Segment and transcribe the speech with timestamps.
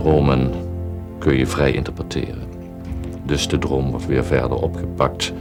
[0.00, 0.52] Dromen
[1.18, 2.48] kun je vrij interpreteren.
[3.22, 5.32] Dus de droom wordt weer verder opgepakt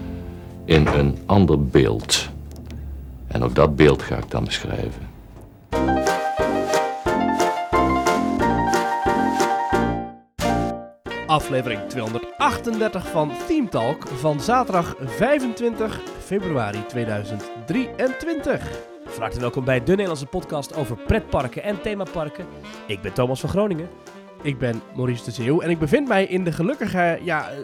[0.66, 2.30] in een ander beeld.
[3.28, 5.08] En ook dat beeld ga ik dan beschrijven.
[11.28, 18.88] Aflevering 238 van Team Talk van zaterdag 25 februari 2023.
[19.06, 22.46] Van harte welkom bij de Nederlandse podcast over pretparken en themaparken.
[22.88, 23.90] Ik ben Thomas van Groningen.
[24.42, 27.58] Ik ben Maurice de Zeeuw en ik bevind mij in de gelukkige ja, eh,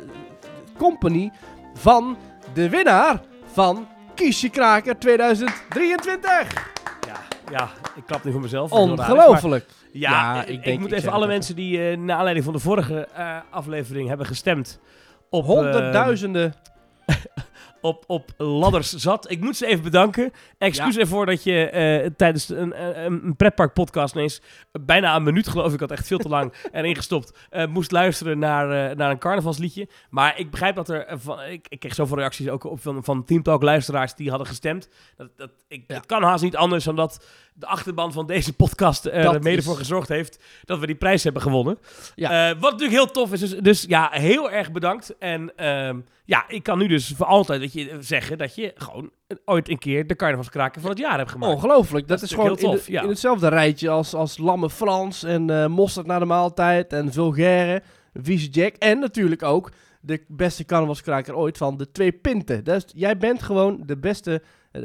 [0.77, 1.32] company
[1.73, 2.18] van
[2.54, 6.73] de winnaar van Kiesje Kraker 2023.
[7.08, 7.16] Ja,
[7.52, 8.72] ja, ik klap nu voor mezelf.
[8.72, 9.66] Ongelooflijk.
[9.91, 12.46] Ja, Ja, ik, ik ik denk- moet ik even alle mensen die uh, naar aanleiding
[12.46, 14.80] van de vorige eh, aflevering hebben gestemd
[15.30, 16.54] op, Honderdduizenden.
[17.85, 19.31] Op, op ladders zat.
[19.31, 20.31] Ik moet ze even bedanken.
[20.57, 25.48] Excuus ervoor dat je eh, tijdens een, een, een pretpark podcast ineens bijna een minuut
[25.48, 29.12] geloof ik, had echt veel te lang erin gestopt, eh, moest luisteren naar, eh, naar
[29.12, 29.88] een carnavalsliedje.
[30.10, 33.04] Maar ik begrijp dat er, eh, van, ik, ik kreeg zoveel reacties ook op van,
[33.04, 34.90] van Team Talk luisteraars die hadden gestemd.
[35.17, 35.95] Dat, dat, ik, Ja.
[35.95, 37.26] Het kan haast niet anders dan dat
[37.57, 40.95] de achterban van deze podcast er Dat mede is- voor gezorgd heeft dat we die
[40.95, 41.77] prijs hebben gewonnen.
[42.15, 42.49] Ja.
[42.49, 43.39] Eh, wat natuurlijk heel tof is.
[43.39, 45.17] Dus, dus ja, heel erg bedankt.
[45.20, 49.09] En ehm, ja, ik kan nu dus voor altijd dat je, zeggen dat je gewoon
[49.45, 51.53] ooit een keer de carnavalskraker van het jaar hebt gemaakt.
[51.53, 52.07] Ongelooflijk.
[52.07, 53.01] Dat, Dat is gewoon in, de- tof, ja.
[53.01, 57.81] in hetzelfde rijtje als, als Lamme Frans en eh Mosterd na de maaltijd en Vulgaire,
[58.13, 59.71] Vieze Jack en natuurlijk ook
[60.05, 62.63] de beste carnavalskraker ooit van de twee pinten.
[62.63, 64.41] Dus jij bent gewoon de beste,
[64.72, 64.81] eh,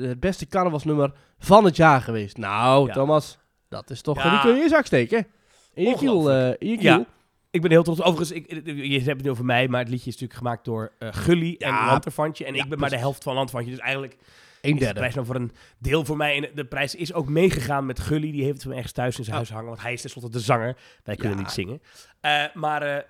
[0.00, 2.36] het beste carnavalsnummer van het jaar geweest.
[2.36, 2.92] Nou, Ja.
[2.92, 4.30] Thomas, dat is toch, Ja.
[4.30, 5.26] die kun je in je zak steken.
[5.74, 7.04] In je kiel, eh, in je Ja.
[7.50, 8.02] Ik ben heel trots.
[8.02, 10.92] Overigens, ik, je hebt het nu over mij, maar het liedje is natuurlijk gemaakt door
[10.98, 11.86] eh, Gully en Ja.
[11.86, 12.44] Lanterfantje.
[12.44, 13.70] En ik ben maar de helft van Lanterfantje.
[13.72, 14.98] Dus eigenlijk Een is de derde.
[14.98, 16.36] prijs nou voor een deel voor mij.
[16.42, 18.30] En de prijs is ook meegegaan met Gully.
[18.32, 19.66] Die heeft het van ergens thuis in zijn huis hangen.
[19.68, 20.76] Want hij is tenslotte de zanger.
[21.04, 21.82] Wij kunnen niet zingen.
[22.20, 23.02] Eh, maar eh,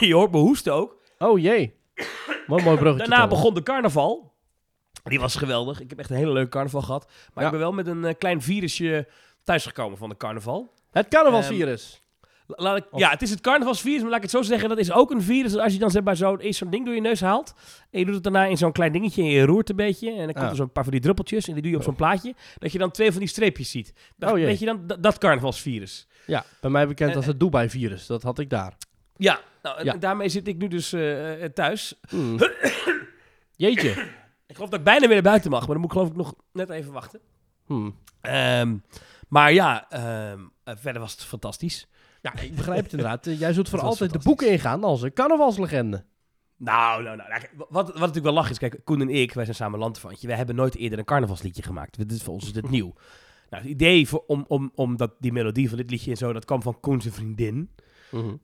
[0.08, 0.96] je hoort me hoesten ook.
[1.18, 1.74] Oh jee.
[2.46, 3.08] Wat mooi bruggetje.
[3.08, 4.32] Daarna begon de carnaval.
[5.04, 5.80] Die was geweldig.
[5.80, 7.06] Ik heb echt een hele leuke carnaval gehad.
[7.34, 7.44] Maar Ja.
[7.44, 9.08] ik ben wel met een eh, klein virusje
[9.44, 10.74] thuisgekomen van de carnaval.
[10.90, 12.02] Het carnavalsvirus.
[12.46, 14.68] La- Laat ik, Of- Ja, het is het carnavalsvirus, maar laat ik het zo zeggen.
[14.68, 15.56] Dat is ook een virus.
[15.56, 17.54] Als je dan zeg maar zo, zo'n ding door je neus haalt.
[17.90, 20.10] En je doet het daarna in zo'n klein dingetje en je roert een beetje.
[20.10, 20.50] En dan komt Ah.
[20.50, 21.46] er zo'n paar van die druppeltjes.
[21.48, 22.34] En die doe je op zo'n plaatje.
[22.58, 23.92] Dat je dan twee van die streepjes ziet.
[24.16, 24.46] Dat, Oh jee.
[24.46, 26.06] weet je dan, dat, carnavalsvirus.
[26.26, 28.06] ja, bij mij bekend eh, als het Dubai-virus.
[28.06, 28.76] Dat had ik daar.
[29.16, 29.96] Ja, nou, Ja.
[29.96, 31.94] daarmee zit ik nu dus eh, eh, thuis.
[32.08, 32.38] Hmm.
[33.56, 33.90] Jeetje.
[34.46, 35.60] Ik geloof dat ik bijna weer naar buiten mag.
[35.60, 37.20] Maar dan moet ik geloof ik nog net even wachten.
[37.66, 37.94] Hmm.
[38.20, 38.76] Ehm,
[39.28, 41.88] maar ja, ehm, eh, verder was het fantastisch.
[42.22, 43.24] Ja, ik begrijp het inderdaad.
[43.24, 46.04] Jij zult voor altijd de boeken ingaan als een carnavalslegende.
[46.56, 47.28] Nou, nou, nou.
[47.28, 50.26] nou, Wat, wat natuurlijk wel lach is, kijk, Koen en ik, wij zijn samen landverwantje.
[50.26, 51.96] Wij hebben nooit eerder een carnavalsliedje gemaakt.
[51.96, 52.94] Dit is voor ons is dit nieuw.
[53.50, 56.32] Nou, het idee voor, om, om, om dat, die melodie van dit liedje en zo,
[56.32, 57.70] dat kwam van Koen zijn vriendin.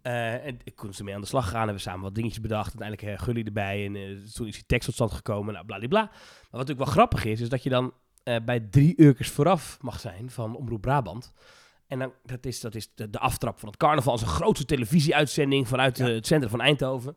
[0.02, 2.80] Eh, en Koen is ermee aan de slag gegaan, hebben we samen wat dingetjes bedacht.
[2.80, 4.02] Uiteindelijk uh, Gully erbij en eh,
[4.34, 6.02] toen is die tekst tot stand gekomen, nou, bladibla.
[6.02, 6.10] Maar
[6.40, 7.92] wat natuurlijk wel grappig is, is dat je dan
[8.26, 11.32] eh, bij drie uurtjes vooraf mag zijn van Omroep Brabant.
[11.86, 14.12] En dan, dat is, dat is de, de aftrap van het carnaval.
[14.12, 17.16] als een grootste televisieuitzending vanuit eh, het centrum van Eindhoven.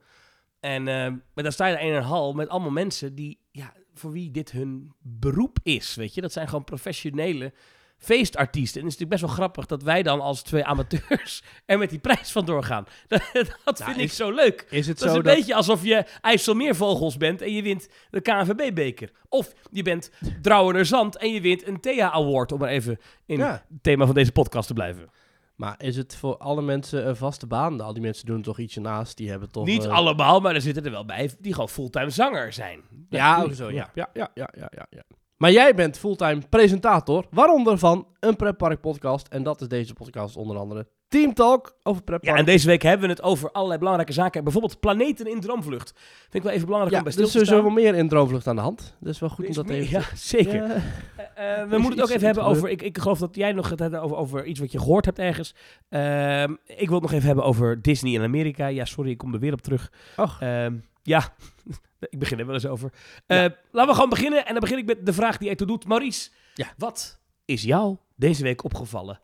[0.60, 3.74] En eh, maar dan sta je er in een hal met allemaal mensen die, ja,
[3.94, 6.22] voor wie dit hun beroep is, weet je.
[6.22, 7.54] Dat zijn gewoon professionele
[8.00, 8.82] feestartiesten.
[8.82, 11.90] En het is natuurlijk best wel grappig dat wij dan als twee amateurs er met
[11.90, 12.86] die prijs van doorgaan.
[13.08, 14.68] Dat, dat Nou, vind ik is- zo leuk.
[14.70, 15.36] Is het Dat is zo een dat...
[15.36, 19.12] beetje alsof je IJsselmeervogels bent en je wint de KNVB-beker.
[19.30, 20.12] Of je bent
[20.42, 23.52] Drouwener Zand en je wint een Thea Award, om maar even in Ja.
[23.52, 25.10] het thema van deze podcast te blijven.
[25.56, 27.82] Maar is het voor alle mensen een vaste baan?
[27.82, 29.18] Al die mensen doen er toch ietsje naast.
[29.18, 29.66] Die hebben toch...
[29.66, 32.82] Niet eh, allemaal, maar er zitten er wel bij die gewoon fulltime zanger zijn.
[33.10, 33.72] Ja, ook zo.
[33.72, 35.04] Ja, ja, ja, ja, ja, ja, ja.
[35.40, 39.28] Maar jij bent fulltime presentator, waaronder van een pretpark podcast.
[39.28, 42.38] En dat is deze podcast onder andere Team Talk over Ja, pretpark.
[42.38, 44.44] en deze week hebben we het over allerlei belangrijke zaken.
[44.44, 45.94] Bijvoorbeeld planeten in droomvlucht.
[46.20, 47.64] Vind ik wel even belangrijk ja, om bij er stil is te staan.
[47.64, 48.96] wel meer in Droomvlucht aan de hand.
[49.00, 50.00] Dat is wel goed Er om is dat meer- even...
[50.00, 50.54] Ja, zeker.
[50.54, 50.64] Ja.
[51.36, 52.70] Eh, eh, we is moeten het ook even hebben over...
[52.70, 55.20] Ik, ik geloof dat jij nog het hebt over, over iets wat je gehoord hebt
[55.20, 55.56] ergens.
[55.90, 58.68] Ehm, ik wil het nog even hebben over Disney in Amerika.
[58.68, 59.92] Ja, sorry, ik kom er weer op terug.
[60.18, 60.42] Och.
[60.42, 61.34] Ehm, ja,
[62.10, 62.94] ik begin er wel eens over.
[63.26, 63.38] Eh.
[63.72, 64.46] Laten we gewoon beginnen.
[64.46, 65.86] En dan begin ik met de vraag die ertoe doet.
[65.88, 66.68] Maurice, Ja.
[66.78, 69.20] wat is jou deze week opgevallen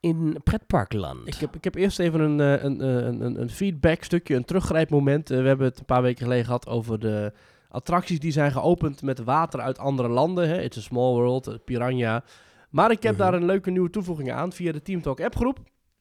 [0.00, 1.26] in pretparkland?
[1.26, 4.34] Ik heb, ik heb eerst even een, eh, een, eh, een, een, een feedback stukje,
[4.34, 5.28] een teruggrijpmoment.
[5.28, 7.32] We hebben het een paar weken geleden gehad over de
[7.68, 10.48] attracties die zijn geopend met water uit andere landen.
[10.48, 10.60] Hè.
[10.62, 12.24] It's a Small World, Piranha.
[12.70, 13.22] Maar ik heb Mhm.
[13.22, 15.58] daar een leuke nieuwe toevoeging aan via de Team Talk appgroep.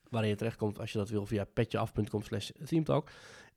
[0.10, 3.10] Waarin je terechtkomt als je dat wil via petjeaf.com slash teamtalk.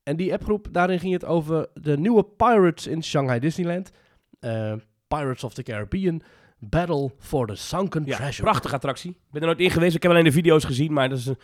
[0.03, 3.91] En die appgroep, daarin ging het over de nieuwe Pirates in Shanghai Disneyland.
[4.39, 4.73] Eh,
[5.07, 6.21] Pirates of the Caribbean,
[6.59, 8.43] Battle for the Sunken Ja, Treasure.
[8.43, 9.09] prachtige attractie.
[9.11, 9.95] Ik ben er nooit in geweest.
[9.95, 11.37] Ik heb alleen de video's gezien, maar dat is een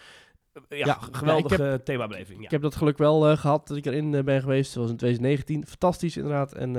[0.69, 2.39] ja, Ja, geweldige ja, themabeleving.
[2.39, 2.45] Ja.
[2.45, 4.73] Ik heb dat geluk wel eh, gehad dat ik erin eh, ben geweest.
[4.73, 5.67] Dat was in 2019.
[5.67, 6.53] Fantastisch inderdaad.
[6.53, 6.75] En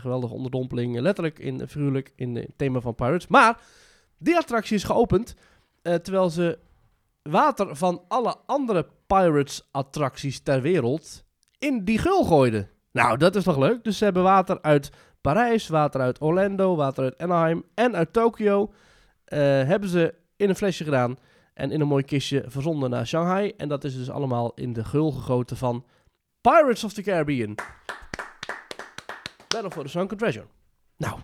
[0.00, 1.00] geweldige onderdompeling.
[1.00, 3.26] letterlijk in figuurlijk in het thema van Pirates.
[3.26, 3.60] Maar
[4.18, 5.34] die attractie is geopend.
[5.82, 6.58] terwijl ze
[7.22, 11.24] water van alle andere Pirates attracties ter wereld
[11.58, 12.68] in die gul gooiden.
[12.92, 13.84] Nou, dat is toch leuk?
[13.84, 14.90] Dus ze hebben water uit
[15.20, 18.72] Parijs, water uit Orlando, water uit Anaheim en uit Tokio.
[19.24, 21.16] eh, hebben ze in een flesje gedaan.
[21.54, 23.52] En in een mooi kistje verzonden naar Shanghai.
[23.56, 25.84] En dat is dus allemaal in de gul gegoten van
[26.40, 27.54] Pirates of the Caribbean.
[29.48, 30.46] Battle for the Sunken Treasure.
[30.96, 31.18] Nou,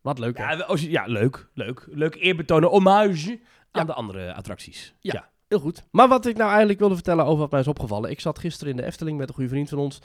[0.00, 0.52] wat leuk hè?
[0.52, 1.86] Ja, als je- ja, leuk, leuk.
[1.90, 3.30] Leuk eerbetonen, hommage
[3.70, 3.84] aan Ja.
[3.84, 4.94] de andere attracties.
[5.00, 5.30] Ja.
[5.52, 5.84] Heel goed.
[5.90, 8.10] Maar wat ik nou eigenlijk wilde vertellen over wat mij is opgevallen.
[8.10, 9.98] Ik zat gisteren in de Efteling met een goede vriend van ons.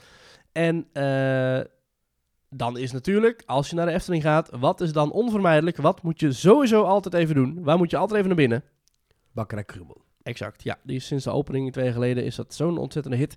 [0.52, 1.60] En eh,
[2.50, 5.76] dan is natuurlijk, als je naar de Efteling gaat, wat is dan onvermijdelijk?
[5.76, 7.62] Wat moet je sowieso altijd even doen?
[7.62, 8.64] Waar moet je altijd even naar binnen?
[9.32, 10.02] Bakkerij Krummel.
[10.22, 10.78] Exact, ja.
[10.82, 13.36] Die is sinds de opening twee jaar geleden is dat zo'n ontzettende hit.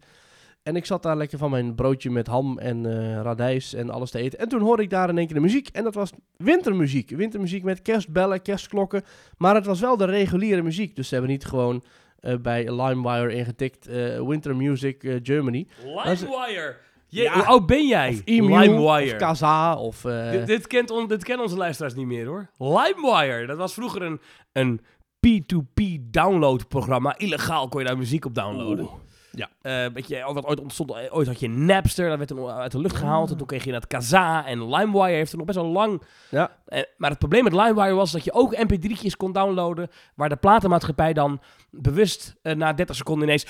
[0.63, 4.11] En ik zat daar lekker van mijn broodje met ham en eh radijs en alles
[4.11, 4.39] te eten.
[4.39, 5.67] En toen hoorde ik daar in één keer de muziek.
[5.67, 7.09] En dat was wintermuziek.
[7.09, 9.03] Wintermuziek met kerstbellen, kerstklokken.
[9.37, 10.95] Maar het was wel de reguliere muziek.
[10.95, 11.83] Dus ze hebben niet gewoon
[12.19, 15.67] eh, bij LimeWire ingetikt eh, Winter Music Germany.
[15.83, 16.75] LimeWire.
[17.07, 17.33] Je, Ja.
[17.33, 18.09] Hoe oud ben jij?
[18.09, 19.13] Of Emu, LimeWire.
[19.13, 20.01] of Kaza, of...
[20.01, 22.49] Dit, dit, kent on, dit kennen onze luisteraars niet meer hoor.
[22.57, 24.19] LimeWire, dat was vroeger een,
[24.51, 24.81] een
[25.27, 27.17] P2P downloadprogramma.
[27.17, 28.85] Illegaal kon je daar muziek op downloaden.
[28.85, 28.93] Oeh.
[29.31, 29.49] Ja.
[29.61, 32.71] Eh, weet je, wat ooit ontstond, eh, ooit had je Napster, dat werd toen uit
[32.71, 33.31] de lucht gehaald.
[33.31, 36.01] En toen kreeg je dat Kazaa en LimeWire heeft er nog best wel lang.
[36.29, 36.51] Ja.
[36.65, 40.35] Eh, maar het probleem met LimeWire was dat je ook mp3'tjes kon downloaden, waar de
[40.35, 43.45] platenmaatschappij dan bewust na 30 seconden ineens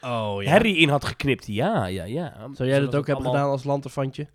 [0.00, 1.46] Oh herrie in had geknipt.
[1.46, 2.32] Ja, ja, ja.
[2.52, 4.28] Zou jij dat ook hebben allemaal- gedaan als lanterfantje?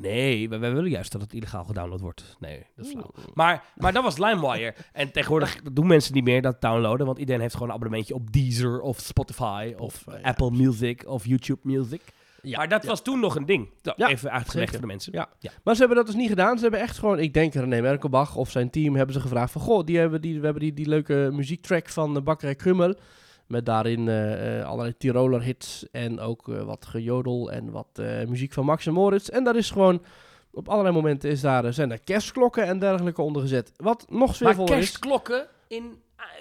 [0.00, 2.36] Nee, wij, wij willen juist dat het illegaal gedownload wordt.
[2.38, 3.10] Nee, dat is flauw.
[3.34, 4.74] Maar, maar dat was LimeWire.
[4.92, 8.32] En tegenwoordig doen mensen niet meer dat downloaden, want iedereen heeft gewoon een abonnementje op
[8.32, 12.00] Deezer of Spotify of, eh, ja, Apple Music of YouTube Music.
[12.42, 12.56] Ja.
[12.58, 12.88] maar dat ja.
[12.88, 13.68] was toen nog een ding.
[13.96, 15.12] Ja, even uitgelegd voor de mensen.
[15.12, 15.28] Ja.
[15.64, 16.56] Maar ze hebben dat dus niet gedaan.
[16.56, 19.60] Ze hebben echt gewoon, ik denk René Merkelbach of zijn team hebben ze gevraagd van,
[19.60, 22.94] goh, die hebben die, we hebben die, die leuke muziektrack van de Bakkerij Krummel.
[23.50, 28.52] Met daarin eh, eh, allerlei Tiroler hits en ook eh, wat gejodel en wat muziek
[28.52, 29.28] van Max en Moritz.
[29.28, 30.02] En daar is gewoon,
[30.52, 33.72] op allerlei momenten is daar, zijn er kerstklokken en dergelijke onder gezet.
[33.76, 34.78] Wat nog sfeervoller is.
[34.78, 35.98] kerstklokken, in,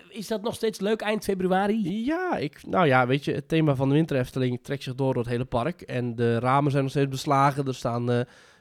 [0.09, 2.05] is dat nog steeds leuk eind februari?
[2.05, 5.13] Ja, ik, nou ja, weet je, het thema van de Winter Efteling trekt zich door
[5.13, 5.81] door het hele park.
[5.81, 7.67] En de ramen zijn nog steeds beslagen.
[7.67, 8.09] Er staan,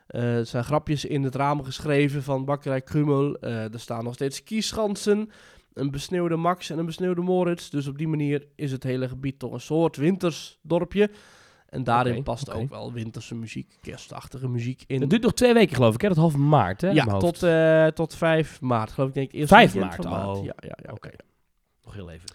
[0.07, 3.37] er zijn grapjes in het raam geschreven van Bakkerij Krummel.
[3.37, 5.31] Eh, er staan nog steeds kieschansen,
[5.79, 7.69] een besneeuwde Max en een besneeuwde Moritz.
[7.69, 11.11] Dus op die manier is het hele gebied toch een soort wintersdorpje.
[11.69, 15.01] En daarin past ook wel winterse muziek, kerstachtige muziek in.
[15.01, 16.09] Het duurt nog twee weken geloof ik, hè?
[16.09, 16.91] Dat half maart, hè?
[16.91, 19.15] ja, tot, eh, tot 5 maart, geloof ik.
[19.15, 20.39] Denk ik eerst 5 weekend maart, maart.
[20.39, 20.45] oh.
[20.45, 20.93] Ja, ja, ja.
[20.93, 21.11] Oké.
[21.85, 22.29] Nog heel even.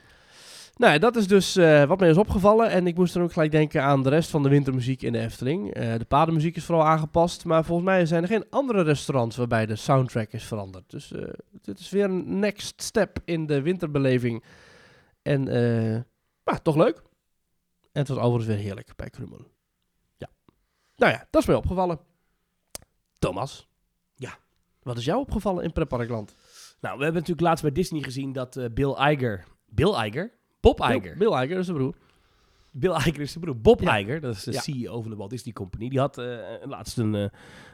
[0.76, 2.70] Nou, ja, dat is dus eh, wat mij is opgevallen.
[2.70, 5.20] En ik moest dan ook gelijk denken aan de rest van de wintermuziek in de
[5.20, 5.74] Efteling.
[5.74, 7.46] Eh, de padenmuziek is vooral aangepast.
[7.46, 10.90] Maar volgens mij zijn er geen andere restaurants waarbij de soundtrack is veranderd.
[10.90, 14.44] Dus eh, dit is weer een next step in de winterbeleving.
[15.22, 15.44] En
[16.44, 17.02] maar toch leuk.
[17.92, 19.48] En het was overigens weer heerlijk bij Krummel.
[20.18, 20.30] Ja.
[20.96, 22.00] Nou ja, dat is mij opgevallen.
[23.20, 23.68] Thomas.
[24.16, 24.38] Ja.
[24.82, 26.36] Wat is jou opgevallen in Pretparkland?
[26.80, 29.46] Nou, we hebben natuurlijk laatst bij Disney gezien dat Bill Iger...
[29.66, 30.42] Bill Iger?
[30.64, 31.18] Bob Iger.
[31.18, 31.94] Bill, Bill Iger is de broer.
[32.72, 33.58] Bill Iger is de broer.
[33.62, 34.00] Bob Ja.
[34.00, 34.62] Iger, dat is de Ja.
[34.62, 35.90] CEO van de Walt Disney Company.
[35.90, 37.26] Die had eh, laatst een, eh,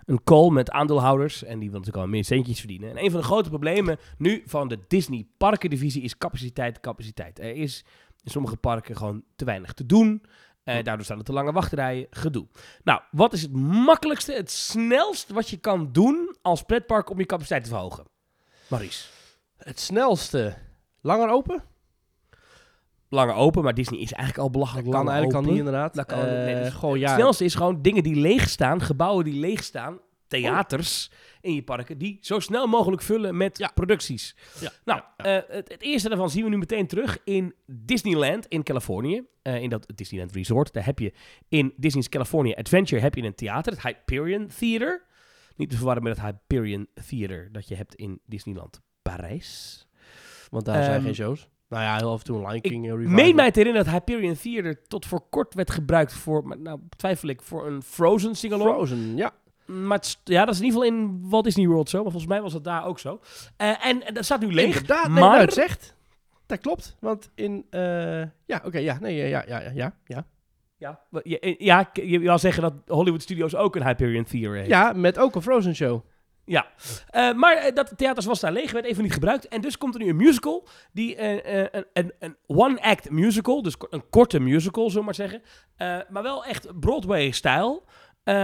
[0.06, 1.44] een call met aandeelhouders.
[1.44, 2.90] En die wil natuurlijk al meer centjes verdienen.
[2.90, 7.40] En een van de grote problemen nu van de Disney parkendivisie is capaciteit, capaciteit.
[7.40, 7.86] Er is
[8.24, 10.24] in sommige parken gewoon te weinig te doen.
[10.64, 12.48] Eh, daardoor staan er te lange wachtrijen, gedoe.
[12.84, 17.26] Nou, wat is het makkelijkste, het snelst wat je kan doen als pretpark om je
[17.26, 18.06] capaciteit te verhogen?
[18.68, 19.08] Maurice.
[19.58, 20.58] Het snelste.
[21.02, 21.64] Langer open?
[23.10, 25.52] Langer open, maar Disney is eigenlijk al belachelijk kan lang eigenlijk al open.
[25.56, 25.94] niet inderdaad.
[25.96, 27.14] Dat kan, Eh, nee, dus gewoon Het ja.
[27.16, 31.12] snelste is gewoon dingen die leeg staan, gebouwen die leeg staan, theaters
[31.42, 33.72] in je parken, die zo snel mogelijk vullen met Ja.
[33.74, 34.36] producties.
[34.60, 38.64] Ja, Nou, eh, het, het eerste daarvan zien we nu meteen terug in Disneyland in
[38.64, 39.24] Californië.
[39.42, 40.74] Eh, in dat Disneyland Resort.
[40.74, 41.14] Daar heb je
[41.48, 45.06] in Disney's California Adventure heb je een theater, het Hyperion Theater.
[45.56, 49.88] Niet te verwarren met het Hyperion Theater dat je hebt in Disneyland Parijs.
[50.50, 51.50] Want daar zijn Ehm, geen shows.
[51.70, 53.24] Nou ja, heel af en toe een Lion King eh, Ik revival.
[53.24, 57.30] meen mij te herinneren dat Hyperion Theater tot voor kort werd gebruikt voor, nou twijfel
[57.30, 58.70] ik, voor een Frozen singalong.
[58.70, 59.32] Frozen, ja.
[59.66, 62.02] Maar ja, dat is in ieder geval in Walt Disney World zo.
[62.02, 63.20] Maar volgens mij was het daar ook zo.
[63.58, 64.66] Eh, en, dat staat nu leeg.
[64.66, 65.96] Inderdaad, nee, maar- nou, het zegt.
[66.46, 67.66] Dat klopt, want in...
[67.70, 67.82] eh,
[68.46, 70.26] ja, oké, ja, nee, ja, ja, ja, ja, ja.
[70.78, 74.56] Ja, wa- ja, eh, ja, je wil zeggen dat Hollywood Studios ook een Hyperion Theater
[74.56, 74.70] heeft.
[74.70, 76.02] Ja, met ook een Frozen show.
[76.50, 76.68] Ja,
[77.16, 79.48] uh, maar uh, dat theaters was daar leeg, werd even niet gebruikt.
[79.48, 83.76] En dus komt er nu een musical, die, uh, een, een, een one-act musical, dus
[83.90, 85.42] een korte musical, zullen maar zeggen.
[86.10, 87.86] maar wel echt Broadway-stijl.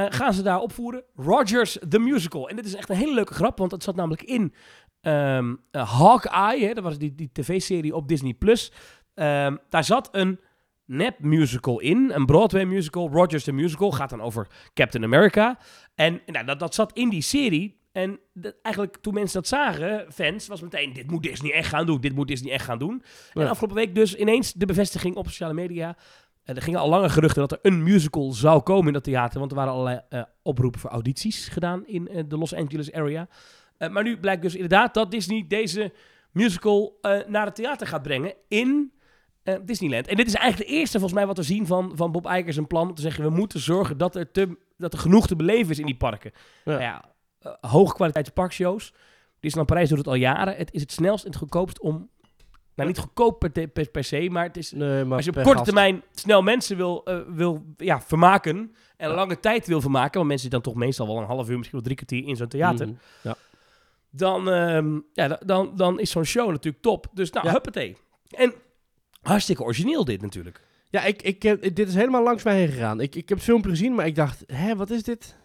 [0.09, 1.03] gaan ze daar opvoeren.
[1.15, 2.49] Rogers the Musical.
[2.49, 4.53] En dit is echt een hele leuke grap, want het zat namelijk in
[5.01, 6.73] um, Hawkeye.
[6.73, 8.33] Dat was die, die tv-serie op Disney+.
[8.33, 8.71] Plus.
[9.15, 10.39] Um, daar zat een
[10.85, 12.11] nep musical in.
[12.13, 13.09] Een Broadway musical.
[13.09, 13.91] Rogers the Musical.
[13.91, 15.57] Gaat dan over Captain America.
[15.95, 17.83] En nou, dat, dat zat in die serie.
[17.95, 18.19] En
[18.61, 22.01] eigenlijk toen mensen dat zagen, fans, was meteen: dit moet Disney echt gaan doen.
[22.01, 23.03] Dit moet Disney echt gaan doen.
[23.33, 25.97] En afgelopen week dus ineens de bevestiging op sociale media.
[26.45, 29.39] Uh, er gingen al lange geruchten dat er een musical zou komen in dat theater.
[29.39, 33.27] Want er waren allerlei uh, oproepen voor audities gedaan in uh, de Los Angeles area.
[33.91, 35.93] maar nu blijkt dus inderdaad dat Disney deze
[36.31, 36.97] musical
[37.27, 38.91] naar het theater gaat brengen in
[39.61, 40.07] Disneyland.
[40.07, 42.57] En dit is eigenlijk de eerste volgens mij wat we zien van, van Bob Iger
[42.57, 45.35] een plan om te zeggen: we moeten zorgen dat er, te, dat er genoeg te
[45.35, 46.31] beleven is in die parken.
[46.33, 46.71] Ja.
[46.71, 47.14] Nou ja,
[47.45, 48.93] uh, hoogkwaliteits parkshows.
[49.39, 50.55] Disneyland Parijs doet het al jaren.
[50.55, 52.09] Het is het snelst en het goedkoopst om...
[52.75, 55.43] Nou, niet goedkoop per, per, per se, maar, het is, nee, maar als je op
[55.43, 59.15] korte termijn snel mensen wil, uh, wil ja, vermaken en ja.
[59.15, 61.79] lange tijd wil vermaken, want mensen zitten dan toch meestal wel een half uur, misschien
[61.79, 63.35] wel drie kwartier in zo'n theater, mm, ja.
[64.09, 67.07] dan, uh, ja, dan, dan is zo'n show natuurlijk top.
[67.13, 67.51] Dus nou, ja.
[67.51, 67.97] huppatee.
[68.29, 68.53] En
[69.21, 70.61] hartstikke origineel dit natuurlijk.
[70.89, 71.41] Ja, ik, ik,
[71.75, 72.99] dit is helemaal langs mij heen gegaan.
[72.99, 75.35] Ik, ik heb het filmpje gezien, maar ik dacht, hè, wat is dit?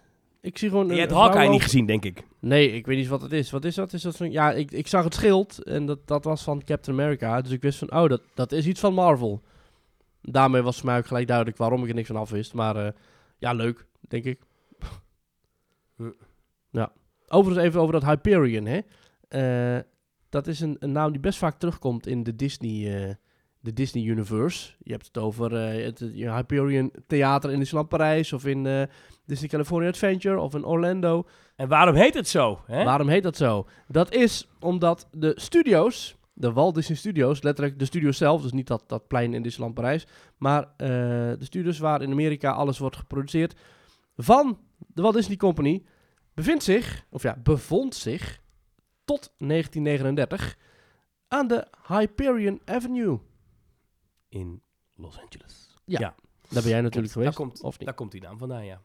[0.40, 0.87] Ik zie gewoon...
[0.87, 2.26] Je hebt Hawkeye niet gezien, denk ik.
[2.38, 3.50] Nee, ik weet niet wat het is.
[3.50, 3.92] Wat is dat?
[3.92, 4.30] Is dat van...
[4.30, 7.40] Ja, ik, ik zag het schild en dat, dat was van Captain America.
[7.40, 9.42] Dus ik wist van, oh, dat, dat is iets van Marvel.
[10.23, 12.54] Daarmee was voor mij ook gelijk duidelijk waarom ik er niks van af wist.
[12.54, 12.88] Maar uh,
[13.38, 14.40] ja, leuk, denk ik.
[16.70, 16.92] ja.
[17.28, 18.80] Overigens even over dat Hyperion, hè.
[19.76, 19.82] Uh,
[20.28, 23.06] dat is een, een, naam die best vaak terugkomt in de Disney...
[23.09, 23.14] Uh,
[23.61, 24.73] de Disney Universe.
[24.83, 28.83] Je hebt het over uh, het, Hyperion Theater in Disneyland Parijs of in uh,
[29.26, 31.26] Disney California Adventure of in Orlando.
[31.57, 32.61] En waarom heet het zo?
[32.67, 32.85] Hè?
[32.85, 33.67] Waarom heet dat zo?
[33.88, 38.67] Dat is omdat de studio's, de Walt Disney Studios, letterlijk de studios zelf, dus niet
[38.67, 42.97] dat, dat plein in Disneyland Parijs, maar uh, de studios waar in Amerika alles wordt
[42.97, 43.55] geproduceerd
[44.17, 45.83] van de Walt Disney Company,
[46.35, 48.40] bevindt zich, of ja, bevond zich
[49.05, 50.57] tot 1939
[51.29, 53.19] aan de Hyperion Avenue
[54.30, 54.62] in
[54.94, 55.76] Los Angeles.
[55.84, 56.14] Ja, ja.
[56.49, 57.37] daar ben jij natuurlijk geweest.
[57.37, 57.87] Daar komt, of niet?
[57.87, 58.80] Daar komt die naam vandaan, ja.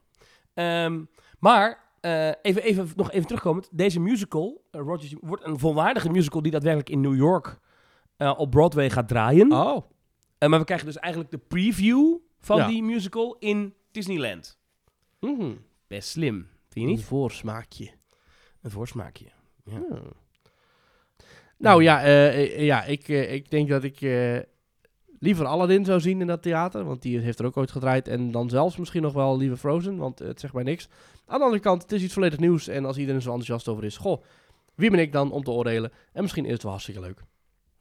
[0.85, 1.09] Um,
[1.39, 3.69] maar uh, even, even, nog even terugkomend.
[3.71, 7.59] Deze musical, uh, Rogers, wordt een volwaardige musical die daadwerkelijk in New York
[8.17, 9.51] uh, op Broadway gaat draaien.
[9.51, 9.81] Oh.
[10.39, 12.67] maar we krijgen dus eigenlijk de preview van ja.
[12.67, 14.59] die musical in Disneyland.
[15.19, 15.65] Mm -hmm.
[15.87, 16.99] Best slim, vind je niet?
[16.99, 17.91] Een voorsmaakje.
[18.61, 19.25] Een voorsmaakje,
[19.63, 19.73] ja.
[19.89, 20.01] ja.
[21.57, 22.01] Nou ja,
[22.45, 23.99] ja ik, ik denk dat ik
[25.19, 26.83] liever Aladdin zou zien in dat theater.
[26.83, 28.07] Want die heeft er ook ooit gedraaid.
[28.07, 29.97] En dan zelfs misschien nog wel liever Frozen.
[29.97, 30.87] Want het zegt mij niks.
[31.25, 32.67] Aan de andere kant, het is iets volledig nieuws.
[32.67, 33.97] En als iedereen zo enthousiast over is.
[33.97, 34.23] Goh,
[34.75, 35.91] wie ben ik dan om te oordelen?
[36.13, 37.23] En misschien is het wel hartstikke leuk.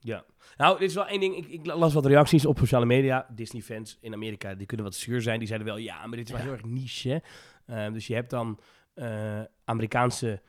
[0.00, 0.24] Ja.
[0.56, 1.36] Nou, dit is wel één ding.
[1.36, 3.26] Ik, ik, las wat reacties op sociale media.
[3.30, 5.38] Disney-fans in Amerika, die kunnen wat zuur zijn.
[5.38, 7.22] Die zeiden wel, ja, maar dit is wel heel erg niche.
[7.70, 8.58] Uh, dus je hebt dan
[8.94, 10.40] uh, Amerikaanse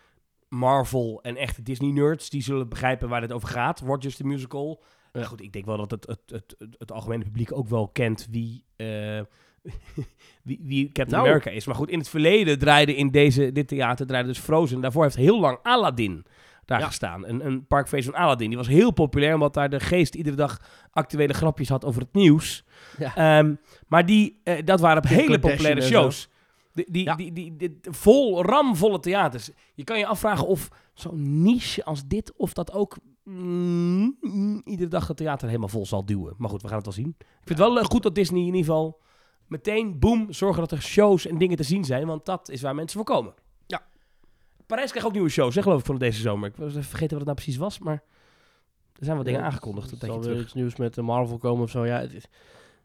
[0.50, 2.30] Marvel en echte Disney-nerds.
[2.30, 3.80] Die zullen begrijpen waar het over gaat.
[3.80, 4.84] Rogers the Musical.
[5.22, 5.28] Ja.
[5.28, 8.28] goed, ik denk wel dat het, het, het, het, het algemene publiek ook wel kent
[8.32, 9.22] wie, uh,
[10.44, 11.24] wie, wie Captain nou.
[11.24, 11.66] America is.
[11.66, 14.82] Maar goed, in het verleden draaide in deze, dit theater draaide dus Frozen.
[14.82, 16.26] Daarvoor heeft heel lang Aladdin
[16.66, 16.86] daar ja.
[16.86, 17.28] gestaan.
[17.28, 18.48] Een, een parkfeest van Aladdin.
[18.48, 22.14] Die was heel populair, omdat daar de geest iedere dag actuele grapjes had over het
[22.14, 22.64] nieuws.
[22.98, 23.40] Ja.
[23.40, 26.30] Um, maar die, uh, dat waren op hele populaire shows.
[26.74, 27.16] Die, die, ja.
[27.16, 29.50] die, die, die, vol, ramvolle theaters.
[29.74, 34.90] Je kan je afvragen of zo'n niche als dit, of dat ook mm, mm, iedere
[34.90, 36.34] dag het theater helemaal vol zal duwen.
[36.38, 37.16] Maar goed, we gaan het wel zien.
[37.20, 39.02] Ik vind het wel goed dat Disney in ieder geval
[39.48, 42.08] meteen, boom, zorgen dat er shows en dingen te zien zijn.
[42.08, 43.34] Want dat is waar mensen voor komen.
[43.68, 43.86] Ja.
[44.66, 46.50] Parijs krijgt ook nieuwe shows, hè, geloof ik, van deze zomer.
[46.50, 48.04] Ik was even vergeten wat het nou precies was, maar
[48.94, 49.92] er zijn wat dingen aangekondigd.
[49.92, 51.86] Er zal weer iets nieuws met Marvel komen of zo.
[51.86, 52.26] Ja, het is...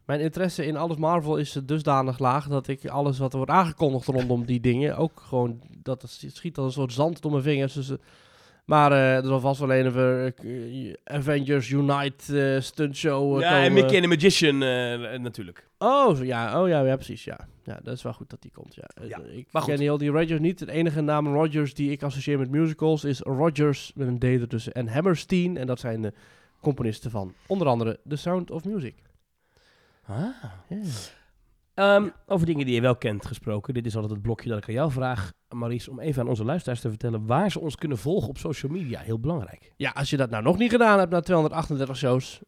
[0.05, 4.07] Mijn interesse in alles Marvel is dusdanig laag dat ik alles wat er wordt aangekondigd
[4.07, 7.73] rondom die dingen ook gewoon dat het schiet als een soort zand door mijn vingers.
[7.73, 7.97] Dus, uh,
[8.71, 13.39] maar uh, er zal vast wel een of uh, Avengers Unite stunt show.
[13.39, 13.63] ja, komen.
[13.63, 14.57] en Mickey and the Magician
[15.21, 15.69] natuurlijk.
[15.77, 17.23] Oh, ja, oh ja, ja, precies.
[17.23, 17.47] Ja.
[17.63, 18.75] ja, dat is wel goed dat die komt.
[18.75, 18.89] Ja.
[19.07, 20.59] ja ik maar ken heel die Rogers niet.
[20.59, 24.73] Het enige naam Rogers die ik associeer met musicals is Rogers met een D ertussen
[24.73, 25.57] en Hammerstein.
[25.57, 26.13] En dat zijn de
[26.61, 28.95] componisten van onder andere The Sound of Music.
[30.05, 30.27] Ah.
[31.81, 33.73] Um, over dingen die je wel kent gesproken.
[33.73, 36.45] Dit is altijd het blokje dat ik aan jou vraag, Maurice, om even aan onze
[36.45, 38.99] luisteraars te vertellen waar ze ons kunnen volgen op social media.
[38.99, 39.71] Heel belangrijk.
[39.77, 42.41] Ja, als je dat nou nog niet gedaan hebt na 238 shows,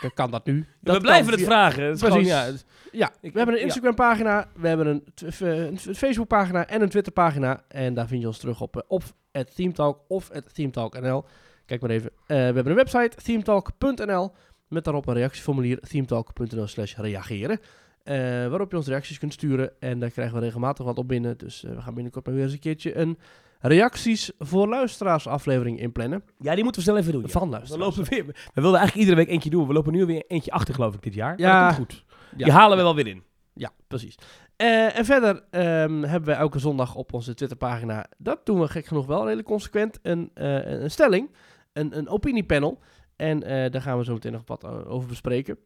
[0.00, 0.60] dan kan dat nu.
[0.60, 1.82] we Dat blijven kan het via- vragen.
[1.84, 2.08] Het Precies.
[2.16, 3.66] gewoon, ja, het- Ja, Ik- we hebben een ja.
[3.66, 5.04] Instagram-pagina, we hebben een,
[5.40, 7.62] eh, een Facebook-pagina en een Twitter-pagina.
[7.68, 11.24] En daar vind je ons terug op eh, of het Themetalk of het Themetalk.nl.
[11.66, 12.10] Kijk maar even.
[12.10, 14.32] Eh, we hebben een website, themetalk.nl,
[14.68, 17.60] met daarop een reactieformulier, themetalk.nl slash reageren.
[18.08, 19.72] Eh, waarop je ons reacties kunt sturen.
[19.80, 21.38] En daar krijgen we regelmatig wat op binnen.
[21.38, 23.18] Dus eh, we gaan binnenkort maar weer eens een keertje een
[23.60, 26.22] reacties voor luisteraars aflevering inplannen.
[26.38, 27.22] ja, die moeten we snel even doen.
[27.22, 27.28] ja.
[27.28, 27.96] Van We, luisteraars.
[27.96, 29.66] lopen weer, we wilden eigenlijk iedere week eentje doen.
[29.66, 31.38] We lopen nu weer eentje achter, geloof ik, dit jaar.
[31.38, 31.52] Ja.
[31.52, 32.04] Maar dat komt goed.
[32.36, 32.44] Ja.
[32.44, 33.22] Die halen we wel weer in.
[33.54, 34.14] Ja, precies.
[34.56, 38.86] Eh, en verder ehm, hebben wij elke zondag op onze Twitterpagina, dat doen we gek
[38.86, 41.30] genoeg wel redelijk consequent, een, een stelling,
[41.72, 42.78] een, een opiniepanel.
[43.16, 45.58] En daar gaan we zo meteen nog wat over bespreken.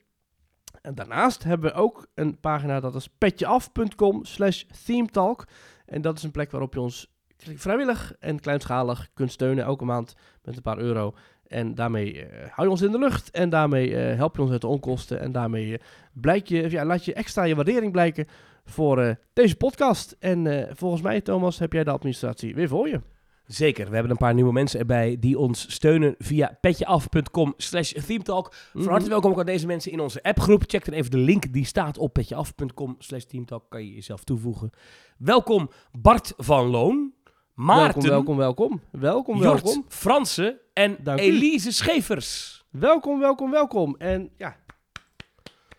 [0.82, 5.46] En daarnaast hebben we ook een pagina, dat is petjeaf.com slash themetalk.
[5.86, 10.14] En dat is een plek waarop je ons vrijwillig en kleinschalig kunt steunen, elke maand
[10.42, 11.14] met een paar euro.
[11.46, 14.50] En daarmee eh, hou je ons in de lucht en daarmee eh, help je ons
[14.50, 15.20] uit de onkosten.
[15.20, 18.26] En daarmee eh, blijk je, ja, laat je extra je waardering blijken
[18.64, 20.16] voor deze podcast.
[20.18, 23.00] En volgens mij, Thomas, heb jij de administratie weer voor je.
[23.46, 23.86] Zeker.
[23.86, 28.54] We hebben een paar nieuwe mensen erbij die ons steunen via petjeaf.com slash themetalk.
[28.72, 30.62] Van harte welkom ook aan deze mensen in onze appgroep.
[30.66, 33.64] Check dan even de link die staat op petjeaf.com slash teamtalk.
[33.68, 34.70] Kan je jezelf toevoegen.
[35.18, 37.12] Welkom Bart van Loon,
[37.54, 39.00] Maarten, Welkom, welkom, welkom.
[39.00, 39.84] Welkom, Jort, welkom.
[39.88, 41.22] Franse en Dank u.
[41.22, 42.64] Elise Schevers.
[42.70, 43.96] Welkom, welkom, welkom.
[43.98, 44.56] En ja,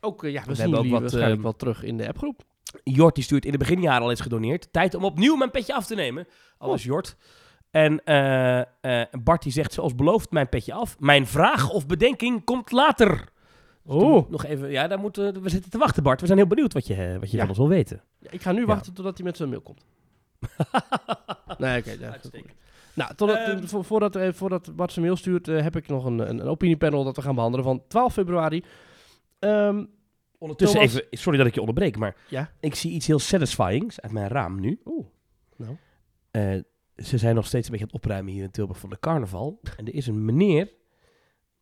[0.01, 2.41] ook, eh, ja we, We zien hebben ook wat, waarschijnlijk eh, terug in de appgroep.
[2.83, 4.67] Jort die stuurt in de beginjaren al eens gedoneerd.
[4.71, 6.27] Tijd om opnieuw mijn petje af te nemen.
[6.57, 7.17] Alles Jort.
[7.73, 10.95] En eh, Bart die zegt zoals beloofd mijn petje af.
[10.99, 13.27] Mijn vraag of bedenking komt later.
[13.85, 16.19] Oh, Nog even, ja, daar moeten we zitten te wachten Bart.
[16.21, 17.39] We zijn heel benieuwd wat je, eh, wat je Ja.
[17.39, 18.01] van ons wil weten.
[18.19, 18.65] ik ga nu Ja.
[18.65, 19.85] wachten totdat hij met zijn mail komt.
[21.57, 21.91] nee, oké.
[21.99, 22.53] ja, Uitstekend.
[22.93, 23.63] Nou, totdat, Ehm.
[23.65, 27.03] vo- voordat, eh, voordat Bart zijn mail stuurt, heb ik nog een, een, een opiniepanel
[27.03, 28.63] dat we gaan behandelen van 12 februari.
[29.39, 29.85] Ehm,
[30.37, 32.51] Ondertussen Thomas- even, sorry dat ik je onderbreek, maar Ja.
[32.59, 34.81] ik zie iets heel satisfyings uit mijn raam nu.
[34.85, 35.05] Oeh,
[35.57, 35.77] nou.
[36.95, 39.59] Ze zijn nog steeds een beetje aan het opruimen hier in Tilburg van de carnaval.
[39.77, 40.71] En er is een meneer,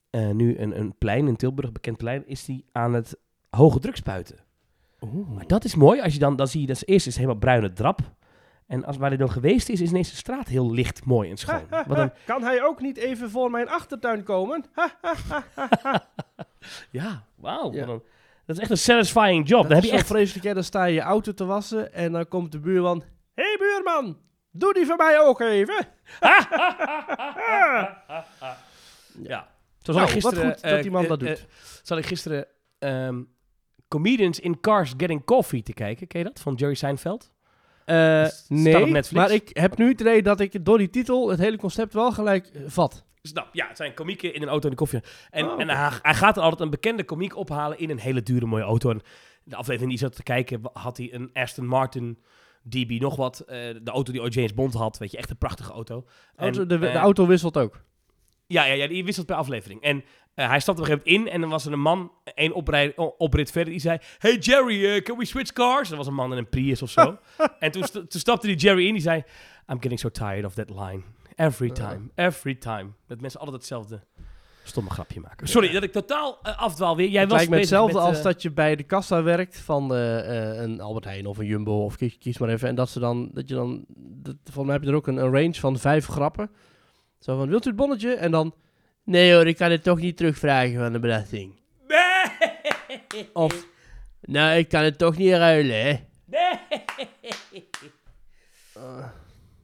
[0.09, 3.17] eh, nu een, een plein in Tilburg, een bekend plein, is die aan het
[3.49, 4.37] hoge druk spuiten.
[5.35, 7.73] Maar dat is mooi, als je dan, dan zie je dat eerst is helemaal bruine
[7.73, 7.99] drap.
[8.67, 11.37] En als waar hij dan geweest is, is ineens de straat heel licht, mooi en
[11.37, 11.61] schoon.
[11.87, 14.65] Een, Kan hij ook niet even voor mijn achtertuin komen?
[14.73, 14.97] Ha,
[16.91, 17.73] ja, wauw.
[17.73, 17.85] Ja.
[17.85, 18.01] dat
[18.45, 19.61] is echt een satisfying job.
[19.61, 20.53] dat Dan heb je echt vreselijk, hè?
[20.53, 23.03] Dan sta je je auto te wassen en dan komt de buurman...
[23.33, 24.17] Hé hey, buurman,
[24.51, 25.87] doe die voor mij ook even.
[29.23, 29.47] Ja.
[29.81, 31.45] Zo Nou, ik gisteren, wat goed dat eh, die man eh, dat eh, doet.
[31.83, 32.45] zat ik gisteren
[32.79, 33.21] ehm,
[33.87, 36.07] Comedians in Cars Getting Coffee te kijken.
[36.07, 36.39] Ken je dat?
[36.39, 37.31] Van Jerry Seinfeld.
[37.85, 41.57] Eh, nee, maar ik heb nu het idee dat ik door die titel het hele
[41.57, 43.03] concept wel gelijk eh, vat.
[43.21, 44.99] Snap, ja, het zijn komieken in een auto en de koffie.
[45.29, 48.23] En, Oh, en hij, hij gaat dan altijd een bekende komiek ophalen in een hele
[48.23, 48.89] dure mooie auto.
[48.89, 49.01] En
[49.43, 52.23] de aflevering die zat te kijken, had hij een Aston Martin
[52.61, 53.39] DB nog wat.
[53.39, 54.97] eh, de auto die ooit James Bond had.
[54.97, 56.05] Weet je, echt een prachtige auto.
[56.35, 57.81] En, de, de eh, auto wisselt ook.
[58.47, 59.81] Ja, ja, ja, die wisselt per aflevering.
[59.81, 62.11] En eh, hij stapte op een gegeven moment in en dan was er een man,
[62.35, 63.97] één oprij- oprit verder, die zei...
[64.17, 65.91] Hey Jerry, can we switch cars?
[65.91, 67.17] Er was een man in een Prius of zo.
[67.59, 69.23] en toen, st- toen stapte die Jerry in, die zei...
[69.67, 71.01] I'm getting so tired of that line.
[71.35, 72.89] Every time, every time.
[73.07, 74.03] Dat mensen altijd hetzelfde
[74.63, 75.47] stomme grapje maken.
[75.47, 77.09] Sorry, dat ik totaal eh, afdwaal weer.
[77.09, 79.59] Jij Het was lijkt me hetzelfde met, als eh, dat je bij de kassa werkt
[79.59, 82.67] van eh, eh, een Albert Heijn of een Jumbo of kies, kies maar even.
[82.67, 85.17] En dat ze dan, dat je dan, dat, volgens mij heb je er ook een,
[85.17, 86.51] een range van vijf grappen.
[87.19, 88.13] Zo van, wilt u het bonnetje?
[88.13, 88.53] En dan,
[89.03, 91.59] nee hoor, ik kan het toch niet terugvragen van de belasting.
[91.87, 93.29] Nee!
[93.33, 93.65] Of,
[94.21, 95.99] nou, ik kan het toch niet ruilen, hè.
[96.25, 96.59] Nee!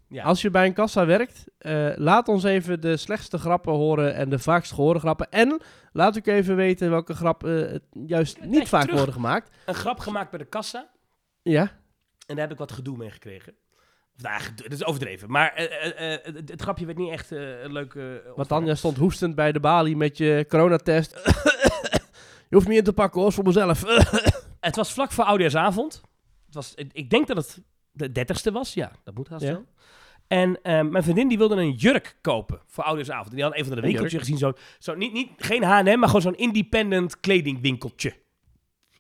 [0.10, 0.24] Ja.
[0.24, 4.30] Als je bij een kassa werkt, eh, laat ons even de slechtste grappen horen en
[4.30, 5.30] de vaakst gehoorde grappen.
[5.32, 8.96] En laat ook even weten welke grap eh, het juist niet vaak terug.
[8.98, 9.50] worden gemaakt.
[9.66, 10.90] Een grap gemaakt bij de kassa.
[11.42, 11.62] Ja,
[12.28, 13.54] En daar heb ik wat gedoe mee gekregen.
[14.16, 15.32] Of, nou, gedoe, dat is overdreven.
[15.32, 18.24] Maar eh, het, het grapje werd niet echt eh, een leuke...
[18.28, 21.12] uh, Want dan jij stond hoestend bij de balie met je coronatest.
[22.50, 23.84] je hoeft me in te pakken hoor, voor mezelf.
[24.60, 26.02] Het was vlak voor Oudejaarsavond.
[26.46, 28.74] Het was, ik, ik denk dat het de dertigste was.
[28.74, 29.52] Ja, dat moet haast Ja.
[29.52, 29.66] wel.
[30.28, 33.30] En eh, mijn vriendin die wilde een jurk kopen voor Oudejaarsavond.
[33.30, 34.38] En die had even naar de winkeltje gezien.
[34.38, 38.14] Zo, zo niet, niet, geen H&M, maar gewoon zo'n independent kledingwinkeltje.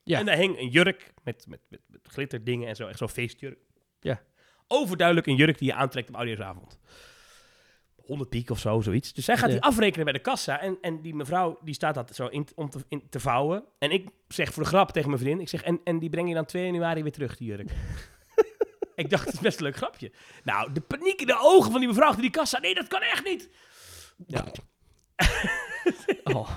[0.03, 0.19] Ja.
[0.19, 2.87] En daar hing een jurk met, met, met, met glitterdingen en zo.
[2.87, 3.59] Echt zo'n feestjurk.
[3.99, 4.21] Ja.
[4.67, 6.79] Overduidelijk een jurk die je aantrekt op Oudejaarsavond.
[7.95, 9.13] 100 piek of zo, zoiets.
[9.13, 9.51] Dus zij gaat Ja.
[9.51, 10.61] die afrekenen bij de kassa.
[10.61, 13.63] En, en die mevrouw die staat dat zo in, om te, in te vouwen.
[13.79, 15.41] En ik zeg voor de grap tegen mijn vriendin.
[15.41, 17.71] Ik zeg, en, en die breng je dan 2 januari weer terug, die jurk.
[18.97, 20.11] Ik dacht, het is best een leuk grapje.
[20.43, 22.59] Nou, de paniek in de ogen van die mevrouw achter die kassa.
[22.59, 23.49] Nee, dat kan echt niet.
[24.27, 24.45] Ja.
[26.35, 26.49] oh.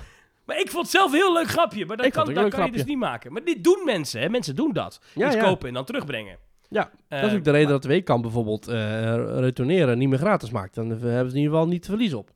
[0.44, 1.86] Maar ik vond het zelf een heel leuk grapje.
[1.86, 3.32] Maar dat Ik kan, dat kan je dus niet maken.
[3.32, 4.28] Maar dit doen mensen, hè.
[4.28, 5.00] Mensen doen dat.
[5.14, 5.42] Ja, Iets ja.
[5.42, 6.38] kopen en dan terugbrengen.
[6.68, 10.18] Ja, Eh, dat is ook de reden dat de weekkamp bijvoorbeeld eh retourneren niet meer
[10.18, 10.74] gratis maakt.
[10.74, 12.30] Dan hebben ze in ieder geval niet te verliezen op.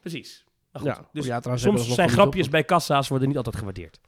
[0.00, 0.44] Precies.
[0.72, 4.00] Goed, Ja, dus ja, soms zijn verlies grapjes bij kassa's worden niet altijd gewaardeerd.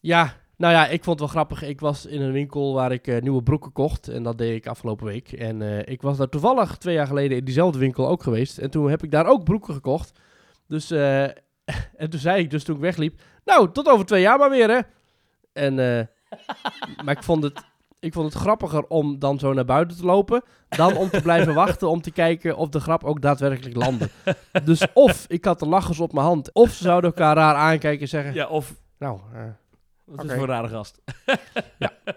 [0.00, 1.68] Ja, nou ja, ik vond het wel grappig.
[1.68, 4.08] Ik was in een winkel waar ik eh, nieuwe broeken kocht.
[4.08, 5.32] En dat deed ik afgelopen week.
[5.32, 8.58] En eh, ik was daar toevallig twee jaar geleden in diezelfde winkel ook geweest.
[8.58, 10.18] En toen heb ik daar ook broeken gekocht.
[10.68, 11.22] Dus, eh,
[12.02, 13.20] en toen zei ik dus toen ik wegliep...
[13.44, 14.80] Nou, tot over twee jaar maar weer, hè.
[15.52, 15.74] En,
[17.04, 17.64] maar ik vond, het,
[18.00, 20.42] ik vond het grappiger om dan zo naar buiten te lopen...
[20.68, 24.08] dan om te blijven wachten om te kijken of de grap ook daadwerkelijk landde.
[24.64, 26.52] Dus of ik had de lachers op mijn hand...
[26.52, 28.34] of ze zouden elkaar raar aankijken en zeggen...
[28.34, 28.74] Ja, of...
[28.98, 29.20] Nou,
[30.08, 31.00] eh, Wat is voor een rare gast.
[31.78, 31.92] Ja.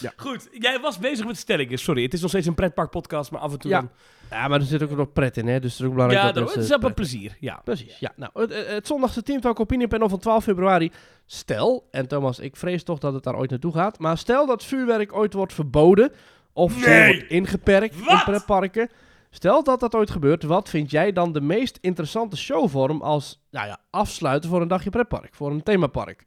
[0.00, 0.12] Ja.
[0.16, 1.78] Goed, jij was bezig met stellingen.
[1.78, 3.90] Sorry, het is nog steeds een pretpark-podcast, maar af en toe Ja, dan...
[4.30, 5.60] Ja, maar er zit ook nog pret in, hè?
[5.60, 7.36] Dus het is ook belangrijk Ja, dat het is een pret- plezier.
[7.40, 7.60] Ja.
[7.64, 8.12] Precies, ja.
[8.16, 10.90] Nou, het, het, het zondagse Teamtalk Opiniepanel van 12 februari.
[11.26, 13.98] Stel, en Thomas, ik vrees toch dat het daar ooit naartoe gaat.
[13.98, 16.12] Maar stel dat vuurwerk ooit wordt verboden.
[16.52, 17.12] Of Nee!
[17.16, 18.88] wordt ingeperkt in pretparken.
[19.30, 23.66] Stel dat dat ooit gebeurt, wat vind jij dan de meest interessante showvorm als nou
[23.66, 26.24] ja, afsluiten voor een dagje pretpark, voor een themapark?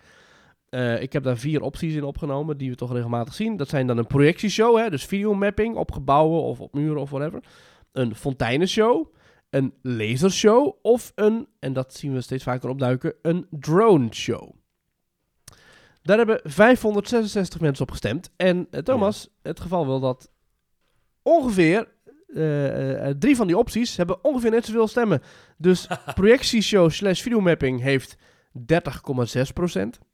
[0.75, 3.57] Eh, ik heb daar vier opties in opgenomen die we toch regelmatig zien.
[3.57, 7.43] Dat zijn dan een projectieshow, hè, dus videomapping op gebouwen of op muren of whatever.
[7.91, 9.13] Een fonteinenshow,
[9.49, 14.51] een lasershow of een, en dat zien we steeds vaker opduiken, een drone show.
[16.01, 18.31] Daar hebben 566 mensen op gestemd.
[18.35, 20.31] En eh, Thomas, het geval wil dat
[21.21, 21.87] ongeveer
[22.27, 25.21] eh, drie van die opties hebben ongeveer net zoveel stemmen.
[25.57, 28.17] Dus projectieshow slash videomapping heeft
[28.57, 30.04] 30,6%.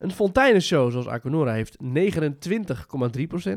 [0.00, 3.50] Een fonteinenshow zoals Akonora heeft 29,3%.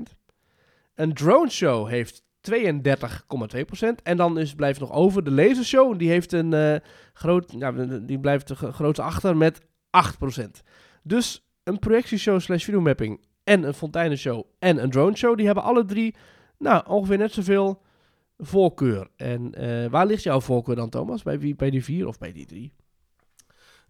[0.96, 2.56] Een drone show heeft 32,2%.
[4.04, 5.98] En dan is, blijft nog over de lasershow.
[6.00, 6.76] Die heeft een eh,
[7.14, 9.66] groot, ja, die blijft de grootste achter met 8%.
[11.04, 15.86] Dus een projectieshow slash videomapping en een fonteinenshow en een drone show, die hebben alle
[15.86, 16.16] drie
[16.58, 17.82] nou, ongeveer net zoveel
[18.38, 19.08] voorkeur.
[19.16, 21.24] En eh, waar ligt jouw voorkeur dan, Thomas?
[21.24, 22.74] Bij die vier of bij die drie?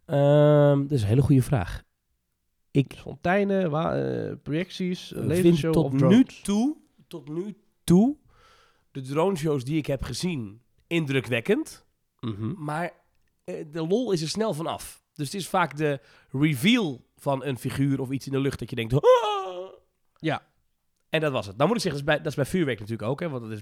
[0.06, 1.84] Ehm, dat is een hele goede vraag.
[2.74, 8.18] Ik Fonteinen, wa- eh, projecties, een vind lasershow tot of nu toe, tot nu toe,
[8.92, 11.86] de droneshows die ik heb gezien, indrukwekkend.
[12.20, 12.64] Mhm.
[12.64, 12.92] Maar
[13.44, 15.04] eh, de lol is er snel van af.
[15.14, 16.00] Dus het is vaak de
[16.32, 18.94] reveal van een figuur of iets in de lucht dat je denkt...
[20.16, 20.48] Ja.
[21.10, 21.58] En dat was het.
[21.58, 23.50] Dan moet ik zeggen, dat is bij, dat is bij vuurwerk natuurlijk ook, hè, want
[23.50, 23.62] dat is...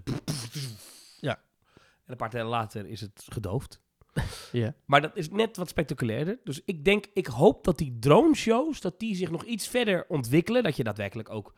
[1.19, 1.36] Ja.
[2.06, 3.82] En een paar tijden later is het gedoofd.
[4.52, 4.74] Ja.
[4.86, 6.39] Maar dat is net wat spectaculairder.
[6.43, 10.06] Dus ik denk, ik hoop dat die drone shows, dat die zich nog iets verder
[10.08, 10.63] ontwikkelen.
[10.63, 11.54] Dat je daadwerkelijk ook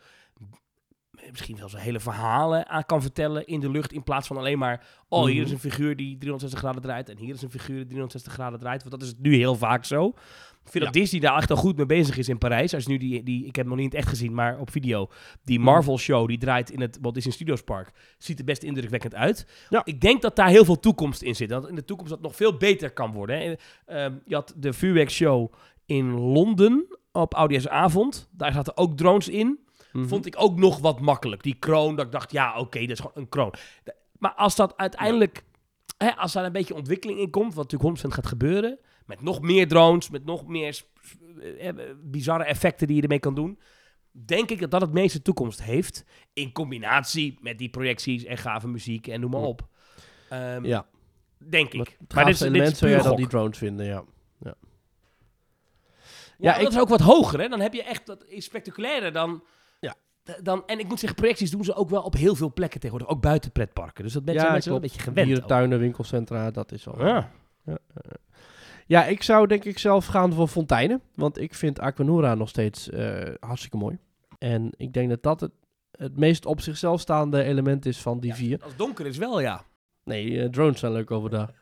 [1.31, 3.91] misschien wel zo'n hele verhalen aan kan vertellen in de lucht.
[3.93, 5.43] In plaats van alleen maar, oh, hier Mhm.
[5.45, 7.09] is een figuur die 360 graden draait.
[7.09, 8.83] En hier is een figuur die 360 graden draait.
[8.83, 10.13] Want dat is nu heel vaak zo.
[10.65, 12.73] Ik vind dat Disney daar echt al goed mee bezig is in Parijs.
[12.73, 15.09] Als nu die, die, ik heb hem nog niet echt gezien, maar op video.
[15.43, 15.67] Die Mhm.
[15.67, 17.91] Marvel show, die draait in het Walt Disney Studios Park.
[18.17, 19.47] Ziet er best indrukwekkend uit.
[19.69, 19.81] Ja.
[19.85, 21.49] Ik denk dat daar heel veel toekomst in zit.
[21.49, 23.37] Dat in de toekomst dat nog veel beter kan worden.
[23.39, 23.53] hè.
[23.85, 25.53] Ehm, je had de vuurwerkshow
[25.85, 28.29] in Londen op Oudejaarsavond.
[28.31, 29.59] Daar zaten ook drones in.
[29.91, 30.07] Mhm.
[30.07, 31.43] Vond ik ook nog wat makkelijk.
[31.43, 33.53] Die kroon, dat ik dacht, ja, oké, dat is gewoon een kroon.
[34.17, 35.43] Maar als dat uiteindelijk,
[35.97, 38.79] hè, als daar een beetje ontwikkeling in komt, wat natuurlijk 100% gaat gebeuren,
[39.15, 40.81] met nog meer drones, met nog meer
[41.41, 43.59] eh, eh, bizarre effecten die je ermee kan doen,
[44.11, 46.05] denk ik dat dat het meeste toekomst heeft.
[46.33, 49.67] In combinatie met die projecties en gave muziek en noem maar op.
[50.29, 50.85] Ehm, Ja,
[51.49, 51.73] Denk ik.
[51.75, 53.17] maar Maar, het dit element zou jij dan gok.
[53.17, 54.03] die drones vinden, ja.
[54.39, 54.55] Ja,
[56.37, 57.47] Ja, dat ik- is ook wat hoger, hè?
[57.47, 59.43] Dan heb je echt, dat is spectaculairder dan...
[59.79, 59.95] Ja.
[60.41, 63.15] Dan, en ik moet zeggen, projecties doen ze ook wel op heel veel plekken tegenwoordig.
[63.15, 64.03] Ook buiten pretparken.
[64.03, 65.27] Dus dat mensen, Ja, mensen wel een beetje gewend.
[65.27, 67.05] Dierentuinen, winkelcentra, dat is al...
[67.05, 67.31] Ja.
[67.65, 67.77] Ja,
[68.87, 71.01] ik zou denk ik zelf gaan voor fonteinen.
[71.15, 73.97] Want ik vind Aquanura nog steeds eh, hartstikke mooi.
[74.39, 75.51] En ik denk dat dat het,
[75.91, 78.57] het meest op zichzelf staande element is van die Ja, vier.
[78.61, 79.63] Als het donker is wel, ja.
[80.03, 81.51] Nee, eh, drones zijn leuk overdag.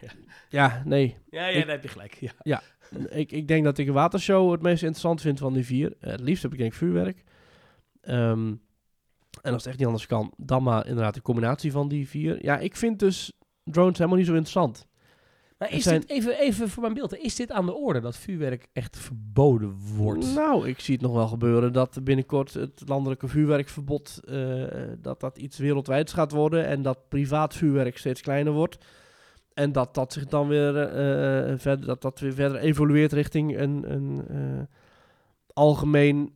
[0.00, 0.08] Ja.
[0.48, 1.16] ja, nee.
[1.30, 2.32] Ja, ja Ik- daar heb je gelijk.
[2.42, 2.62] Ja.
[3.08, 5.94] Ik, ik denk dat ik een watershow het meest interessant vind van die vier.
[6.00, 7.24] Eh, het liefst heb ik denk ik vuurwerk.
[8.00, 8.54] Ehm,
[9.42, 12.44] en als het echt niet anders kan, dan maar inderdaad een combinatie van die vier.
[12.44, 13.32] Ja, ik vind dus
[13.64, 14.86] drones helemaal niet zo interessant.
[15.58, 18.16] Maar is zijn- dit, even, even voor mijn beeld, is dit aan de orde dat
[18.16, 20.34] vuurwerk echt verboden wordt?
[20.34, 24.64] Nou, ik zie het nog wel gebeuren dat binnenkort het landelijke vuurwerkverbod, eh,
[24.98, 28.78] dat dat iets wereldwijds gaat worden en dat privaat vuurwerk steeds kleiner wordt.
[29.54, 33.58] En dat dat zich dan weer eh, eh, verder, dat dat weer verder evolueert richting
[33.58, 34.62] een, een eh,
[35.52, 36.34] algemeen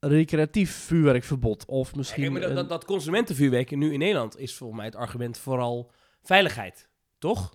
[0.00, 1.64] recreatief vuurwerkverbod.
[1.66, 2.20] Of misschien.
[2.22, 5.38] Kijk, maar dat, een- dat, dat consumentenvuurwerk nu in Nederland is volgens mij het argument
[5.38, 5.90] vooral
[6.22, 6.88] veiligheid.
[7.18, 7.54] Toch?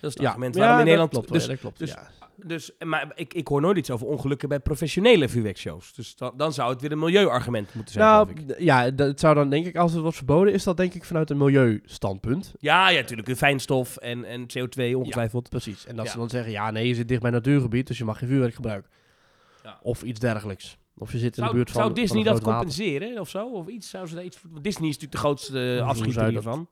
[0.00, 1.10] Dat is het Ja, argument ja, waarom in dat Nederland...
[1.10, 1.78] klopt, dus, ja, dat klopt.
[1.78, 2.10] dus- ja.
[2.46, 5.92] dus, maar ik, ik hoor nooit iets over ongelukken bij professionele vuurwerkshows.
[5.94, 8.54] Dus dan, dan zou het weer een milieuargument moeten zijn, Nou, ik.
[8.58, 11.04] ja, dat het zou dan denk ik, als het wordt verboden, is dat denk ik
[11.04, 12.52] vanuit een milieustandpunt.
[12.58, 13.28] Ja, ja, natuurlijk.
[13.28, 15.48] De fijnstof en, en CO2 ongetwijfeld.
[15.48, 15.86] Precies.
[15.86, 16.10] En dat Ja.
[16.10, 18.54] ze dan zeggen, ja, nee, je zit dicht bij natuurgebied, dus je mag geen vuurwerk
[18.54, 18.90] gebruiken.
[19.64, 19.78] Ja.
[19.82, 20.78] Of iets dergelijks.
[21.00, 23.46] Of je zit in de buurt van zou Disney van dat compenseren of zo?
[23.50, 23.90] Of iets?
[23.90, 26.68] Zou ze daar iets Disney is natuurlijk de grootste zou afschieter dat- hiervan.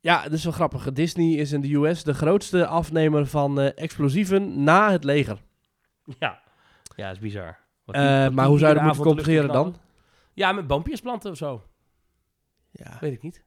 [0.00, 0.92] Ja, dat is wel grappig.
[0.92, 5.42] Disney is in de US de grootste afnemer van eh, explosieven na het leger.
[6.18, 6.42] Ja.
[6.96, 7.58] Ja, dat is bizar.
[7.84, 9.76] Wat Eh, wat maar hoe zou je dat moeten compenseren dan?
[10.34, 11.62] Ja, met boompjes planten of zo.
[12.70, 13.42] Ja, Weet ik niet.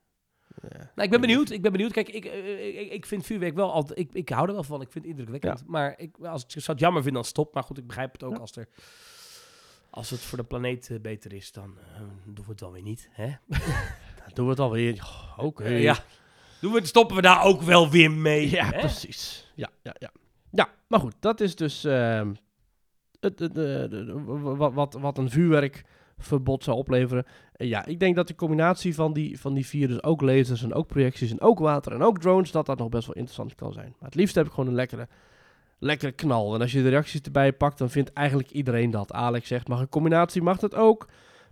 [0.61, 0.77] ja.
[0.77, 1.49] Nou, ik ben benieuwd.
[1.49, 1.91] Ik ben benieuwd.
[1.91, 3.99] Kijk, ik, eh, ik, ik vind vuurwerk wel altijd...
[3.99, 4.81] Ik, ik hou er wel van.
[4.81, 5.67] Ik vind het indrukwekkend.
[5.67, 7.53] Maar ik, als ik zou het jammer vinden, dan stop.
[7.53, 8.39] Maar goed, ik begrijp het ook Ja.
[8.39, 8.67] als er...
[9.89, 11.77] Als het voor de planeet beter is, dan
[12.25, 13.09] doen we het wel weer niet.
[13.11, 13.27] Hè?
[13.47, 13.59] Dan
[14.33, 14.93] doen we het alweer.
[15.03, 15.67] Oh, Oké.
[15.67, 15.97] Ja.
[16.61, 18.49] Doen we, stoppen we daar ook wel weer mee.
[18.49, 18.79] Ja, hè?
[18.79, 19.51] precies.
[19.55, 20.11] Ja, ja, ja.
[20.51, 22.33] Ja, maar goed, dat is dus ehm,
[23.19, 23.49] het,
[24.57, 27.25] wat, wat, wat een vuurwerkverbod zou opleveren.
[27.55, 30.63] En ja, ik denk dat de combinatie van die, van die vier, dus ook lasers
[30.63, 33.55] en ook projecties en ook water en ook drones, dat dat nog best wel interessant
[33.55, 33.95] kan zijn.
[33.99, 35.07] Maar het liefst heb ik gewoon een lekkere,
[35.79, 36.55] lekkere knal.
[36.55, 39.11] En als je de reacties erbij pakt, dan vindt eigenlijk iedereen dat.
[39.13, 41.07] Alex zegt, mag een combinatie, mag het ook.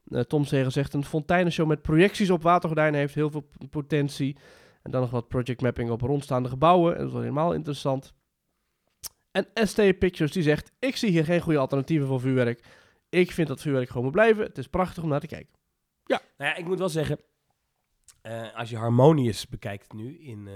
[0.10, 4.38] Eh, Tom Zegen zegt, een fonteinenshow met projecties op watergordijnen heeft heel veel potentie.
[4.88, 6.92] En dan nog wat project mapping op rondstaande gebouwen.
[6.92, 8.14] En dat is wel helemaal interessant.
[9.32, 12.66] En ST Pictures die zegt: Ik zie hier geen goede alternatieven voor vuurwerk.
[13.10, 14.44] Ik vind dat vuurwerk gewoon moet blijven.
[14.44, 15.54] Het is prachtig om naar te kijken.
[16.38, 17.20] Nou ja, ik moet wel zeggen,
[18.22, 20.50] eh, als je Harmonious bekijkt nu in,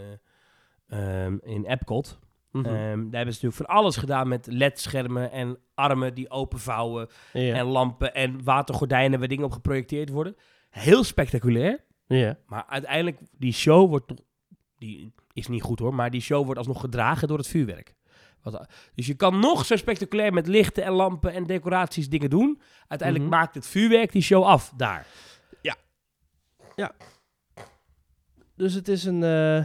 [0.87, 2.19] ehm, in Epcot,
[2.51, 7.55] ehm, daar hebben ze natuurlijk van alles gedaan met LED-schermen en armen die openvouwen ja.
[7.55, 10.35] en lampen en watergordijnen waar dingen op geprojecteerd worden.
[10.69, 11.83] Heel spectaculair,
[12.17, 12.37] ja.
[12.45, 14.17] maar uiteindelijk, die show wordt, toch-
[14.77, 17.95] die is niet goed hoor, maar die show wordt alsnog gedragen door het vuurwerk.
[18.41, 22.61] Wat, dus je kan nog zo spectaculair met lichten en lampen en decoraties dingen doen.
[22.87, 23.39] Uiteindelijk Mhm.
[23.39, 25.05] maakt het vuurwerk die show af daar.
[28.55, 29.23] Dus het is een.
[29.23, 29.63] eh,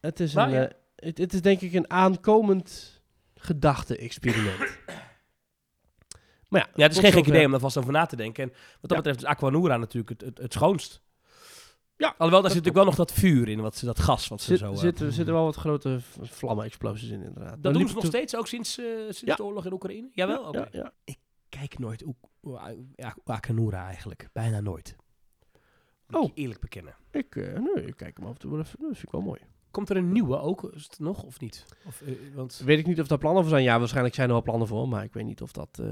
[0.00, 0.68] het, is Nou, een ja.
[0.68, 3.00] eh, het, het is denk ik een aankomend
[3.34, 4.58] gedachte-experiment.
[6.48, 8.42] maar ja, Ja, het is geen gek idee om daar vast over na te denken.
[8.44, 8.96] En wat dat Ja.
[8.96, 11.00] betreft is Aquanura natuurlijk het, het, het schoonst.
[12.02, 14.40] Ja, Alhoewel, daar zit natuurlijk wel nog dat vuur in, wat, ze- dat gas wat
[14.40, 14.72] ze Zit, zo...
[14.72, 17.50] eh, zitten, zitten wel wat grote vlammen-explosies in, inderdaad.
[17.52, 19.34] dat Dan doen ze nog steeds, ook sinds, eh, sinds Ja.
[19.34, 20.08] de oorlog in Oekraïne?
[20.12, 20.42] Jawel?
[20.44, 20.68] Oké.
[20.72, 21.14] Ja, ja.
[21.48, 22.04] Kijk nooit
[23.24, 24.28] Aquanura eigenlijk.
[24.32, 24.96] Bijna nooit.
[26.06, 26.28] Moet Oh.
[26.28, 26.94] ik eerlijk bekennen.
[27.10, 28.78] Ik, eh, nee, ik kijk hem af en toe wel even.
[28.78, 29.40] Dat vind ik wel mooi.
[29.70, 31.66] Komt er een nieuwe ook is het nog, of niet?
[31.86, 33.62] Of, eh, want Weet ik niet of daar plannen voor zijn.
[33.64, 35.78] Ja, waarschijnlijk zijn er wel plannen voor, maar ik weet niet of dat...
[35.78, 35.86] eh,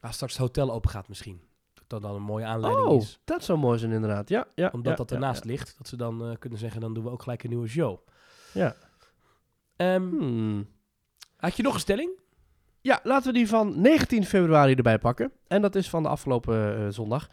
[0.00, 1.40] als straks het hotel open gaat misschien.
[1.86, 3.20] Dat dan een mooie aanleiding Oh, is.
[3.24, 4.28] dat zou mooi zijn inderdaad.
[4.28, 4.70] Ja, ja.
[4.72, 5.74] Omdat ja, dat ja, ernaast ligt.
[5.78, 7.98] Dat ze dan eh, kunnen zeggen, dan doen we ook gelijk een nieuwe show.
[8.52, 8.74] Ja.
[9.76, 10.66] Hmm.
[11.36, 12.10] Had je nog een stelling?
[12.80, 15.32] Ja, laten we die van 19 februari erbij pakken.
[15.46, 17.28] En dat is van de afgelopen eh, zondag.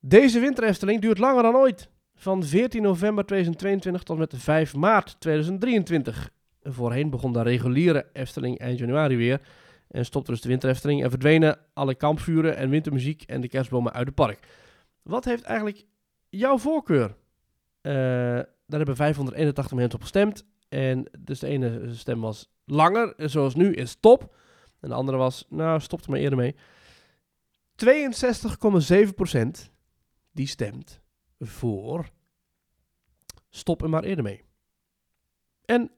[0.00, 1.88] Deze winterefteling duurt langer dan ooit.
[2.14, 6.30] Van 14 november 2022 tot met 5 maart 2023.
[6.62, 9.40] Voorheen begon de reguliere Efteling eind januari weer.
[9.90, 14.06] En stopte dus de winterefteling en verdwenen alle kampvuren en wintermuziek en de kerstbomen uit
[14.06, 14.46] het park.
[15.02, 15.86] Wat heeft eigenlijk
[16.28, 17.16] jouw voorkeur?
[17.80, 17.92] Eh,
[18.66, 20.44] daar hebben 581 mensen op gestemd.
[20.68, 24.34] En dus de ene stem was langer, zoals nu, is top.
[24.80, 26.56] En de andere was, nou, stop er maar eerder mee.
[27.74, 29.70] 62,7%
[30.32, 31.00] die stemt
[31.38, 32.10] voor
[33.50, 34.44] stop er maar eerder mee.
[35.64, 35.90] En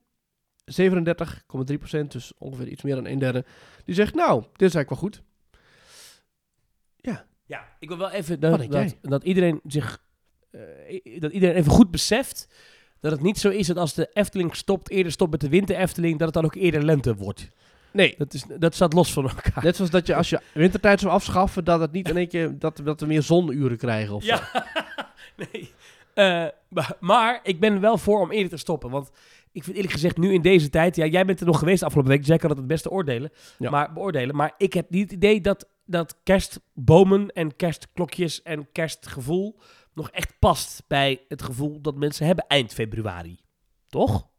[0.64, 3.44] 37,3%, dus ongeveer iets meer dan een derde,
[3.85, 5.22] die zegt, nou, dit is eigenlijk wel goed.
[7.53, 10.03] Ja, ik wil wel even dat, dat, dat iedereen zich,
[10.51, 12.48] eh, dat iedereen even goed beseft
[13.01, 15.77] dat het niet zo is dat als de Efteling stopt, eerder stopt met de winter
[15.77, 17.48] Efteling, dat het dan ook eerder lente wordt.
[17.90, 19.64] Nee, Dat, is, dat staat los van elkaar.
[19.64, 22.59] net zoals dat je als je wintertijd zou afschaffen, dat het niet in één keer,
[22.59, 24.25] dat, dat we meer zonuren krijgen of.
[24.25, 24.48] Ja,
[25.53, 25.72] nee.
[26.14, 28.90] Eh, maar, maar ik ben wel voor om eerder te stoppen.
[28.90, 29.11] Want
[29.53, 30.97] ik vind eerlijk gezegd nu in deze tijd...
[30.97, 32.25] Ja, jij bent er nog geweest afgelopen week.
[32.25, 33.31] Jij kan het het beste oordelen.
[33.59, 33.71] Ja.
[33.71, 34.37] Maar, beoordelen.
[34.37, 39.59] Maar ik heb niet het idee dat, dat kerstbomen en kerstklokjes en kerstgevoel...
[39.95, 43.41] nog echt past bij het gevoel dat mensen hebben eind februari.
[43.88, 44.31] Toch?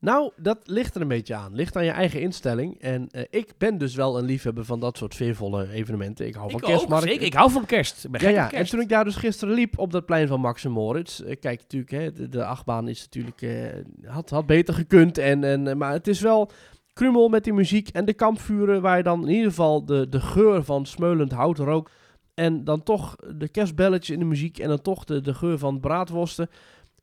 [0.00, 1.54] Nou, dat ligt er een beetje aan.
[1.54, 2.80] Ligt aan je eigen instelling.
[2.80, 6.26] En eh, ik ben dus wel een liefhebber van dat soort veervolle evenementen.
[6.26, 7.26] Ik hou van ook, zeker.
[7.26, 8.04] Ik hou van kerst.
[8.04, 8.52] Ik ben Ja, ja.
[8.52, 11.20] En toen ik daar dus gisteren liep op dat plein van Max en Moritz.
[11.20, 13.42] eh, kijk, natuurlijk, hè, de, de achtbaan is natuurlijk.
[13.42, 15.18] eh, had, had beter gekund.
[15.18, 16.50] En, en, maar het is wel
[16.92, 18.82] krummel met die muziek en de kampvuren.
[18.82, 21.90] Waar je dan in ieder geval de, de geur van smeulend hout rook.
[22.34, 24.58] En dan toch de kerstbelletjes in de muziek.
[24.58, 26.48] En dan toch de, de geur van braadworsten.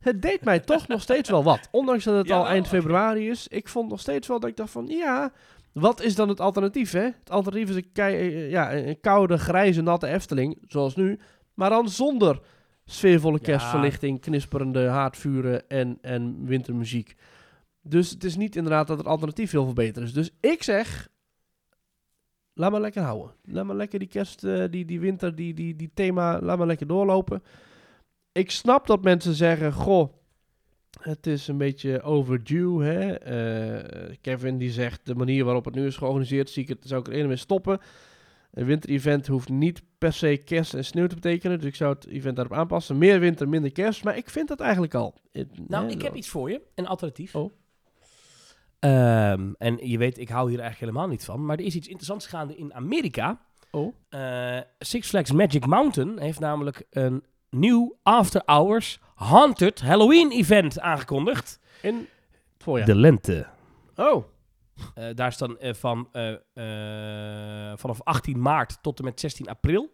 [0.05, 1.67] Het deed mij toch nog steeds wel wat.
[1.71, 3.47] Ondanks dat het Ja, al eind februari is.
[3.47, 5.31] Ik vond nog steeds wel dat ik dacht van, ja,
[5.71, 7.01] wat is dan het alternatief, hè?
[7.03, 11.19] Het alternatief is een, kei- eh, ja, een koude, grijze, natte Efteling, zoals nu.
[11.53, 12.39] Maar dan zonder
[12.85, 17.15] sfeervolle kerstverlichting, knisperende haardvuren en, en wintermuziek.
[17.81, 20.13] Dus het is niet inderdaad dat het alternatief heel veel beter is.
[20.13, 21.07] Dus ik zeg,
[22.53, 23.31] laat maar lekker houden.
[23.43, 26.67] Laat maar lekker die kerst, eh, die, die winter, die, die, die thema, laat maar
[26.67, 27.43] lekker doorlopen.
[28.35, 30.13] Ik snap dat mensen zeggen, goh,
[30.99, 32.83] het is een beetje overdue.
[32.83, 33.13] Hè?
[33.13, 36.99] Eh, Kevin die zegt, de manier waarop het nu is georganiseerd, zie ik het, zou
[36.99, 37.79] ik er eerder mee stoppen.
[38.51, 41.57] Een winterevent hoeft niet per se kerst en sneeuw te betekenen.
[41.57, 42.97] Dus ik zou het event daarop aanpassen.
[42.97, 44.03] Meer winter, minder kerst.
[44.03, 45.15] Maar ik vind dat eigenlijk al.
[45.67, 46.61] Nou, ik heb iets voor je.
[46.75, 47.35] Een alternatief.
[47.35, 47.51] Oh.
[48.79, 51.45] Ehm, en je weet, ik hou hier eigenlijk helemaal niet van.
[51.45, 53.41] Maar er is iets interessants gaande in Amerika.
[53.71, 53.95] Oh.
[54.09, 61.59] Eh, Six Flags Magic Mountain heeft namelijk een nieuw After Hours Haunted Halloween event aangekondigd.
[61.81, 62.85] In het voorjaar.
[62.87, 63.45] De lente.
[63.95, 64.23] Oh,
[64.95, 66.33] Eh, daar is dan eh, van, eh,
[67.75, 69.93] vanaf 18 maart tot en met 16 april.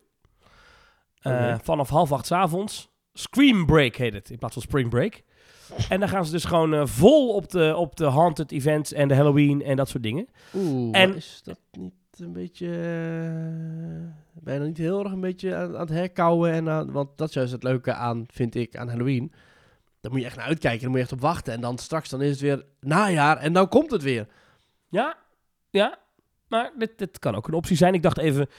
[1.63, 2.89] Vanaf half acht 's avonds.
[3.13, 5.23] Scream Break heet het, in plaats van Spring Break.
[5.89, 9.15] En dan gaan ze dus gewoon vol op de, op de haunted events en de
[9.15, 10.27] Halloween en dat soort dingen.
[10.55, 10.97] oeh.
[10.99, 12.67] En- is dat niet een beetje...
[14.45, 16.51] je dan niet heel erg een beetje aan, aan het herkauwen?
[16.51, 19.31] En aan, want dat is juist het leuke aan, vind ik, aan Halloween.
[20.01, 20.79] Daar moet je echt naar uitkijken.
[20.81, 21.53] Daar moet je echt op wachten.
[21.53, 23.37] En dan straks dan is het weer najaar.
[23.37, 24.27] En dan komt het weer.
[24.89, 25.17] Ja,
[25.69, 25.99] ja.
[26.47, 27.93] Maar dit, dit kan ook een optie zijn.
[27.93, 28.49] Ik dacht even,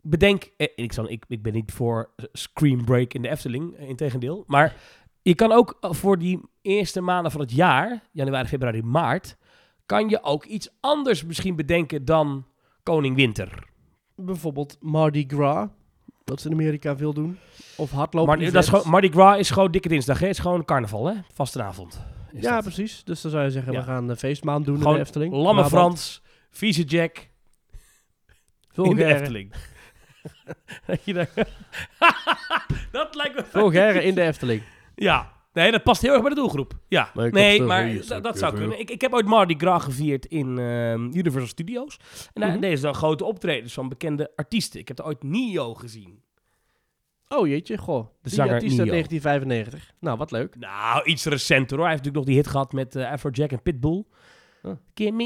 [0.00, 0.50] bedenk...
[0.56, 4.44] Eh, ik, zal, ik, ik ben niet voor Scream Break in de Efteling, eh, integendeel.
[4.46, 4.76] Maar
[5.22, 9.36] je kan ook voor die eerste maanden van het jaar, januari, februari, maart...
[9.86, 12.46] kan je ook iets anders misschien bedenken dan
[12.88, 13.48] Koning Winter.
[14.14, 15.68] Bijvoorbeeld Mardi Gras.
[16.24, 17.38] Wat ze in Amerika veel doen.
[17.76, 18.38] Of hardlopen.
[18.38, 20.26] Maar, dat is gewoon, Mardi Gras is gewoon dikke dinsdag, hè?
[20.26, 21.14] Het is gewoon carnaval, hè?
[21.34, 22.06] Vastenavond.
[22.32, 22.62] Ja, dat.
[22.62, 23.04] precies.
[23.04, 23.78] Dus dan zou je zeggen, Ja.
[23.78, 25.32] we gaan een feestmaand doen in de Efteling.
[25.32, 25.70] Lamme Brabant.
[25.70, 27.28] Frans, Vieze Jack
[28.74, 29.52] in de Efteling.
[30.86, 30.98] Dat
[32.92, 33.44] dat lijkt me...
[33.60, 34.62] vulgaire in de Efteling.
[34.94, 36.78] Ja, nee, dat past heel erg bij de doelgroep.
[36.88, 38.78] Ja, Maar nee, maar dat, dat zou kunnen.
[38.78, 41.96] Ik, ik heb ooit Mardi Gras gevierd in ehm, Universal Studios.
[42.32, 44.80] En daar deden ze dan grote optredens van bekende artiesten.
[44.80, 46.22] Ik heb er ooit Nio gezien.
[47.28, 48.06] Oh jeetje, goh.
[48.22, 48.92] De zanger artiest uit Nio.
[48.92, 49.94] 1995.
[50.00, 50.56] Nou, wat leuk.
[50.56, 51.86] Nou, iets recenter hoor.
[51.86, 54.04] Hij heeft natuurlijk nog die hit gehad met eh, Afrojack en Pitbull.
[54.62, 54.72] Oh.
[54.94, 55.24] Give me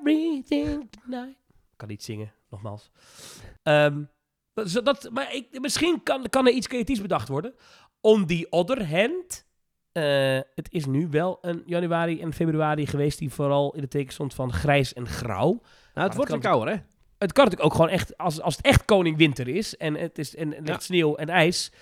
[0.00, 1.36] everything tonight.
[1.48, 2.90] Ik kan niet zingen, nogmaals.
[3.62, 4.02] Ehm,
[4.54, 7.54] dat, dat, maar ik, misschien kan, kan er iets creatiefs bedacht worden.
[8.00, 9.43] On the other hand,
[9.94, 14.12] eh, het is nu wel een januari en februari geweest die vooral in het teken
[14.12, 15.50] stond van grijs en grauw.
[15.50, 15.60] Nou,
[15.92, 16.80] het het wordt kan- kouder, hè?
[17.18, 20.18] Het kan natuurlijk ook gewoon echt, als, als het echt koning winter is en het
[20.18, 20.78] is en, en Ja.
[20.78, 21.72] sneeuw en ijs,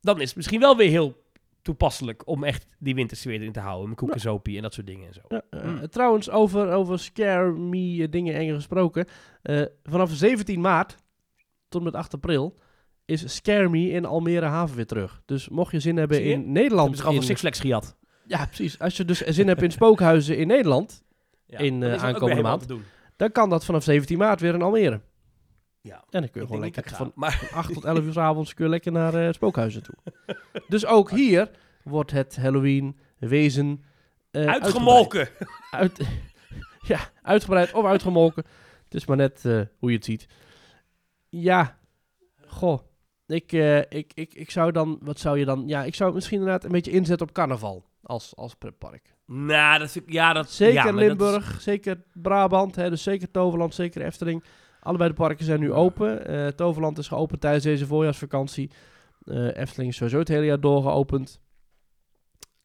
[0.00, 1.22] dan is het misschien wel weer heel
[1.62, 3.88] toepasselijk om echt die wintersfeer erin te houden.
[3.88, 5.20] Met koekensopie en dat soort dingen en zo.
[5.28, 5.88] Ja, eh, Mm.
[5.88, 9.06] Trouwens, over, over scare me eh, dingen eng gesproken.
[9.42, 10.96] Eh, vanaf 17 maart
[11.68, 12.58] tot met 8 april
[13.10, 15.22] is Scare Me in Almere Haven weer terug.
[15.26, 16.30] Dus mocht je zin hebben je?
[16.30, 16.80] in Nederland...
[16.80, 17.96] Hebben ze gewoon in- Six Flags gejat.
[18.26, 18.78] Ja, precies.
[18.78, 21.02] Als je dus zin hebt in spookhuizen in Nederland,
[21.46, 22.66] Ja, In, ook aankomende maand.
[23.16, 25.00] dan kan dat vanaf 17 maart weer in Almere.
[25.80, 26.04] Ja.
[26.10, 28.64] En dan kun je gewoon lekker van Maar 8 tot 11 uur 's avonds kun
[28.64, 29.94] je lekker naar eh, spookhuizen toe.
[30.68, 31.50] dus ook hier
[31.82, 33.84] wordt het Halloween wezen
[34.30, 35.28] eh, uitgemolken.
[35.70, 36.00] Uit,
[36.92, 38.44] ja, uitgebreid of uitgemolken.
[38.84, 39.42] Het is maar net
[39.78, 40.26] hoe je het ziet.
[41.28, 41.78] Ja,
[42.46, 42.80] goh.
[43.30, 45.62] Ik, eh, ik, ik, ik zou dan, wat zou je dan?
[45.66, 49.14] Ja, ik zou misschien inderdaad een beetje inzetten op carnaval als, als pretpark.
[49.26, 52.90] Nou, dat vind ik, ja, dat Zeker ja, maar dat is- Limburg, zeker Brabant, hè,
[52.90, 54.44] dus zeker Toverland, zeker Efteling.
[54.80, 56.26] Allebei de parken zijn nu open.
[56.26, 58.70] Eh, Toverland is geopend tijdens deze voorjaarsvakantie.
[59.24, 61.40] Eh, Efteling is sowieso het hele jaar door geopend.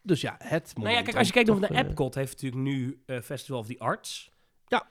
[0.01, 2.61] Dus ja, het Nou ja, kijk, als je kijkt naar de eh, Epcot, heeft natuurlijk
[2.61, 4.31] nu Festival of the Arts.
[4.67, 4.87] Ja.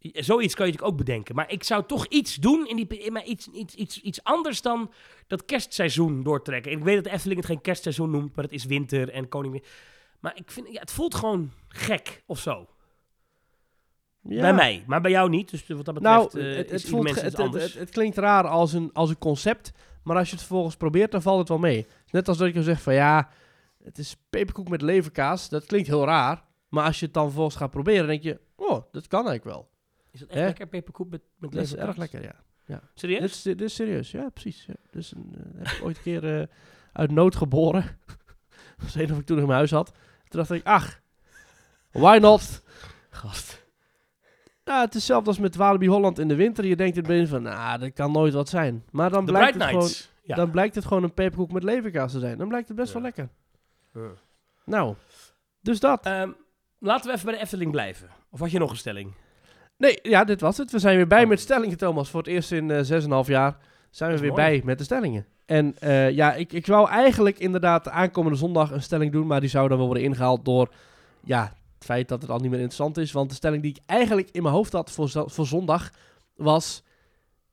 [0.00, 1.34] Zoiets kan je natuurlijk ook bedenken.
[1.34, 4.62] Maar ik zou toch iets doen, in die, in, maar iets, iets, iets, iets anders
[4.62, 4.92] dan
[5.26, 6.72] dat kerstseizoen doortrekken.
[6.72, 9.28] En ik weet dat de Efteling het geen kerstseizoen noemt, maar het is winter en
[9.28, 9.64] koning...
[10.20, 12.68] Maar ik vind, ja, het voelt gewoon gek of zo.
[14.22, 14.40] ja.
[14.40, 15.50] Bij mij, maar bij jou niet.
[15.50, 19.18] Dus wat dat betreft Nou, het, voelt, het, het, klinkt raar als een, als een
[19.18, 21.86] concept, maar als je het vervolgens probeert, dan valt het wel mee.
[22.10, 23.30] Net als dat ik dan zeg van ja,
[23.82, 26.44] het is peperkoek met leverkaas, dat klinkt heel raar.
[26.68, 29.68] Maar als je het dan vervolgens gaat proberen, denk je, oh, dat kan eigenlijk wel.
[30.10, 30.44] Is dat echt hè?
[30.44, 31.88] lekker, peperkoek met, met Dat is leverkaas?
[31.88, 32.80] erg lekker, ja.
[32.94, 33.20] Serieus?
[33.20, 34.64] Dit is, dit is serieus, ja, precies.
[34.66, 34.74] Ja.
[34.90, 36.46] Dus een, eh, heb ik ooit een keer eh,
[36.92, 37.82] uit nood geboren.
[38.76, 39.86] dat was een of ik toen in mijn huis had.
[40.28, 41.00] Toen dacht ik, ach,
[41.90, 42.62] why not?
[43.10, 43.66] Gast.
[44.64, 46.64] Ja, het is hetzelfde als met Walibi Holland in de winter.
[46.66, 48.84] Je denkt in het begin van, nou, dat kan nooit wat zijn.
[48.90, 50.10] Maar dan De blijkt Bright het gewoon Nights.
[50.22, 50.34] Ja.
[50.34, 52.38] dan blijkt het gewoon een peperkoek met leverkaas te zijn.
[52.38, 53.08] Dan blijkt het best wel Ja.
[53.08, 53.28] lekker.
[54.64, 54.94] Nou,
[55.60, 56.06] dus dat.
[56.06, 56.30] Ehm,
[56.78, 58.08] laten we even bij de Efteling blijven.
[58.30, 59.12] Of had je nog een stelling?
[59.80, 60.70] Nee, ja, dit was het.
[60.70, 61.28] We zijn weer bij Oh.
[61.28, 62.08] met stellingen, Thomas.
[62.10, 63.56] Voor het eerst in eh 6,5 jaar
[63.90, 64.42] zijn we Dat weer mooi.
[64.50, 65.26] bij met de stellingen.
[65.46, 69.48] En eh, ja, ik, ik wou eigenlijk inderdaad aankomende zondag een stelling doen, maar die
[69.48, 70.74] zou dan wel worden ingehaald door
[71.24, 71.42] ja,
[71.74, 73.12] het feit dat het al niet meer interessant is.
[73.12, 75.90] Want de stelling die ik eigenlijk in mijn hoofd had voor, voor zondag
[76.34, 76.82] was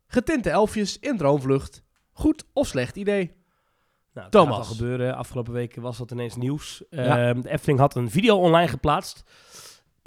[0.08, 1.82] getinte elfjes in droomvlucht.
[2.12, 3.26] Goed of slecht idee?
[4.14, 4.58] Nou, het Thomas.
[4.68, 5.16] gaat gebeuren.
[5.16, 6.84] Afgelopen weken was dat ineens nieuws.
[6.90, 7.30] Ja.
[7.30, 9.24] Ehm, de Efteling had een video online geplaatst.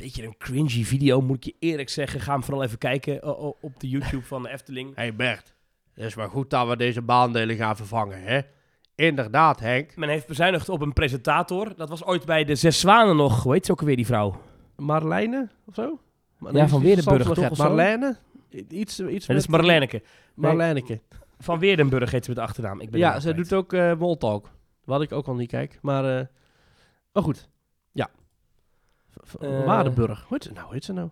[0.00, 2.20] Beetje een cringy video, moet ik je eerlijk zeggen.
[2.20, 4.94] Ga hem vooral even kijken o- o- op de YouTube van de Efteling.
[4.94, 5.54] hey Bert,
[5.94, 8.40] het is maar goed dat we deze baandelen gaan vervangen, hè?
[8.94, 9.96] Inderdaad, Henk.
[9.96, 11.72] Men heeft bezuinigd op een presentator.
[11.76, 13.42] Dat was ooit bij de Zes Zwanen nog.
[13.42, 14.40] Hoe heet ze ook alweer, die vrouw?
[14.76, 15.98] Marlijne of zo?
[16.38, 17.56] Maar Ja, van Weerdenburg, toch?
[17.58, 18.16] Marlijne?
[18.68, 20.02] Iets, iets dat is Marleneke.
[20.34, 21.00] Marlijneke.
[21.38, 22.80] Van Weerdenburg heet ze met de achternaam.
[22.80, 24.50] Ik ben Ja, zij doet ook uh, Moltalk.
[24.84, 25.78] Wat ik ook al niet kijk.
[25.82, 26.26] Maar, eh
[27.12, 27.48] maar goed.
[29.40, 29.64] Ja.
[29.64, 30.18] Waardenburg.
[30.20, 30.64] Hoe heet ze nou?
[30.64, 31.08] Hoe heet ze nou?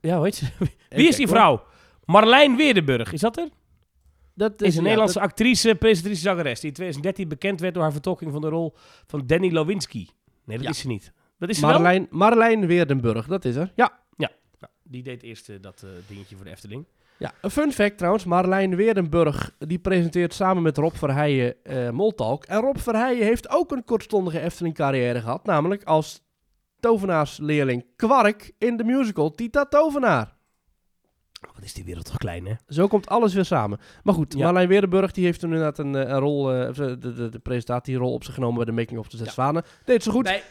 [0.00, 0.46] Ja, hoe heet ze?
[0.88, 1.64] Wie is die vrouw?
[2.04, 3.48] Marlijn Weerdenburg, is dat er?
[4.34, 6.60] Dat is een ja, Nederlandse dat- actrice, presentatrice, zangeres.
[6.60, 8.74] Die in 2013 bekend werd door haar vertolking van de rol
[9.06, 10.06] van Danny Lewinsky.
[10.44, 10.70] Nee, dat Ja.
[10.72, 11.12] is ze niet.
[11.38, 11.70] Dat is ze wel?
[11.74, 13.26] Marlijn, Marlijn Weerdenburg.
[13.26, 13.72] Dat is er.
[13.74, 14.04] Ja.
[14.58, 16.84] Nou, die deed eerst eh, dat eh, dingetje voor de Efteling.
[17.18, 17.32] ja.
[17.40, 18.24] Een fun fact trouwens.
[18.24, 19.54] Marlijn Weerdenburg.
[19.58, 22.44] Die presenteert samen met Rob Verheijen eh Moltalk.
[22.44, 25.44] En Rob Verheijen heeft ook een kortstondige Efteling carrière gehad.
[25.44, 26.22] Namelijk als
[26.80, 30.34] tovenaarsleerling Kwark in de musical Tita Tovenaar.
[31.54, 32.52] Wat is die wereld toch klein, hè?
[32.68, 33.78] Zo komt alles weer samen.
[34.02, 34.44] Maar goed, Ja.
[34.44, 37.38] Marlijn Weerdenburg die heeft toen inderdaad een, eh, een rol, eh, eh, de, de, de
[37.38, 39.32] presentatierol op zich genomen bij de Making of de Zes Ja.
[39.32, 39.64] Zwanen.
[39.84, 40.24] Deed ze goed.
[40.24, 40.42] Bij,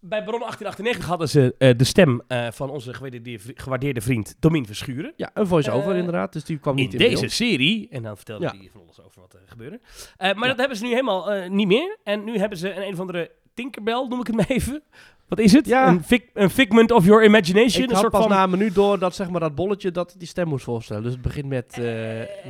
[0.00, 5.12] bij Baron 1898 hadden ze de stem van onze gewaardeerde, vri- gewaardeerde vriend Domien Verschuren.
[5.16, 7.32] Ja, een voice-over inderdaad, dus die kwam In niet in deze beeld.
[7.32, 8.54] serie, en dan vertelde Ja.
[8.56, 9.80] hij van alles over wat er gebeurde.
[10.18, 11.98] Maar dat hebben ze nu helemaal niet meer.
[12.04, 14.82] En nu hebben ze een, een of andere Tinkerbell, noem ik het maar even.
[15.30, 15.66] Wat is het?
[15.66, 15.88] Ja.
[15.88, 16.02] Een,
[16.34, 17.82] een figment of your imagination.
[17.82, 18.30] Ik een had soort pas van...
[18.30, 21.02] na een minuut door dat zeg maar dat bolletje dat die stem moest voorstellen.
[21.02, 21.82] Dus het begint met, eh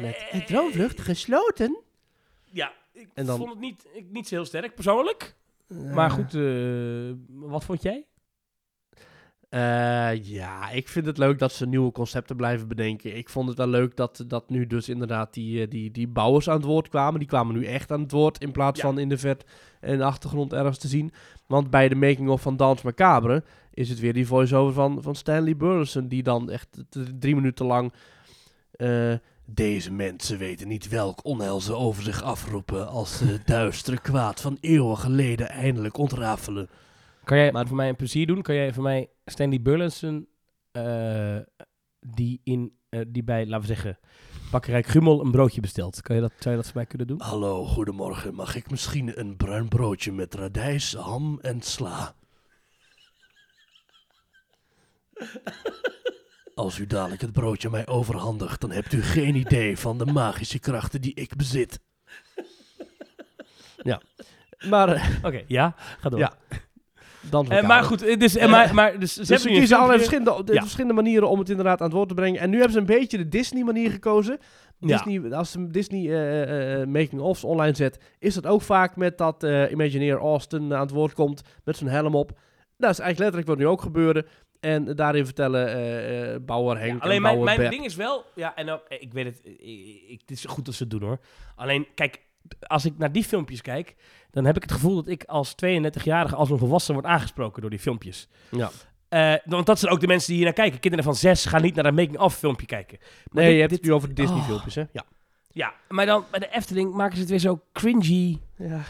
[0.03, 1.78] met Eh, droomvlucht gesloten.
[2.53, 5.35] Ja, ik En dan- vond het niet, ik, niet zo heel sterk persoonlijk.
[5.95, 8.05] Maar goed, eh, wat vond jij?
[9.49, 13.16] Eh, ja, ik vind het leuk dat ze nieuwe concepten blijven bedenken.
[13.16, 16.49] Ik vond het wel leuk dat, dat nu dus inderdaad die, eh, die, die bouwers
[16.49, 17.18] aan het woord kwamen.
[17.18, 18.87] Die kwamen nu echt aan het woord in plaats Ja.
[18.87, 19.45] van in de vet
[19.81, 21.12] en de achtergrond ergens te zien.
[21.51, 23.44] Want bij de making-of van Dans Macabre
[23.74, 26.09] is het weer die voice-over van, van Stanley Burleson.
[26.09, 26.68] Die dan echt
[27.18, 27.92] drie minuten lang...
[28.70, 34.01] eh, deze mensen weten niet welk onheil ze over zich afroepen als ze het duistere
[34.01, 36.68] kwaad van eeuwen geleden eindelijk ontrafelen.
[37.24, 38.42] Kan jij Maar- voor mij een plezier doen?
[38.42, 40.28] Kan jij voor mij Stanley Burleson,
[40.72, 41.36] eh,
[42.01, 43.98] die, in, eh, die bij, laten we zeggen,
[44.51, 46.03] Bakkerij Gummel een broodje bestelt.
[46.03, 47.20] Kan je dat, zou je dat voor mij kunnen doen?
[47.20, 48.34] Hallo, goedemorgen.
[48.34, 52.14] Mag ik misschien een bruin broodje met radijs, ham en sla?
[56.55, 60.59] Als u dadelijk het broodje mij overhandigt, dan hebt u geen idee van de magische
[60.59, 61.80] krachten die ik bezit.
[63.82, 64.01] Ja,
[64.68, 66.18] maar eh, Oké, ja, ga door.
[66.18, 66.34] Ja,
[67.21, 70.53] dan Eh, maar goed, dus, eh, maar, maar, dus, ze Dus kiezen allerlei verschillende, de
[70.53, 70.61] Ja.
[70.61, 72.41] verschillende manieren om het inderdaad aan het woord te brengen.
[72.41, 74.39] En nu hebben ze een beetje de Disney-manier gekozen.
[74.79, 75.03] Ja.
[75.03, 79.43] Disney, als ze Disney eh, eh, making-ofs online zet, is dat ook vaak met dat
[79.43, 82.29] eh Imagineer Austin aan het woord komt met zijn helm op.
[82.77, 84.27] Dat is eigenlijk letterlijk wat nu ook gebeurde.
[84.61, 88.55] En daarin vertellen Bauer Henk Ja, en alleen mijn, Bauer mijn ding is wel, ja,
[88.55, 89.41] en ook, ik weet het,
[90.09, 91.18] ik, het is goed dat ze het doen hoor.
[91.57, 92.21] Alleen, kijk,
[92.61, 93.95] als ik naar die filmpjes kijk,
[94.31, 97.70] dan heb ik het gevoel dat ik als 32-jarige als een volwassen word aangesproken door
[97.70, 98.28] die filmpjes.
[98.51, 98.70] Ja.
[99.09, 100.81] Eh, want dat zijn ook de mensen die hier naar kijken.
[100.81, 102.99] Kinderen van zes gaan niet naar een making-of filmpje kijken.
[103.01, 103.09] Maar
[103.43, 104.28] Nee, dit- je hebt dit- het nu over de Oh.
[104.28, 104.85] Disney-filmpjes, hè?
[104.93, 105.05] Ja.
[105.53, 108.39] Ja, maar dan bij de Efteling maken ze het weer zo cringy.
[108.57, 108.81] ja.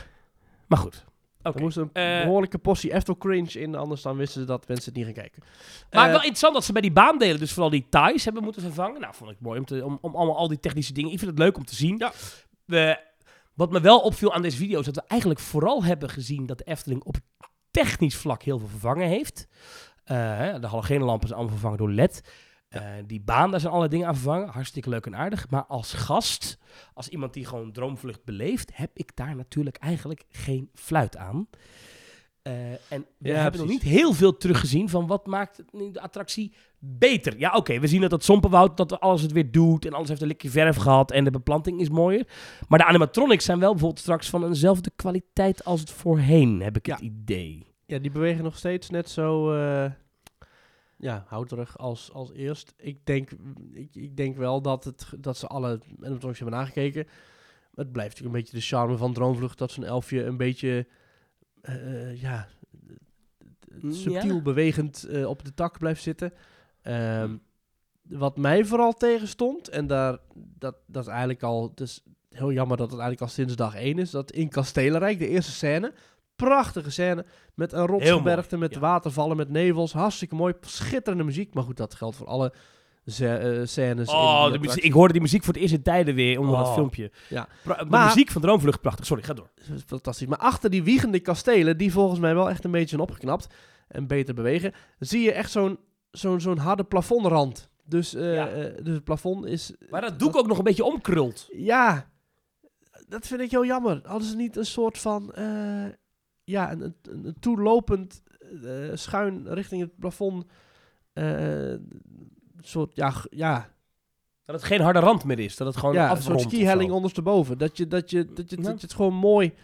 [0.67, 1.05] Maar goed.
[1.43, 1.57] Oké.
[1.57, 4.85] Er moest een Eh, behoorlijke portie Eftel cringe in, anders dan wisten ze dat mensen
[4.87, 5.43] het niet gaan kijken.
[5.91, 8.63] Maar Eh, wel interessant dat ze bij die baandelen dus vooral die ties hebben moeten
[8.63, 9.01] vervangen.
[9.01, 11.13] Nou, vond ik mooi om, te, om, om allemaal al die technische dingen.
[11.13, 11.97] Ik vind het leuk om te zien.
[11.99, 12.13] Ja.
[12.65, 12.99] We,
[13.55, 16.59] wat me wel opviel aan deze video is dat we eigenlijk vooral hebben gezien dat
[16.59, 17.17] de Efteling op
[17.71, 19.49] technisch vlak heel veel vervangen heeft.
[20.05, 20.17] Eh,
[20.61, 22.23] de halogenlampen zijn allemaal vervangen door LED.
[22.69, 24.49] Eh, die baan, daar zijn alle dingen aan vervangen.
[24.49, 25.51] Hartstikke leuk en aardig.
[25.51, 26.59] Maar als gast,
[26.95, 31.49] als iemand die gewoon droomvlucht beleeft, heb ik daar natuurlijk eigenlijk geen fluit aan.
[32.43, 35.63] Eh, en we Ja, hebben nog niet heel veel teruggezien van wat maakt
[35.93, 37.39] de attractie beter.
[37.39, 40.21] Ja, oké, we zien dat het Sompenwoud, dat alles het weer doet en alles heeft
[40.21, 42.27] een likje verf gehad en de beplanting is mooier.
[42.69, 46.87] Maar de animatronics zijn wel bijvoorbeeld straks van eenzelfde kwaliteit als het voorheen, heb ik
[46.87, 46.95] Ja.
[46.95, 47.67] het idee.
[47.87, 49.91] Ja, die bewegen nog steeds net zo eh
[50.97, 52.75] ja, houterig als, als eerst.
[52.77, 53.31] Ik denk,
[53.73, 57.05] ik, ik denk wel dat, het, dat ze alle animatronics hebben nagekeken.
[57.75, 59.59] Maar het blijft natuurlijk een beetje de charme van Droomvlucht...
[59.59, 60.87] dat zo'n elfje een beetje
[61.63, 62.49] eh, ja,
[63.81, 64.43] Mm, subtiel ja?
[64.43, 66.33] bewegend eh, op de tak blijft zitten.
[66.83, 67.41] Ehm, Mm.
[68.03, 72.91] wat mij vooral tegenstond, en daar, dat, dat is eigenlijk al, dus heel jammer dat
[72.91, 75.93] het eigenlijk al sinds dag 1 is, dat in Kastelenrijk, de eerste scène,
[76.37, 78.81] prachtige scène, met een rotsgebergte, met ja.
[78.81, 82.59] watervallen, met nevels, hartstikke mooi, schitterende muziek, maar goed, dat geldt voor alle eh,
[83.11, 84.09] scènes.
[84.09, 86.57] in Oh, de muziek, ik hoorde die muziek voor het eerst in tijden weer onder
[86.59, 86.75] dat Oh.
[86.75, 87.11] filmpje.
[87.29, 87.49] Ja.
[87.63, 89.07] Pra- de Maar- muziek van Droomvlucht, prachtig.
[89.07, 89.51] Sorry, ga door.
[89.87, 90.27] Fantastisch.
[90.27, 93.47] Maar achter die wiegende kastelen, die volgens mij wel echt een beetje zijn opgeknapt
[93.89, 95.79] en beter bewegen, zie je echt zo'n
[96.11, 97.69] zo'n zo'n harde plafondrand.
[97.85, 98.49] Dus, eh, Ja.
[98.49, 99.73] eh, dus het plafond is...
[99.91, 101.49] Maar dat doek ook nog een beetje omkrult.
[101.57, 102.11] Ja,
[103.09, 104.01] dat vind ik heel jammer.
[104.05, 105.33] Hadden ze niet een soort van...
[105.33, 105.85] eh,
[106.45, 106.95] ja, een, een,
[107.27, 108.23] een toelopend
[108.65, 110.45] eh, schuin richting het plafond...
[112.67, 113.71] soort, ja, ja,
[114.45, 115.57] Dat het geen harde rand meer is.
[115.57, 117.59] Dat het gewoon ja, een afrondt soort of skihelling ondersteboven.
[117.59, 118.63] Dat je, dat, je, dat, je, Ja.
[118.63, 119.55] dat je het gewoon mooi,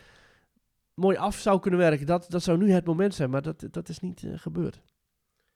[0.95, 2.07] mooi af zou kunnen werken.
[2.07, 4.81] Dat, dat zou nu het moment zijn, maar dat, dat is niet eh, gebeurd.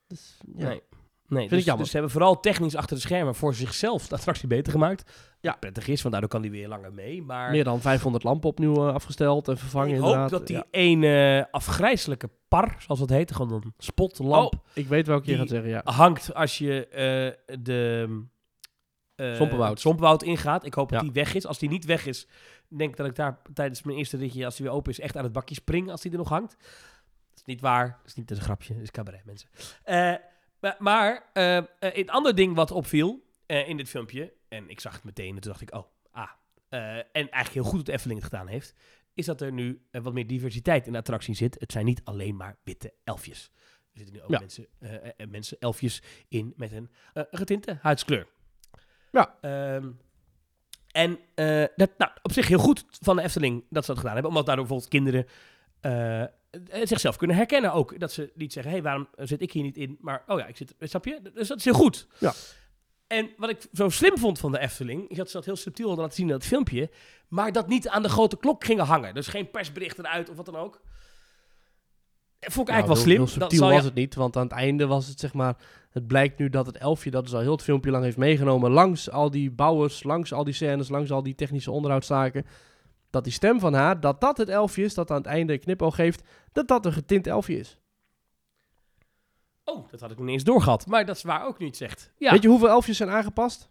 [0.07, 0.69] Dus, ja.
[0.69, 0.83] Nee.
[1.31, 1.77] Nee, dus, jammer.
[1.83, 5.11] dus ze hebben vooral technisch achter de schermen voor zichzelf de attractie beter gemaakt.
[5.41, 5.53] Ja.
[5.61, 7.23] Prettig is, want daardoor kan die weer langer mee.
[7.23, 10.31] Maar Meer dan 500 lampen opnieuw eh, afgesteld en vervangen ik hoop inderdaad.
[10.31, 10.65] dat die Ja.
[10.71, 15.49] ene afgrijzelijke par, zoals dat heet, gewoon een spotlamp, Oh, ik weet welke je gaat
[15.49, 15.81] zeggen, ja.
[15.85, 18.09] hangt als je eh, de
[19.17, 19.37] eh
[19.75, 20.23] Sompenwoud.
[20.23, 20.65] ingaat.
[20.67, 21.47] Ik hoop dat die weg is.
[21.47, 22.27] Als die niet weg is,
[22.69, 25.17] denk ik dat ik daar tijdens mijn eerste ritje, als die weer open is, echt
[25.17, 26.57] aan het bakje spring als die er nog hangt.
[27.31, 27.87] Dat is niet waar.
[27.87, 28.75] Dat is niet dat is een grapje.
[28.75, 29.49] Dat is cabaret, mensen.
[29.85, 30.15] Eh,
[30.61, 34.81] maar maar eh, eh, een ander ding wat opviel eh, in dit filmpje, en ik
[34.81, 36.31] zag het meteen en toen dacht ik, oh, ah.
[36.69, 38.75] en eigenlijk heel goed dat Efteling het gedaan heeft,
[39.15, 41.57] is dat er nu wat meer diversiteit in de attractie zit.
[41.61, 43.51] Het zijn niet alleen maar witte elfjes.
[43.93, 44.39] Er zitten nu ook Ja.
[44.39, 44.67] mensen,
[45.31, 46.91] mensen, elfjes in met een
[47.31, 48.27] getinte huidskleur.
[49.13, 49.39] Ja.
[49.41, 49.91] Ehm,
[50.93, 51.19] en
[51.77, 54.31] dat, nou, op zich heel goed van de Efteling dat ze dat gedaan hebben.
[54.31, 55.27] Omdat daardoor bijvoorbeeld kinderen
[55.81, 56.23] eh,
[56.83, 58.01] zichzelf kunnen herkennen ook.
[58.01, 59.97] Dat ze niet zeggen, hé, hey, waarom zit ik hier niet in?
[60.01, 61.21] Maar, oh ja, ik zit, snap je?
[61.35, 62.07] Dus dat is heel goed.
[62.19, 62.33] Ja.
[63.07, 65.87] En wat ik zo slim vond van de Efteling, is dat ze dat heel subtiel
[65.87, 66.91] hadden laten zien in dat filmpje,
[67.29, 69.15] maar dat niet aan de grote klok gingen hangen.
[69.15, 70.81] Dus geen persberichten eruit of wat dan ook.
[72.39, 73.17] Dat vond ik eigenlijk Nou, wel heel- slim.
[73.17, 75.33] Heel dat subtiel zal je- was het niet, want aan het einde was het zeg
[75.35, 75.57] maar...
[75.91, 78.71] Het blijkt nu dat het elfje, dat is al heel het filmpje lang heeft meegenomen...
[78.71, 82.47] langs al die bouwers, langs al die scènes, langs al die technische onderhoudszaken...
[83.11, 85.61] dat die stem van haar, dat dat het elfje is, dat aan het einde een
[85.61, 86.23] knipoog geeft...
[86.53, 87.79] dat dat een getint elfje is.
[89.65, 90.87] Oh, dat had ik nog niet eens doorgehad.
[90.87, 92.13] Maar dat is waar ook nu iets zegt.
[92.17, 93.71] Ja, Weet je hoeveel elfjes zijn aangepast?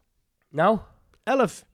[0.50, 0.80] nou,
[1.24, 1.66] Elf.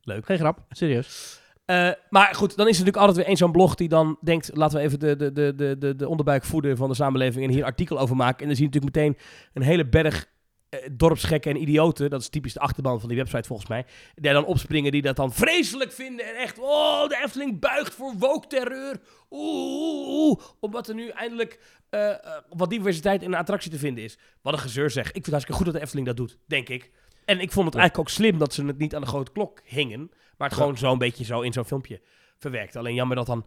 [0.00, 0.26] Leuk.
[0.26, 1.40] Geen grap, serieus.
[1.64, 4.50] Eh, maar goed, dan is er natuurlijk altijd weer één zo'n blog die dan denkt...
[4.52, 7.44] laten we even de, de, de, de, de, de onderbuik voeden van de samenleving...
[7.44, 8.40] en hier een artikel over maken.
[8.40, 9.18] En dan zie je natuurlijk meteen
[9.52, 10.26] een hele berg
[10.92, 12.10] dorpsgekken en idioten...
[12.10, 13.86] dat is typisch de achterban van die website volgens mij...
[14.14, 16.26] die dan opspringen, die dat dan vreselijk vinden...
[16.26, 19.00] en echt, oh, de Efteling buigt voor woke-terreur.
[19.30, 20.40] Oeh, oeh, oeh.
[20.60, 21.60] Omdat er nu eindelijk
[21.90, 22.16] eh, eh,
[22.48, 24.18] wat diversiteit in de attractie te vinden is.
[24.42, 25.06] Wat een gezeur zeg.
[25.06, 26.90] Ik vind het hartstikke goed dat de Efteling dat doet, denk ik.
[27.24, 27.80] En ik vond het Ja.
[27.80, 30.10] eigenlijk ook slim dat ze het niet aan de grote klok hingen...
[30.36, 30.62] Maar het Ja.
[30.64, 32.00] gewoon zo'n beetje zo in zo'n filmpje
[32.38, 32.76] verwerkt.
[32.76, 33.46] Alleen jammer dat dan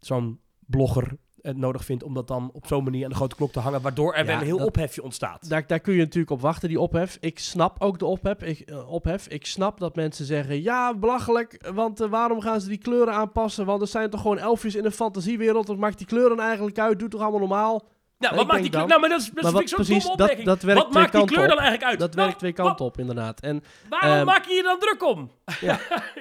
[0.00, 3.52] zo'n blogger het nodig vindt om dat dan op zo'n manier aan de grote klok
[3.52, 5.48] te hangen, waardoor er Ja, weer een heel dat- ophefje ontstaat.
[5.48, 7.16] Daar, daar kun je natuurlijk op wachten, die ophef.
[7.20, 8.42] Ik snap ook de ophef.
[8.42, 9.26] Ik, eh, ophef.
[9.28, 13.66] ik snap dat mensen zeggen, ja, belachelijk, want eh, waarom gaan ze die kleuren aanpassen?
[13.66, 16.98] Want er zijn toch gewoon elfjes in een fantasiewereld, wat maakt die kleuren eigenlijk uit?
[16.98, 17.82] Doe toch allemaal normaal?
[18.18, 18.80] nou, ik wat maakt die kleur?
[18.80, 21.24] dan- Nou, maar dat is, dat wat precies, domme dat, dat werkt wat maakt die
[21.24, 21.48] kleur op.
[21.48, 21.98] dan eigenlijk uit?
[21.98, 23.40] Dat Nou, werkt twee kanten op, inderdaad.
[23.40, 25.30] En, Waarom Ehm, maak je je dan druk om?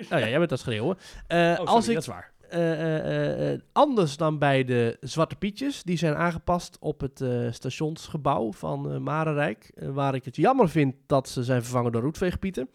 [0.10, 0.98] nou ja, jij bent dat schreeuwen.
[1.28, 2.32] Eh, Oh, sorry, als ik, dat is waar.
[2.52, 5.84] Eh, eh, eh, anders dan bij de Zwarte Pietjes.
[5.84, 7.24] Die zijn aangepast op het
[7.56, 9.72] stationsgebouw van Marenrijk.
[9.76, 12.70] waar ik het jammer vind dat ze zijn vervangen door roetveegpieten.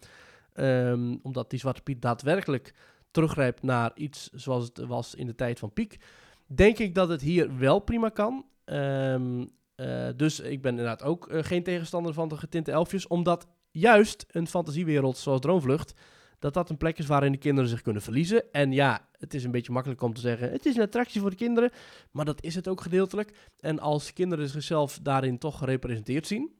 [0.53, 2.73] Ehm, omdat die Zwarte Piet daadwerkelijk
[3.11, 5.97] teruggrijpt naar iets zoals het was in de tijd van Piek.
[6.45, 8.45] Denk ik dat het hier wel prima kan.
[8.65, 13.07] Ehm, eh, dus ik ben inderdaad ook geen tegenstander van de getinte elfjes.
[13.07, 15.93] Omdat juist een fantasiewereld zoals Droomvlucht
[16.39, 18.51] dat dat een plek is waarin de kinderen zich kunnen verliezen.
[18.51, 21.29] En ja, het is een beetje makkelijk om te zeggen, het is een attractie voor
[21.29, 21.71] de kinderen,
[22.11, 23.33] maar dat is het ook gedeeltelijk.
[23.59, 26.55] En als kinderen zichzelf daarin toch gerepresenteerd zien,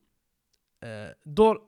[0.79, 0.89] eh,
[1.23, 1.61] door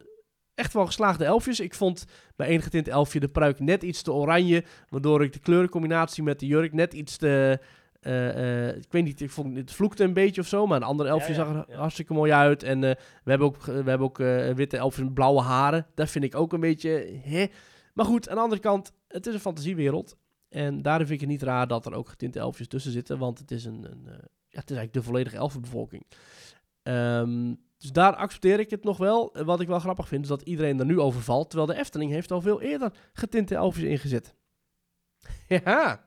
[0.56, 1.60] echt wel geslaagde elfjes.
[1.60, 2.06] Ik vond
[2.36, 6.40] bij één getint elfje de pruik net iets te oranje, waardoor ik de kleurencombinatie met
[6.40, 7.60] de jurk net iets te...
[8.00, 10.84] eh, eh, ik weet niet, ik vond het vloekte een beetje of zo, maar een
[10.84, 11.80] ander elfje Ja, ja, zag er ja.
[11.80, 12.64] hartstikke mooi uit.
[12.64, 14.18] En we hebben ook, we hebben ook
[14.56, 15.86] witte elfjes met blauwe haren.
[15.94, 17.20] Dat vind ik ook een beetje...
[17.24, 17.46] Hè.
[18.00, 20.18] Maar goed, aan de andere kant, het is een fantasiewereld.
[20.50, 23.18] En daarom vind ik het niet raar dat er ook getinte elfjes tussen zitten.
[23.18, 24.14] Want het is, een, een eh,
[24.48, 26.06] ja, het is eigenlijk de volledige elfenbevolking.
[26.84, 29.34] Ehm, dus daar accepteer ik het nog wel.
[29.34, 31.50] En Wat ik wel grappig vind, is dat iedereen er nu over valt.
[31.50, 34.36] Terwijl de Efteling heeft al veel eerder getinte elfjes ingezet.
[35.48, 36.06] ja.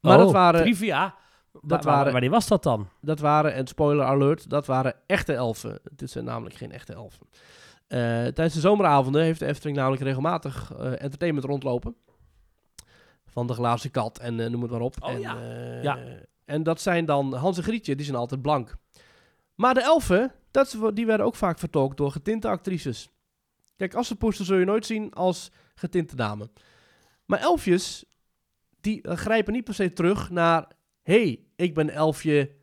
[0.00, 1.14] Maar dat Oh, waren, Trivia.
[1.62, 2.88] dat waren- Wanneer was dat dan?
[3.00, 5.78] dat waren, en spoiler alert, dat waren echte elfen.
[5.92, 7.26] Dit zijn namelijk geen echte elfen.
[7.86, 11.96] Eh, tijdens de zomeravonden heeft de Efteling namelijk regelmatig eh, entertainment rondlopen.
[13.26, 14.96] Van de glazen kat en eh, noem het maar op.
[15.02, 15.40] Oh en, ja.
[15.82, 15.98] Ja.
[16.44, 18.76] en dat zijn dan Hans en Grietje, die zijn altijd blank.
[19.54, 23.10] Maar de elfen, dat, die werden ook vaak vertolkt door getinte actrices.
[23.76, 26.50] Kijk, Assepoester zul je nooit zien als getinte dame.
[27.24, 28.04] Maar elfjes,
[28.80, 30.70] die grijpen niet per se terug naar...
[31.02, 32.54] hey, ik ben elfje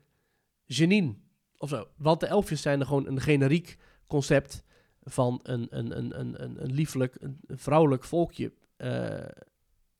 [0.64, 1.14] Janine.
[1.56, 1.88] Of zo.
[1.96, 4.63] Want de elfjes zijn er gewoon een generiek concept
[5.04, 8.52] van een, een, een, een, een, een liefelijk, een, vrouwelijk volkje.
[8.76, 9.18] Eh,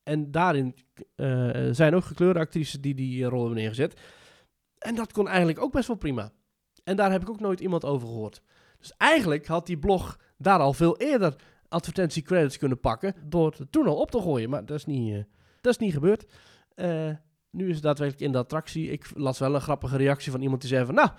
[0.03, 0.75] en daarin
[1.15, 4.01] eh, zijn ook gekleurde actrices die die eh, rol hebben neergezet.
[4.79, 6.33] En dat kon eigenlijk ook best wel prima.
[6.85, 8.43] En daar heb ik ook nooit iemand over gehoord.
[8.79, 11.35] Dus eigenlijk had die blog daar al veel eerder
[11.69, 14.51] advertentiecredits kunnen pakken door het toen al op te gooien.
[14.51, 15.27] Maar dat is niet,
[15.61, 16.33] dat is niet gebeurd.
[17.51, 18.91] Nu is het daadwerkelijk in de attractie.
[18.91, 20.95] Ik las wel een grappige reactie van iemand die zei van...
[20.95, 21.11] Nou,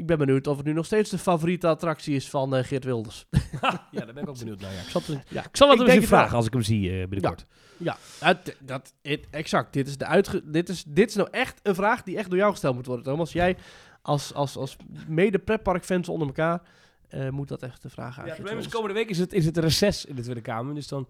[0.00, 2.84] ik ben benieuwd of het nu nog steeds de favoriete attractie is van eh, Geert
[2.84, 3.26] Wilders.
[3.62, 4.72] ja, daar ben ik ook benieuwd naar.
[4.72, 4.80] Ja.
[4.80, 7.08] Ik zal het, Ja, ik zal het ik hem vragen als ik hem zie eh,
[7.08, 7.46] binnenkort.
[7.76, 9.72] Ja, het- dat, het- exact.
[9.72, 12.38] Dit is, de uitge, dit, is, dit is nou echt een vraag die echt door
[12.38, 13.32] jou gesteld moet worden, Thomas.
[13.32, 13.56] Jij
[14.02, 14.76] als, als, als
[15.06, 16.62] mede pretparkfans onder elkaar
[17.08, 18.24] eh, moet dat echt de vraag aan.
[18.24, 20.74] Ja, het probleem is, komende week is het, is het reces in de Tweede Kamer.
[20.74, 21.08] Dus dan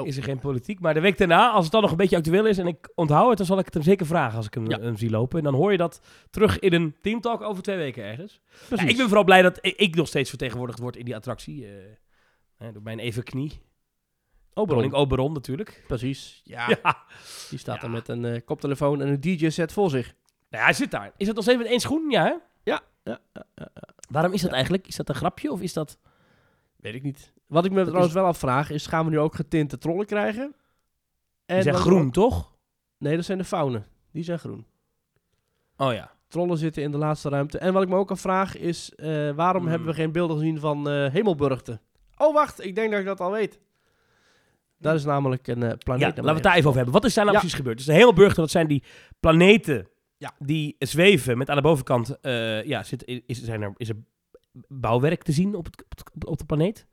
[0.00, 0.06] Oh.
[0.06, 0.80] is er geen politiek.
[0.80, 3.28] Maar de week daarna, als het dan nog een beetje actueel is en ik onthoud
[3.28, 4.78] het, dan zal ik het hem zeker vragen als ik hem, Ja.
[4.80, 5.38] hem zie lopen.
[5.38, 8.40] En dan hoor je dat terug in een teamtalk over twee weken ergens.
[8.70, 11.66] Ja, ik ben vooral blij dat ik, nog steeds vertegenwoordigd word in die attractie.
[11.66, 11.72] eh,
[12.56, 13.62] hè, door mijn even knie.
[14.54, 14.92] Oberon.
[14.92, 15.84] Oberon natuurlijk.
[15.86, 16.40] Precies.
[16.44, 16.96] Ja, Ja.
[17.50, 20.14] die staat er met een eh, koptelefoon en een DJ-set voor zich.
[20.50, 21.12] Nou, hij zit daar.
[21.16, 22.10] Is dat nog steeds met één schoen?
[22.10, 22.34] Ja, hè?
[22.64, 22.82] Ja.
[24.10, 24.86] Waarom is dat eigenlijk?
[24.86, 25.98] Is dat een grapje of is dat...
[26.76, 27.32] weet ik niet.
[27.46, 30.54] Wat ik me trouwens wel afvraag is, gaan we nu ook getinte trollen krijgen?
[31.46, 32.52] Die zijn groen, toch?
[32.98, 33.86] Nee, dat zijn de faunen.
[34.12, 34.66] Die zijn groen.
[35.76, 36.10] Oh ja.
[36.28, 37.58] Trollen zitten in de laatste ruimte.
[37.58, 39.70] En wat ik me ook afvraag is, eh, waarom Hmm.
[39.70, 41.80] hebben we geen beelden gezien van Hemelburgten?
[42.16, 43.60] Oh, wacht, ik denk dat ik dat al weet.
[44.78, 46.02] Dat is namelijk een eh, planeet.
[46.02, 46.94] Ja, laten we het daar even over hebben.
[47.00, 47.40] Wat is daar nou Ja.
[47.42, 47.76] precies gebeurd?
[47.76, 48.82] Dus de Hemelburgten, dat zijn die
[49.20, 50.32] planeten Ja.
[50.38, 52.16] die zweven met aan de bovenkant...
[52.64, 53.96] ja, zit, is, zijn er, is er
[54.68, 56.86] bouwwerk te zien op, het- op de planeet?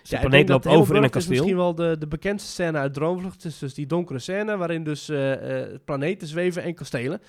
[0.00, 1.32] Dus de Ja, planeet loopt dat over in een Hemelburg is kasteel.
[1.32, 3.42] misschien wel de, de bekendste scène uit Droomvlucht.
[3.42, 7.20] Het is dus die donkere scène waarin dus eh, eh, planeten zweven en kastelen.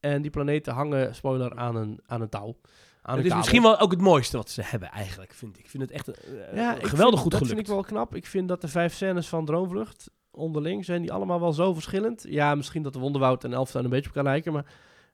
[0.00, 2.56] En die planeten hangen, spoiler, aan een, aan een touw.
[3.02, 3.36] Aan Het is kabel.
[3.36, 5.64] misschien wel ook het mooiste wat ze hebben eigenlijk, vind ik.
[5.64, 7.46] Ik vind het echt eh, Ja, geweldig vind- goed dat gelukt.
[7.46, 8.14] vind ik wel knap.
[8.14, 12.24] Ik vind dat de vijf scènes van Droomvlucht onderling zijn die allemaal wel zo verschillend.
[12.28, 14.64] Ja, misschien dat de Wonderwoud en Elftuin een beetje op elkaar lijken, maar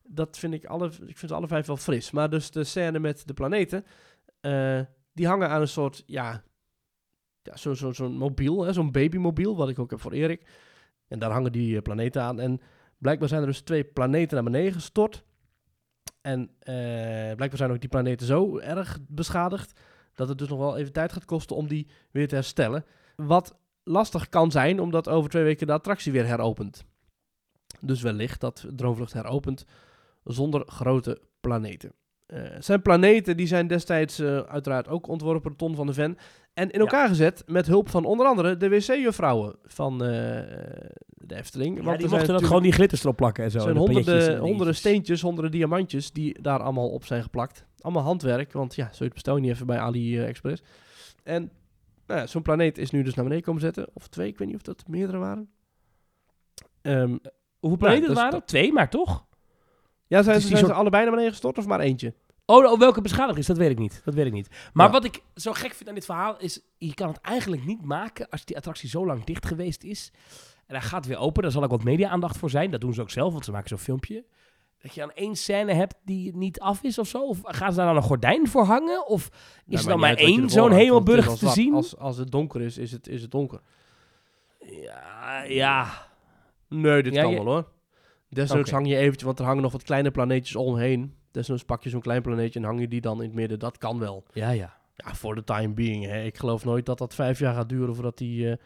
[0.03, 2.11] dat vind ik alle, ik vind alle vijf wel fris.
[2.11, 3.85] Maar dus de scène met de planeten,
[5.15, 6.43] die hangen aan een soort, ja,
[7.55, 10.43] zo'n zo, mobiel, zo'n babymobiel, wat ik ook heb voor Erik.
[11.09, 12.41] En daar hangen die eh, planeten aan.
[12.41, 12.61] En
[12.99, 15.25] blijkbaar zijn er dus twee planeten naar beneden gestort.
[16.21, 16.75] En eh,
[17.35, 19.81] blijkbaar zijn ook die planeten zo erg beschadigd
[20.15, 22.85] dat het dus nog wel even tijd gaat kosten om die weer te herstellen.
[23.17, 26.85] Wat lastig kan zijn, omdat over twee weken de attractie weer heropent.
[27.81, 29.65] Dus wellicht dat Droomvlucht heropent
[30.25, 31.93] zonder grote planeten.
[32.27, 36.19] Het zijn planeten die zijn destijds uiteraard ook ontworpen door Ton van de Ven.
[36.55, 40.09] En in elkaar gezet met hulp van onder andere de wc-juffrouwen van eh,
[41.07, 41.77] de Efteling.
[41.77, 43.57] Ja, Want die mochten natuurlijk- gewoon die glitters erop plakken en zo.
[43.59, 43.77] er zijn
[44.39, 47.65] honderden, steentjes, honderden diamantjes die daar allemaal op zijn geplakt.
[47.79, 50.63] Allemaal handwerk, want ja, zo bestel je niet even bij AliExpress.
[51.23, 51.51] En
[52.07, 53.89] nou ja, zo'n planeet is nu dus naar beneden komen zetten.
[53.93, 55.51] Of twee, ik weet niet of dat meerdere waren.
[56.83, 57.17] Ehm,
[57.59, 58.47] Hoeveel planeten dat is- waren er?
[58.47, 59.25] Twee, maar toch?
[60.07, 62.15] ja, zijn, zijn ze allebei naar beneden gestort of maar eentje?
[62.51, 64.01] Oh, oh, welke beschadiging is, dat weet ik niet.
[64.05, 64.49] Dat weet ik niet.
[64.73, 64.93] Maar Ja.
[64.93, 68.29] wat ik zo gek vind aan dit verhaal is, je kan het eigenlijk niet maken
[68.29, 70.13] als die attractie zo lang dicht geweest is.
[70.67, 72.71] En hij gaat weer open, daar zal ook wat media-aandacht voor zijn.
[72.71, 74.25] Dat doen ze ook zelf, want ze maken zo'n filmpje.
[74.83, 77.19] Dat je dan één scène hebt die niet af is of zo?
[77.27, 79.07] Of gaan ze daar dan een gordijn voor hangen?
[79.07, 79.29] Of
[79.67, 81.75] is er dan maar één zo'n hemelburg te zien?
[81.75, 83.61] Als, als het donker is, is het, is het donker.
[84.71, 85.87] Ja, ja.
[86.69, 87.69] Nee, dit Ja, kan je- wel hoor.
[88.29, 91.15] Desnoods hang je eventjes, want er hangen nog wat kleine planeetjes omheen.
[91.31, 93.59] Desnoods pak je zo'n klein planeetje en hang je die dan in het midden.
[93.59, 94.25] Dat kan wel.
[94.33, 94.79] Ja, ja.
[94.95, 96.05] Ja, voor de time being.
[96.05, 96.23] Hè.
[96.23, 98.57] Ik geloof nooit dat dat vijf jaar gaat duren voordat die eh,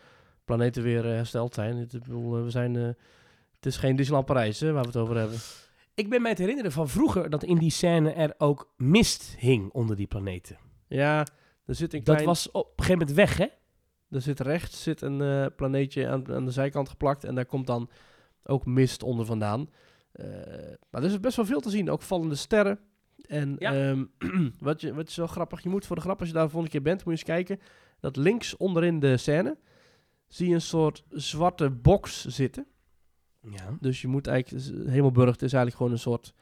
[0.44, 1.76] planeten weer eh, hersteld zijn.
[1.76, 4.96] Het, ik bedoel, eh, we zijn, het is geen Disneyland Parijs hè, waar we het
[4.96, 5.38] over hebben.
[5.94, 9.72] Ik ben mij te herinneren van vroeger dat in die scène er ook mist hing
[9.72, 10.58] onder die planeten.
[10.86, 11.26] Ja,
[11.66, 12.28] er zit een Dat klein...
[12.28, 13.46] was op een gegeven moment weg, hè?
[14.10, 17.24] Er zit rechts zit een planeetje aan, aan de zijkant geplakt.
[17.24, 17.90] En daar komt dan
[18.44, 19.68] ook mist onder vandaan.
[20.14, 20.26] Eh,
[20.90, 21.90] maar er is best wel veel te zien.
[21.90, 22.78] Ook vallende sterren.
[23.26, 23.74] En Ja.
[23.74, 24.04] ehm,
[24.58, 25.62] wat, je, wat is zo grappig.
[25.62, 27.44] Je moet voor de grap, als je daar de volgende keer bent, moet je eens
[27.46, 27.58] kijken.
[28.00, 29.58] Dat links onderin de scène
[30.28, 32.66] zie je een soort zwarte box zitten.
[33.50, 33.76] Ja.
[33.80, 36.34] Dus je moet eigenlijk, dus Hemelburg is eigenlijk gewoon een soort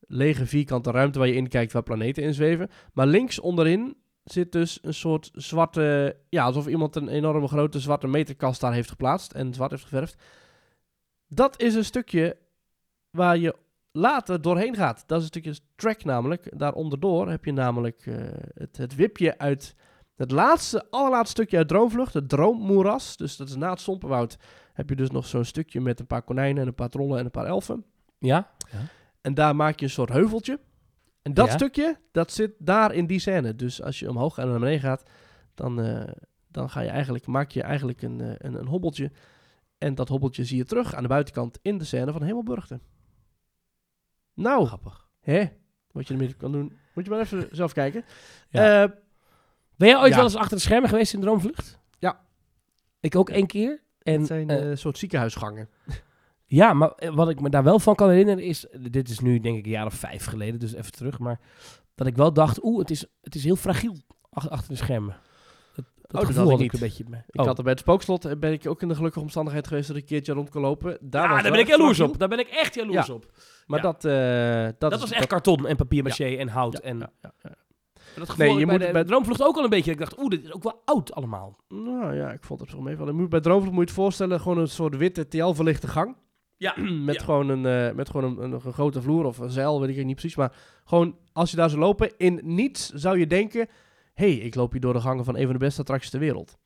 [0.00, 2.68] lege vierkante ruimte waar je in kijkt waar planeten in zweven.
[2.92, 8.06] Maar links onderin zit dus een soort zwarte, ja, alsof iemand een enorme grote zwarte
[8.06, 10.22] meterkast daar heeft geplaatst en zwart heeft geverfd.
[11.28, 12.36] Dat is een stukje
[13.16, 13.54] waar je
[13.92, 15.04] later doorheen gaat.
[15.06, 16.58] Dat is een stukje track namelijk.
[16.58, 18.14] Daar onderdoor heb je namelijk eh,
[18.54, 19.74] het, het wipje uit
[20.16, 23.16] het laatste, allerlaatste stukje uit Droomvlucht, het Droommoeras.
[23.16, 24.36] Dus dat is na het Sompenwoud
[24.72, 27.24] heb je dus nog zo'n stukje met een paar konijnen en een paar trollen en
[27.24, 27.84] een paar elfen.
[28.18, 28.50] Ja?
[29.20, 30.60] En daar maak je een soort heuveltje.
[31.22, 31.52] En dat Ja.
[31.52, 33.54] stukje, dat zit daar in die scène.
[33.54, 35.02] Dus als je omhoog en naar beneden gaat,
[35.54, 36.12] dan, eh,
[36.48, 39.10] dan ga je eigenlijk, maak je eigenlijk een, eh, een, een hobbeltje.
[39.78, 42.80] En dat hobbeltje zie je terug aan de buitenkant in de scène van Hemelburgten.
[44.36, 45.08] Nou, Grappig.
[45.20, 45.44] hè,
[45.92, 48.04] wat je ermee kan doen, moet je maar even zelf kijken.
[48.48, 48.82] Ja.
[48.82, 48.90] Eh,
[49.76, 50.16] Ben jij ooit Ja.
[50.16, 51.78] wel eens achter de schermen geweest in Droomvlucht?
[51.98, 52.20] Ja.
[53.00, 53.82] Ik ook één keer.
[54.02, 55.68] En, het zijn eh, eh, een soort ziekenhuisgangen.
[56.48, 58.66] Ja, maar eh, wat ik me daar wel van kan herinneren is...
[58.90, 61.18] Dit is nu denk ik een jaar of vijf geleden, dus even terug.
[61.18, 61.40] Maar
[61.94, 63.96] dat ik wel dacht, oeh, het is, het is heel fragiel
[64.30, 65.16] ach- achter de schermen.
[66.06, 66.96] Dat, dat dat gevoel had had ik ik een niet.
[67.08, 67.24] beetje...
[67.28, 67.46] Ik Oh.
[67.46, 69.96] had er bij het spookslot, eh, ben ik ook in de gelukkige omstandigheid geweest dat
[69.96, 70.98] ik een keertje rond kon lopen.
[71.00, 72.18] Daar ja, was daar ben ik jaloers op.
[72.18, 73.14] Daar ben ik echt jaloers Ja.
[73.14, 73.26] op.
[73.66, 76.74] Maar dat, eh, dat, Dat, is- was echt karton en papier-maché en hout.
[76.78, 77.54] En ja, ja, ja.
[78.16, 79.90] dat gevoel Nee, je bij de bij- Droomvlucht ook al een beetje.
[79.90, 81.56] Ik dacht, oeh, dit is ook wel oud allemaal.
[81.68, 83.14] Nou ja, ik vond het meevallen.
[83.14, 86.16] Je moet Bij Droomvlucht moet je het voorstellen, gewoon een soort witte TL-verlichte gang.
[86.56, 87.24] Ja, met ja.
[87.24, 90.04] gewoon, een, eh, met gewoon een, een, een grote vloer of een zeil, weet ik
[90.04, 90.36] niet precies.
[90.36, 90.52] Maar
[90.84, 93.68] gewoon, als je daar zou lopen, in niets zou je denken...
[94.16, 96.20] Hé, hey, ik loop hier door de gangen van een van de beste attracties ter
[96.20, 96.58] wereld.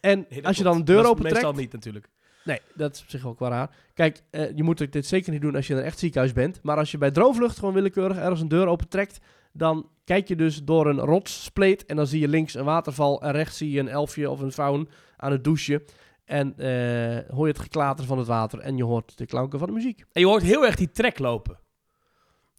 [0.00, 1.34] En Nee, als je dan een deur Dat is opentrekt...
[1.34, 2.08] Meestal niet natuurlijk.
[2.44, 3.70] Nee, dat is op zich ook wel raar.
[3.94, 6.62] Kijk, eh, je moet dit zeker niet doen als je in een echt ziekenhuis bent.
[6.62, 9.18] Maar als je bij Droomvlucht gewoon willekeurig ergens een deur opentrekt...
[9.52, 11.84] dan kijk je dus door een rotsspleet...
[11.84, 13.22] en dan zie je links een waterval...
[13.22, 15.82] en rechts zie je een elfje of een faun aan het douchen...
[16.24, 19.68] En eh, hoor je het geklater van het water en je hoort de klanken van
[19.68, 20.04] de muziek.
[20.12, 21.58] En je hoort heel erg die trek lopen.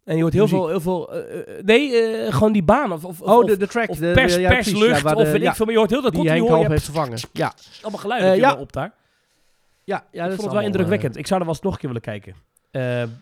[0.08, 0.58] En je hoort heel Muziek.
[0.58, 0.68] veel...
[0.68, 2.92] Heel veel eh, eh, nee, eh, gewoon die baan.
[2.92, 3.88] Of, of, Oh, de, de track.
[3.88, 5.64] of de, pers, de- ja, perslucht, ja, of de- weet ja, ik veel.
[5.64, 7.18] Maar je hoort heel dat Die continu hoor heeft vervangen.
[7.32, 8.92] Ja, allemaal geluiden wel op daar.
[9.84, 11.16] ja, ja ik dat vond het wel indrukwekkend.
[11.16, 12.34] Ik zou er wel eens nog een keer willen kijken.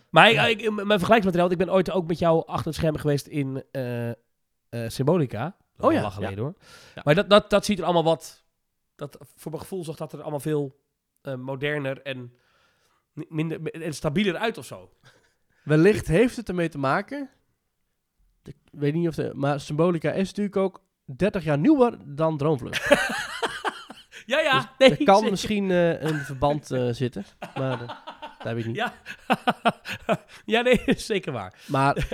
[0.09, 1.51] Maar ik, ik- mijn vergelijkingsmateriaal...
[1.51, 3.63] Ik ben ooit ook met jou achter het scherm geweest in
[4.87, 5.55] Symbolica.
[5.79, 6.53] Oh ja, lang geleden hoor.
[7.03, 8.43] Maar dat, dat, dat ziet er allemaal wat...
[8.95, 10.75] Dat, voor mijn gevoel zag dat er allemaal veel
[11.37, 12.33] moderner en
[13.13, 14.89] minder en stabieler uit of zo.
[15.67, 17.29] Wellicht heeft het ermee te maken...
[18.43, 19.31] Ik weet niet of de...
[19.33, 22.89] Maar Symbolica is natuurlijk ook 30 jaar nieuwer dan Droomvlucht.
[24.27, 24.59] Ja, ja.
[24.59, 25.31] Dus nee, er kan zeker.
[25.31, 27.25] misschien eh, een verband eh, zitten.
[27.55, 27.87] Maar eh,
[28.43, 28.75] dat weet ik niet.
[28.75, 28.93] Ja.
[30.55, 31.53] ja, nee, zeker waar.
[31.67, 32.07] Maar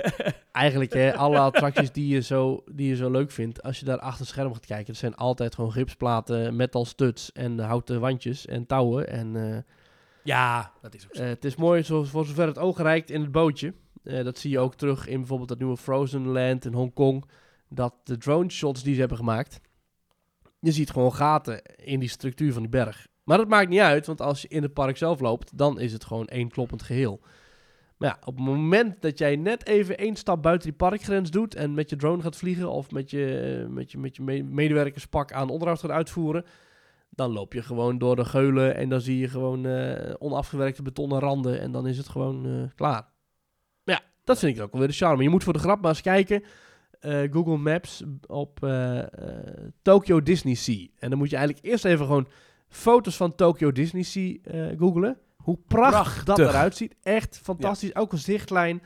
[0.52, 3.98] eigenlijk, hè, alle attracties die je, zo, die je zo leuk vindt, als je daar
[3.98, 8.66] achter scherm gaat kijken, dat zijn altijd gewoon gipsplaten, metal studs en houten wandjes en
[8.66, 9.08] touwen.
[9.08, 9.64] En
[10.24, 11.22] Ja, dat is ook zo.
[11.22, 13.74] eh, het is mooi zo, voor zover het oog reikt in het bootje.
[14.02, 17.24] Eh, dat zie je ook terug in bijvoorbeeld dat nieuwe Frozen Land in Hongkong.
[17.68, 19.60] Dat de drone shots die ze hebben gemaakt,
[20.60, 23.06] je ziet gewoon gaten in die structuur van die berg.
[23.24, 25.92] Maar dat maakt niet uit, want als je in het park zelf loopt, dan is
[25.92, 27.20] het gewoon één kloppend geheel.
[27.96, 31.54] Maar ja, op het moment dat jij net even één stap buiten die parkgrens doet
[31.54, 34.42] en met je drone gaat vliegen of met je, eh, met je, met je me-
[34.42, 36.44] medewerkerspak aan onderhoud gaat uitvoeren,
[37.14, 41.18] dan loop je gewoon door de geulen en dan zie je gewoon eh, onafgewerkte betonnen
[41.18, 43.08] randen en dan is het gewoon eh, klaar.
[43.84, 45.22] Maar ja, dat vind ik ook wel weer de charme.
[45.22, 46.42] Je moet voor de grap maar eens kijken.
[47.00, 48.60] eh, Google Maps op
[49.82, 50.86] Tokyo Disney Sea.
[50.98, 52.28] En dan moet je eigenlijk eerst even gewoon
[52.68, 54.36] foto's van Tokyo Disney Sea
[54.78, 55.18] googlen.
[55.36, 56.94] Hoe prachtig dat eruit ziet.
[57.02, 57.92] Echt fantastisch.
[57.92, 58.82] Elke zichtlijn,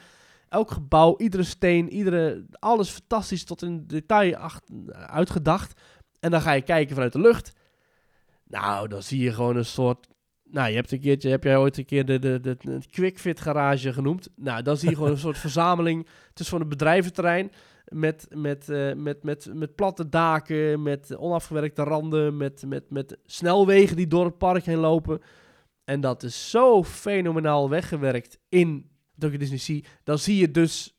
[0.49, 4.61] elk gebouw, iedere steen, iedere, alles fantastisch tot in detail ach-
[4.93, 5.81] uitgedacht.
[6.21, 7.53] En dan ga je kijken vanuit de lucht.
[8.49, 10.07] Nou, dan zie je gewoon een soort...
[10.51, 13.41] Nou, je hebt een keertje, heb jij ooit een keer de, de, de, de Quickfit
[13.41, 14.29] garage genoemd?
[14.37, 16.07] Nou, dan zie je gewoon een soort verzameling.
[16.29, 17.51] Het is gewoon een bedrijventerrein
[17.89, 23.97] met, met, eh, met, met, met platte daken, met onafgewerkte randen, met, met, met snelwegen
[23.97, 25.21] die door het park heen lopen.
[25.85, 29.81] En dat is zo fenomenaal weggewerkt in Tokyo Disney Sea.
[30.05, 30.99] Dan zie je dus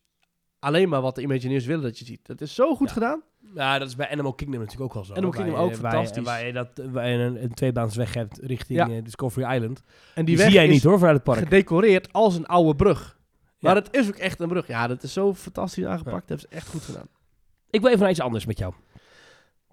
[0.59, 2.25] alleen maar wat de Imagineers willen dat je ziet.
[2.27, 2.93] Dat is zo goed Ja.
[2.93, 3.23] gedaan.
[3.53, 5.13] Ja, dat is bij Animal Kingdom natuurlijk ook wel zo.
[5.13, 6.23] Animal Waar Kingdom je- ook fantastisch.
[6.23, 8.89] Waar je, dat, waar je een, een tweebaansweg hebt richting Ja.
[8.89, 9.79] eh, Discovery Island.
[9.79, 9.85] En
[10.15, 11.39] die, Die, weg zie jij is niet hoor, vanuit het park.
[11.39, 13.17] gedecoreerd als een oude brug.
[13.59, 14.67] Maar het is ook echt een brug.
[14.67, 16.27] Ja, dat is zo fantastisch aangepakt.
[16.27, 17.07] Dat hebben ze echt goed gedaan.
[17.69, 18.73] Ik wil even naar iets anders met jou.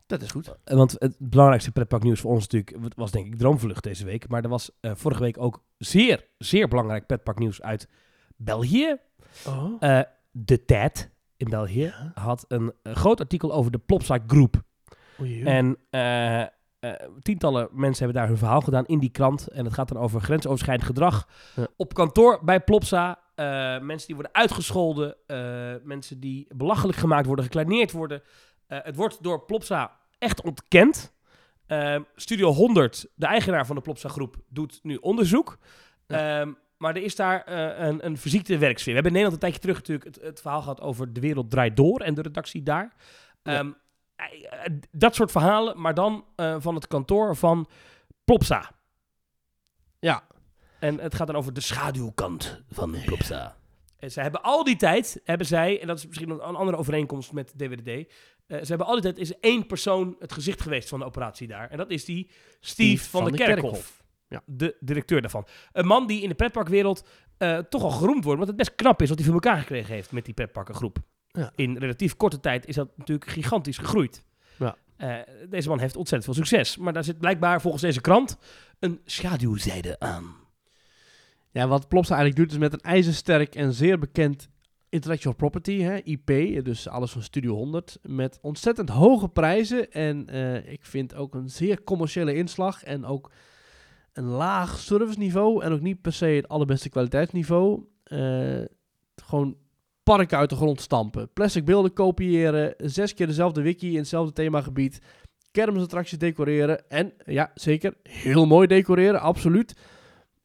[0.06, 0.54] Dat is goed.
[0.64, 4.28] Eh, Want het belangrijkste pretparknieuws voor ons natuurlijk was denk ik Droomvlucht deze week.
[4.28, 7.88] Maar er was eh, vorige week ook zeer, zeer belangrijk pretparknieuws uit
[8.36, 8.96] België.
[9.46, 9.72] Oh.
[9.80, 10.00] Eh,
[10.30, 14.62] de TED in België had een, eh, groot artikel over de Plopside Groep.
[15.20, 15.42] Oei, oei.
[15.44, 16.42] En eh,
[17.22, 19.46] tientallen mensen hebben daar hun verhaal gedaan in die krant.
[19.48, 21.66] En het gaat dan over grensoverschrijdend gedrag Ja.
[21.76, 23.18] op kantoor bij Plopsa.
[23.34, 23.44] Eh,
[23.80, 28.22] mensen die worden uitgescholden, eh, mensen die belachelijk gemaakt worden, gekleineerd worden.
[28.66, 31.14] Eh, het wordt door Plopsa echt ontkend.
[31.66, 35.58] Eh, Studio 100, de eigenaar van de Plopsa groep, doet nu onderzoek.
[36.06, 38.94] Ehm, maar er is daar eh, een, een verziekte werksfeer.
[38.94, 41.50] We hebben in Nederland een tijdje terug natuurlijk het, het verhaal gehad over De Wereld
[41.50, 42.94] Draait Door en de redactie daar.
[43.42, 43.58] Ja.
[43.58, 43.70] Ehm,
[44.16, 44.26] eh,
[44.64, 46.24] eh, dat soort verhalen, maar dan
[46.58, 47.68] van het kantoor van
[48.24, 48.70] Plopsa.
[49.98, 50.22] Ja.
[50.78, 53.56] En het gaat dan over de schaduwkant van Plopsa.
[53.96, 57.32] En ze hebben al die tijd, hebben zij, en dat is misschien een andere overeenkomst
[57.32, 57.88] met DWDD,
[58.46, 61.46] eh, ze hebben al die tijd, is één persoon het gezicht geweest van de operatie
[61.46, 61.70] daar.
[61.70, 63.95] En dat is die Steve, van, de, Kerkhof.
[64.28, 64.42] Ja.
[64.46, 65.46] De directeur daarvan.
[65.72, 67.08] Een man die in de pretparkwereld
[67.38, 69.94] eh, toch al geroemd wordt, want het best knap is wat hij voor elkaar gekregen
[69.94, 70.98] heeft met die pretparkengroep.
[71.28, 71.52] Ja.
[71.54, 74.24] In relatief korte tijd is dat natuurlijk gigantisch gegroeid.
[74.58, 74.76] Ja.
[74.96, 75.16] Eh,
[75.48, 76.76] deze man heeft ontzettend veel succes.
[76.76, 78.38] Maar daar zit blijkbaar volgens deze krant
[78.78, 80.34] een schaduwzijde aan.
[81.50, 84.48] Ja, wat Plopsa eigenlijk doet is met een ijzersterk en zeer bekend
[84.88, 86.26] intellectual property, hè, IP,
[86.64, 91.50] dus alles van Studio 100, met ontzettend hoge prijzen en eh, ik vind ook een
[91.50, 93.30] zeer commerciële inslag en ook
[94.16, 97.84] een laag serviceniveau en ook niet per se het allerbeste kwaliteitsniveau.
[98.04, 98.64] Eh,
[99.24, 99.56] gewoon
[100.02, 104.98] parken uit de grond stampen, plastic beelden kopiëren, zes keer dezelfde wiki in hetzelfde themagebied,
[105.50, 109.74] kermisattracties decoreren en ja, zeker, heel mooi decoreren, absoluut.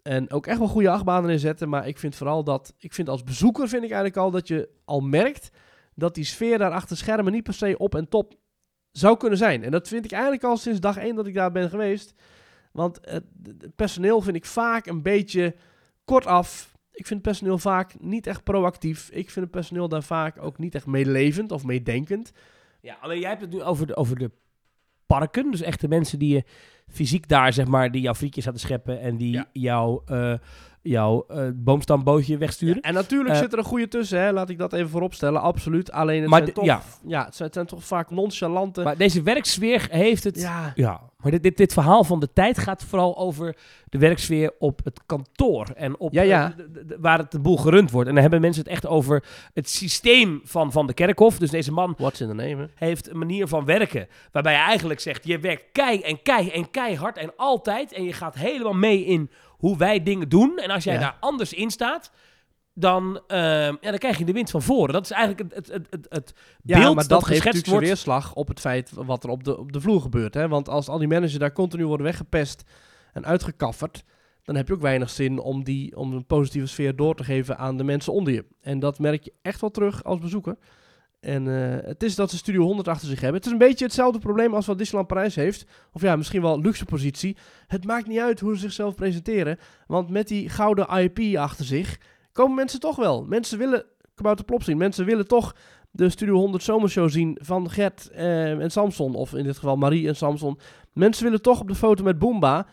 [0.01, 1.69] En ook echt wel goede achtbanen inzetten.
[1.69, 2.73] Maar ik vind vooral dat...
[2.77, 5.49] Ik vind als bezoeker vind ik eigenlijk al dat je al merkt...
[5.95, 8.33] dat die sfeer daar achter schermen niet per se op en top
[8.91, 9.63] zou kunnen zijn.
[9.63, 12.13] En dat vind ik eigenlijk al sinds dag één dat ik daar ben geweest.
[12.71, 15.55] Want het, het personeel vind ik vaak een beetje
[16.05, 16.71] kortaf.
[16.91, 19.09] Ik vind het personeel vaak niet echt proactief.
[19.09, 22.31] Ik vind het personeel daar vaak ook niet echt meelevend of meedenkend.
[22.81, 24.31] Ja, alleen jij hebt het nu over de, over de
[25.05, 25.51] parken.
[25.51, 26.43] Dus echt de mensen die je
[26.87, 29.49] fysiek daar, zeg maar, die jouw frietjes zaten scheppen en die Ja.
[29.53, 30.33] jouw, eh,
[30.81, 32.81] jouw eh, boomstambootje wegsturen.
[32.81, 34.31] En natuurlijk Eh, zit er een goede tussen, hè?
[34.31, 35.41] laat ik dat even vooropstellen.
[35.41, 35.91] Absoluut.
[35.91, 36.81] Alleen het, zijn, toch, ja.
[37.07, 37.25] ja.
[37.25, 38.81] het zijn, het zijn toch vaak nonchalante...
[38.83, 40.39] Maar deze werksfeer heeft het...
[40.41, 43.55] ja, Ja, maar dit, dit, dit verhaal van de tijd gaat vooral over
[43.89, 45.67] de werksfeer op het kantoor.
[45.75, 46.49] En op Ja, ja.
[46.51, 48.07] eh, de- de- de- waar het de boel gerund wordt.
[48.07, 49.23] En dan hebben mensen het echt over
[49.53, 51.37] het systeem van, van de kerkhof.
[51.37, 52.65] Dus deze man What's in the name, hè?
[52.75, 54.07] heeft een manier van werken.
[54.31, 57.93] Waarbij je eigenlijk zegt, je werkt kei en kei en keihard en altijd.
[57.93, 59.29] En je gaat helemaal mee in
[59.61, 60.57] hoe wij dingen doen.
[60.57, 60.99] En als jij Ja.
[60.99, 62.11] daar anders in staat...
[62.73, 64.93] Dan, ehm, ja, dan krijg je de wind van voren.
[64.93, 66.33] Dat is eigenlijk het, het, het, het
[66.63, 67.85] Ja, beeld maar dat, dat geeft natuurlijk wordt.
[67.85, 70.33] weerslag op het feit wat er op de, op de vloer gebeurt.
[70.33, 70.47] Hè?
[70.47, 72.63] Want als al die managers daar continu worden weggepest
[73.13, 74.03] en uitgekafferd,
[74.43, 77.57] dan heb je ook weinig zin om, die, om een positieve sfeer door te geven
[77.57, 78.45] aan de mensen onder je.
[78.61, 80.57] En dat merk je echt wel terug als bezoeker.
[81.21, 83.37] En eh, het is dat ze Studio 100 achter zich hebben.
[83.37, 85.65] Het is een beetje hetzelfde probleem als wat Disneyland Parijs heeft.
[85.93, 87.37] Of ja, misschien wel luxe positie.
[87.67, 89.57] Het maakt niet uit hoe ze zichzelf presenteren.
[89.87, 91.97] Want met die gouden IP achter zich
[92.31, 93.25] komen mensen toch wel.
[93.25, 94.77] Mensen willen Kabouter Plop zien.
[94.77, 95.55] Mensen willen toch
[95.91, 99.15] de Studio 100 zomershow zien van Gert eh, en Samson.
[99.15, 100.59] Of in dit geval Marie en Samson.
[100.93, 102.65] Mensen willen toch op de foto met Boomba.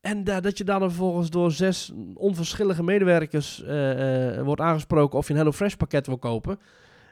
[0.00, 5.32] En da- dat je dan vervolgens door zes onverschillige medewerkers eh, wordt aangesproken of je
[5.32, 6.58] een HelloFresh pakket wil kopen.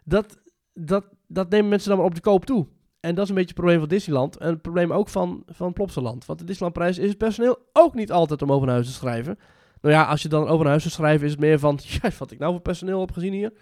[0.04, 0.38] Dat,
[0.86, 2.66] dat, dat nemen mensen dan maar op de koop toe.
[3.00, 4.36] En dat is een beetje het probleem van Disneyland.
[4.36, 6.26] En het probleem ook van, van Plopsaland.
[6.26, 9.38] Want de Disneylandprijs is het personeel ook niet altijd om over naar huis te schrijven.
[9.80, 11.78] Nou ja, als je dan over naar huis te schrijven, is het meer van...
[12.02, 13.52] Ja, wat ik nou voor personeel heb gezien hier.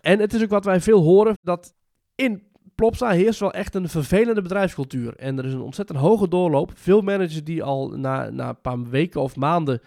[0.00, 1.74] En het is ook wat wij veel horen, dat
[2.14, 2.42] in
[2.74, 5.16] Plopsa heerst wel echt een vervelende bedrijfscultuur.
[5.16, 6.72] En er is een ontzettend hoge doorloop.
[6.74, 9.80] Veel managers die al na, na een paar weken of maanden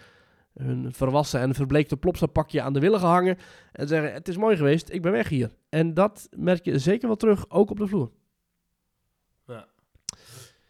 [0.58, 3.38] hun verwassen en verbleekte Plopsa pakje aan de willen gehangen.
[3.72, 5.50] En zeggen, het is mooi geweest, ik ben weg hier.
[5.68, 8.10] En dat merk je zeker wel terug, ook op de vloer.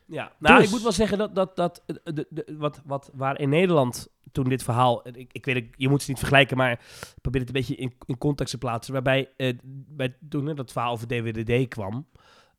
[0.09, 3.11] Ja, nou, Dus- ik moet wel zeggen dat, dat, dat eh, de, de, wat, wat,
[3.15, 6.73] waar in Nederland toen dit verhaal, ik, ik weet je moet ze niet vergelijken, maar
[6.73, 9.55] ik probeer het een beetje in, in context te plaatsen, waarbij eh,
[9.89, 12.07] bij, toen hè, dat verhaal over DWDD kwam,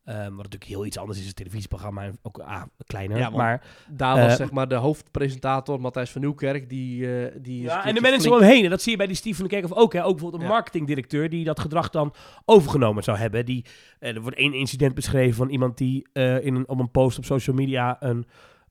[0.04, 3.64] eh, wat natuurlijk heel iets anders is, een televisieprogramma, en ook ah, kleiner, Ja, maar...
[3.90, 7.20] Daar was Eh, zeg maar de hoofdpresentator, Matthijs van Nieuwkerk, die...
[7.24, 8.64] eh, die Ja, en de mensen om hem heen.
[8.64, 9.92] En dat zie je bij die Steve van de Kerkhoff ook.
[9.92, 10.04] Hè?
[10.04, 10.54] Ook bijvoorbeeld een Ja.
[10.54, 13.44] marketingdirecteur die dat gedrag dan overgenomen zou hebben.
[13.46, 13.64] Die,
[13.98, 17.24] eh, er wordt één incident beschreven van iemand die in een, op een post op
[17.24, 18.26] social media een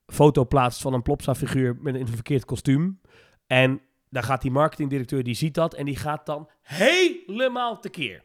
[0.06, 3.00] foto plaatst van een Plopsa-figuur met een, in een verkeerd kostuum.
[3.46, 8.22] En dan gaat die marketingdirecteur, die ziet dat en die gaat dan helemaal tekeer.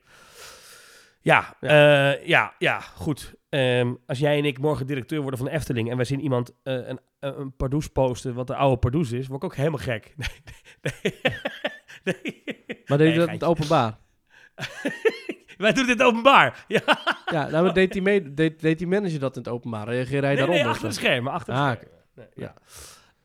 [1.26, 3.34] Ja, ja, ja, ja goed.
[3.50, 6.52] Ehm, als jij en ik morgen directeur worden van de Efteling en wij zien iemand
[6.64, 10.14] eh, een, een pardoes posten wat de oude pardoes is, word ik ook helemaal gek.
[10.82, 11.14] Nee,
[12.04, 12.84] nee, nee.
[12.86, 13.98] Maar deed je dat in het openbaar?
[15.58, 16.64] Wij doen dit openbaar.
[16.68, 16.82] Ja.
[17.26, 19.88] Ja, nou, deed die, mee, deed, deed die manager dat in het openbaar?
[19.88, 20.64] Reageer hij Nee, daaronder?
[20.64, 21.32] nee, achter de schermen.
[21.34, 22.30] Achter de Ah, schermen.
[22.36, 22.54] Ja.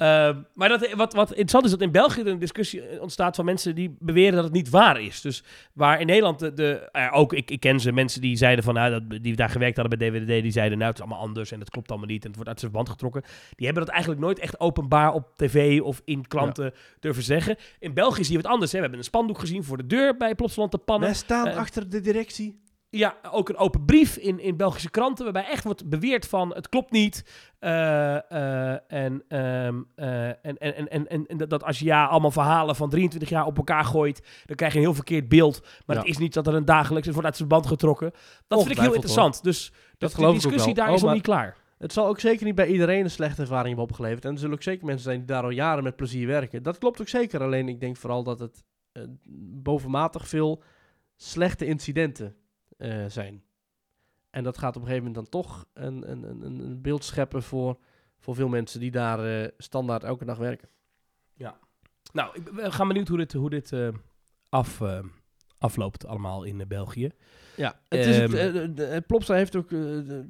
[0.00, 3.44] Ehm, maar dat, wat, wat interessant is dat in België er een discussie ontstaat van
[3.44, 5.20] mensen die beweren dat het niet waar is.
[5.20, 5.42] Dus
[5.72, 8.74] waar in Nederland de, de eh, ook ik, ik ken ze mensen die zeiden van
[8.74, 11.52] nou, dat, die daar gewerkt hadden bij DWDD, die zeiden nou het is allemaal anders
[11.52, 13.22] en het klopt allemaal niet en het wordt uit zijn verband getrokken.
[13.56, 17.56] Die hebben dat eigenlijk nooit echt openbaar op tv of in klanten durven zeggen.
[17.78, 18.70] In België zie je wat anders.
[18.70, 18.76] Hè.
[18.76, 21.08] We hebben een spandoek gezien voor de deur bij Plopsaland te pannen.
[21.08, 22.60] Wij staan Eh, achter de directie.
[22.92, 26.68] Ja, ook een open brief in, in Belgische kranten, waarbij echt wordt beweerd van het
[26.68, 27.24] klopt niet.
[27.58, 32.30] Eh, eh, en, ehm, eh, en, en, en, en, en, dat als je ja, allemaal
[32.30, 35.66] verhalen van 23 jaar op elkaar gooit, dan krijg je een heel verkeerd beeld.
[35.86, 38.12] Maar het is niet dat er een dagelijks wordt uit zijn band getrokken.
[38.46, 39.42] Dat vind ik heel interessant.
[39.42, 41.56] Dus Dat de geloof ik ook discussie daar Oh, is nog niet klaar.
[41.78, 44.24] Het zal ook zeker niet bij iedereen een slechte ervaring hebben opgeleverd.
[44.24, 46.62] En er zullen ook zeker mensen zijn die daar al jaren met plezier werken.
[46.62, 47.42] Dat klopt ook zeker.
[47.42, 48.64] Alleen ik denk vooral dat het
[49.62, 50.62] bovenmatig veel
[51.16, 52.34] slechte incidenten
[52.80, 53.42] eh, zijn.
[54.30, 57.42] En dat gaat op een gegeven moment dan toch een, een, een, een beeld scheppen
[57.42, 57.78] voor,
[58.18, 60.68] voor veel mensen die daar eh, standaard elke dag werken.
[62.12, 63.88] Nou, ik ben- we gaan benieuwd hoe dit, hoe dit eh,
[64.48, 64.80] af,
[65.60, 67.10] afloopt allemaal in eh, België.
[67.56, 69.64] Ja, het is het, Ehm, eh, de- de- het Plopsa heeft ook...
[69.72, 70.28] eh, de-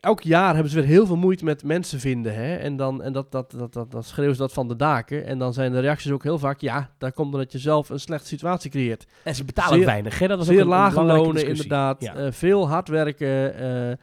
[0.00, 2.34] elk jaar hebben ze weer heel veel moeite met mensen vinden.
[2.34, 2.54] Hè?
[2.56, 5.26] En, dan, en dat, dat, dat, dat, dan schreeuwen ze dat van de daken.
[5.26, 6.60] En dan zijn de reacties ook heel vaak...
[6.60, 9.06] Ja, daar komt omdat je zelf een slechte situatie creëert.
[9.24, 10.26] En ze betalen Zeer- weinig, hè?
[10.28, 12.02] Dat is ook Zeer een- een lage lonen inderdaad.
[12.02, 12.14] Ja.
[12.14, 13.54] eh, veel hard werken.
[13.54, 13.96] eh, eh,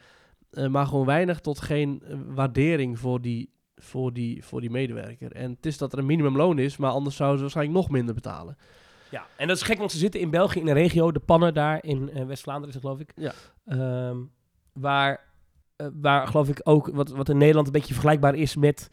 [0.70, 5.32] maar gewoon weinig tot geen eh, waardering voor die, voor, die, voor die medewerker.
[5.32, 6.76] En het is dat er een minimumloon is...
[6.76, 8.56] maar anders zouden ze waarschijnlijk nog minder betalen.
[9.10, 11.54] Ja, en dat is gek, want ze zitten in België in een regio, de Pannen
[11.54, 13.12] daar in eh, West-Vlaanderen is het geloof ik.
[13.16, 13.32] Ja.
[13.66, 14.16] Ehm,
[14.72, 15.20] waar,
[15.76, 18.90] eh, waar geloof ik ook, wat, wat in Nederland een beetje vergelijkbaar is met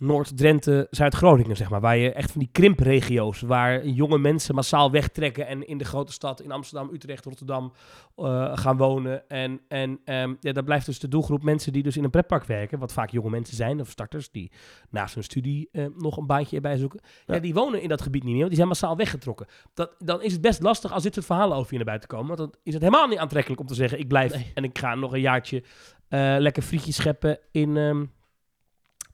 [0.00, 1.80] Noord-Drenthe, Zuid-Groningen, zeg maar.
[1.80, 6.12] Waar je echt van die krimpregio's, waar jonge mensen massaal wegtrekken en in de grote
[6.12, 7.72] stad, in Amsterdam, Utrecht, Rotterdam,
[8.16, 9.28] eh, gaan wonen.
[9.28, 12.44] En, en ehm, ja, daar blijft dus de doelgroep mensen die dus in een pretpark
[12.44, 14.52] werken, wat vaak jonge mensen zijn, of starters, die
[14.90, 17.00] naast hun studie eh, nog een baantje erbij zoeken.
[17.26, 17.34] Ja.
[17.34, 17.40] Ja.
[17.40, 19.46] die wonen in dat gebied niet meer, want die zijn massaal weggetrokken.
[19.74, 22.26] Dat, dan is het best lastig als dit soort verhalen over je naar buiten komen.
[22.26, 24.50] Want dan is het helemaal niet aantrekkelijk om te zeggen, ik blijf Nee.
[24.54, 25.64] en ik ga nog een jaartje
[26.08, 28.04] eh, lekker frietjes scheppen in ehm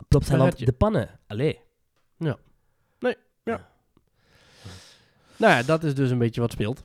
[0.09, 0.65] Plopsaland Paratje.
[0.65, 1.21] de Pannen.
[1.27, 1.61] Allee.
[5.39, 6.85] Nou ja, dat is dus een beetje wat speelt.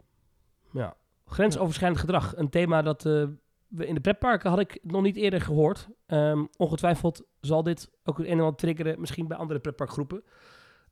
[0.72, 0.96] Ja.
[1.26, 2.36] Grensoverschrijdend gedrag.
[2.36, 3.24] Een thema dat eh,
[3.68, 5.88] we in de pretparken had ik nog niet eerder gehoord.
[6.06, 10.24] Ehm, ongetwijfeld zal dit ook een en ander triggeren, misschien bij andere pretparkgroepen.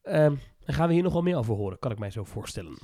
[0.01, 2.77] Ehm dan gaan we hier nog wel meer over horen, kan ik mij zo voorstellen.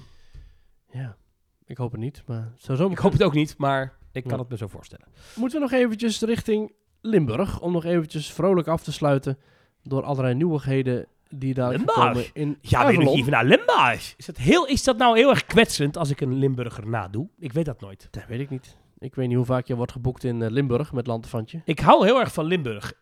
[0.91, 1.17] Ja,
[1.65, 4.39] ik hoop het niet, maar zo Ik hoop het ook niet, maar ik kan Ja.
[4.39, 5.07] het me zo voorstellen.
[5.35, 6.73] Moeten we nog eventjes richting
[7.05, 9.37] Limburg, om nog eventjes vrolijk af te sluiten
[9.83, 11.95] door allerlei nieuwigheden die daar Limburg?
[11.95, 14.13] komen in Ja, je nog even naar Limburg?
[14.17, 17.27] Is dat, heel, is dat nou heel erg kwetsend als ik een Limburger nadoe?
[17.39, 18.07] Ik weet dat nooit.
[18.11, 18.77] Dat weet ik niet.
[18.97, 21.61] Ik weet niet hoe vaak je wordt geboekt in eh, Limburg met Lantefantje.
[21.65, 22.93] Ik hou heel erg van Limburg.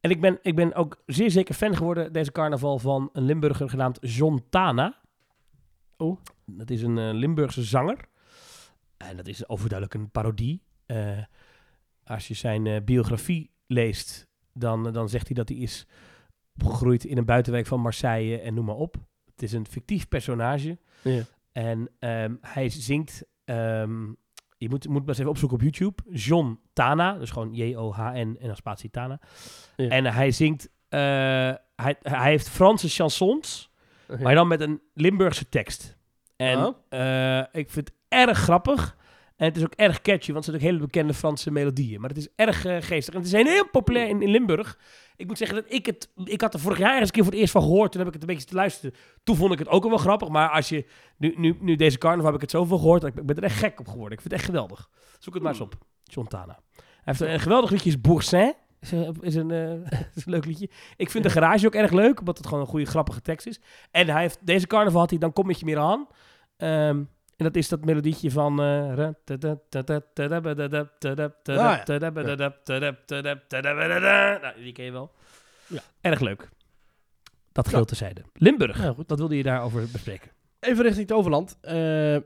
[0.00, 3.68] En ik ben, ik ben ook zeer zeker fan geworden deze carnaval van een Limburger
[3.68, 4.96] genaamd John Tana.
[5.96, 6.20] Oh.
[6.44, 7.98] Dat is een eh, Limburgse zanger.
[8.96, 10.62] En dat is overduidelijk een parodie.
[10.86, 11.18] Eh,
[12.04, 15.86] als je zijn eh, biografie leest, dan, dan zegt hij dat hij is
[16.62, 18.96] opgegroeid in een buitenwijk van Marseille en noem maar op.
[19.30, 20.78] Het is een fictief personage.
[21.02, 21.22] Ja.
[21.52, 24.02] En ehm, hij zingt, ehm,
[24.56, 28.46] je moet, moet maar eens even opzoeken op YouTube, John Tana, dus gewoon J-O-H-N en
[28.46, 29.20] dan spatie Tana.
[29.76, 29.88] Ja.
[29.88, 31.00] En hij zingt, eh,
[31.76, 33.70] hij, hij heeft Franse chansons,
[34.20, 35.96] maar dan met een Limburgse tekst.
[36.36, 36.76] En Oh.
[36.88, 38.96] eh, ik vind het erg grappig.
[39.36, 42.00] En het is ook erg catchy, want het zijn ook hele bekende Franse melodieën.
[42.00, 43.14] Maar het is erg eh, geestig.
[43.14, 44.78] En het is heel populair in, in Limburg.
[45.16, 46.10] Ik moet zeggen dat ik het...
[46.24, 47.92] Ik had er vorig jaar eens een keer voor het eerst van gehoord.
[47.92, 48.94] Toen heb ik het een beetje te luisteren.
[49.22, 50.28] Toen vond ik het ook wel grappig.
[50.28, 50.86] Maar als je...
[51.16, 53.00] Nu, nu, nu deze carnaval heb ik het zoveel gehoord.
[53.00, 54.12] dat Ik, ben er echt gek op geworden.
[54.12, 54.88] Ik vind het echt geweldig.
[55.18, 55.74] Zoek het maar eens op.
[56.02, 56.58] John Tana.
[56.74, 58.54] Hij heeft een geweldig liedje, is Boursin.
[58.80, 60.70] Is een, is, een, eh, is een leuk liedje.
[60.96, 63.60] Ik vind de garage ook erg leuk, omdat het gewoon een goede, grappige tekst is.
[63.90, 66.06] En hij heeft, deze carnaval had hij Dan kom met je meer aan.
[66.56, 67.02] Ehm,
[67.36, 68.60] en dat is dat melodietje van...
[68.60, 68.66] eh,
[74.42, 75.10] Nou, die ken je wel.
[75.66, 75.80] Ja.
[76.00, 76.48] Erg leuk.
[77.52, 77.86] Dat geheel Ja.
[77.86, 78.22] terzijde.
[78.34, 79.08] Limburg, Ja, goed.
[79.08, 80.30] wat wilde je daarover bespreken?
[80.60, 81.58] Even richting het Overland.
[81.60, 82.16] eh,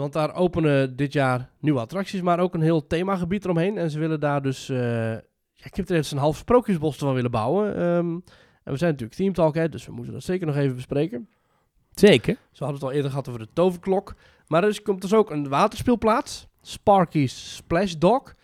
[0.00, 3.78] want daar openen dit jaar nieuwe attracties, maar ook een heel themagebied eromheen.
[3.78, 4.68] En ze willen daar dus...
[4.68, 5.12] eh,
[5.52, 7.74] ja, ik heb er eens een half sprookjesbos van willen bouwen.
[7.76, 8.10] Ehm,
[8.62, 11.28] en we zijn natuurlijk Team Talk, hè, dus we moeten dat zeker nog even bespreken.
[11.94, 12.34] Zeker.
[12.52, 14.14] Ze hadden het al eerder gehad over de toverklok.
[14.46, 16.46] Maar er is- komt dus ook een waterspeelplaats.
[16.62, 18.34] Sparky's Splash Dog.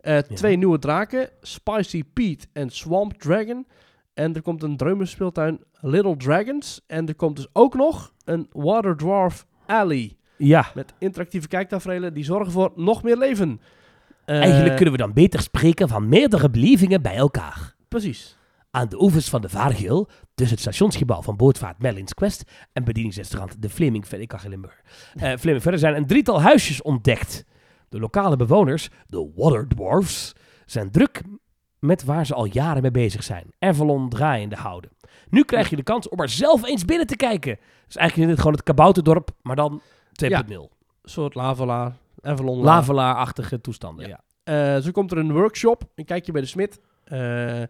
[0.00, 1.28] Eh, Twee nieuwe draken.
[1.40, 3.66] Spicy Pete en Swamp Dragon.
[4.14, 6.80] En er komt een dreumerspeeltuin Little Dragons.
[6.86, 10.16] En er komt dus ook nog een Water Dwarf Alley.
[10.36, 10.70] Ja.
[10.74, 13.60] Met interactieve kijktafereelen die zorgen voor nog meer leven.
[14.24, 17.74] Eh, Eigenlijk kunnen we dan beter spreken van meerdere belevingen bij elkaar.
[17.88, 18.38] Precies.
[18.74, 23.62] Aan de oevers van de Vaargeel, tussen het stationsgebouw van bootvaart Merlin's Quest en bedieningsrestaurant
[23.62, 24.82] De Fleming, ik kan geen Limburg.
[25.14, 27.44] Eh, Fleming verder zijn een drietal huisjes ontdekt.
[27.88, 30.32] De lokale bewoners, de Water Dwarfs,
[30.66, 31.22] zijn druk
[31.78, 33.46] met waar ze al jaren mee bezig zijn.
[33.58, 34.90] Avalon draaiende houden.
[35.28, 37.58] Nu krijg je de kans om er zelf eens binnen te kijken.
[37.86, 39.80] Dus eigenlijk is dit gewoon het kabouterdorp, maar dan
[40.12, 40.28] 2.0.
[40.48, 40.68] Een
[41.02, 42.58] soort lavelaar, Avalon.
[42.62, 44.20] Lavelaar-achtige toestanden, ja.
[44.44, 45.82] Eh, zo komt er een workshop.
[45.94, 46.80] Een kijkje bij de smid.
[47.04, 47.62] Eh,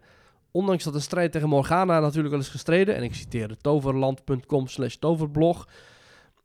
[0.53, 2.95] ondanks dat de strijd tegen Morgana natuurlijk al is gestreden.
[2.95, 5.67] En ik citeer toverland.com slash toverblog.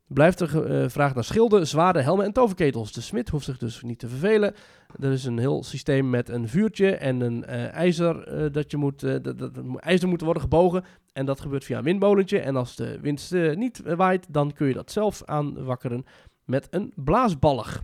[0.07, 2.91] Blijft er gevraagd naar schilden, zwaarden, helmen en toverketels.
[2.91, 4.53] De smid hoeft zich dus niet te vervelen.
[4.99, 8.77] Er is een heel systeem met een vuurtje en een eh, ijzer eh, dat je
[8.77, 10.83] moet, eh, dat, dat, ijzer moet worden gebogen.
[11.13, 12.39] En dat gebeurt via een windmolentje.
[12.39, 16.05] En als de wind eh, niet waait, dan kun je dat zelf aanwakkeren
[16.45, 17.83] met een blaasballig.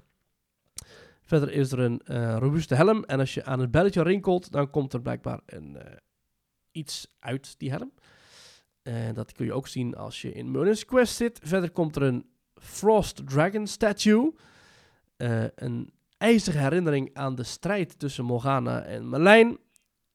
[1.24, 3.04] Verder is er een eh, robuuste helm.
[3.04, 5.92] En als je aan het belletje rinkelt, dan komt er blijkbaar een, eh,
[6.76, 7.92] iets uit die helm.
[8.82, 11.40] En dat kun je ook zien als je in Merlin's Quest zit.
[11.44, 14.34] Verder komt er een Frost Dragon statue.
[15.18, 19.58] Eh, een ijzige herinnering aan de strijd tussen Morgana en Merlijn.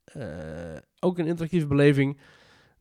[0.04, 2.18] Eh, ook een interactieve beleving.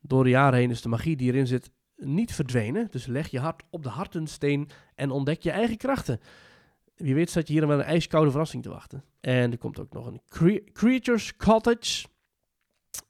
[0.00, 2.88] Door de jaren heen is de magie die erin zit niet verdwenen.
[2.90, 6.20] Dus leg je hart op de hartensteen en ontdek je eigen krachten.
[6.96, 9.04] Wie weet staat je hier wel een ijskoude verrassing te wachten.
[9.20, 12.06] En er komt ook nog een cre- Creatures Cottage.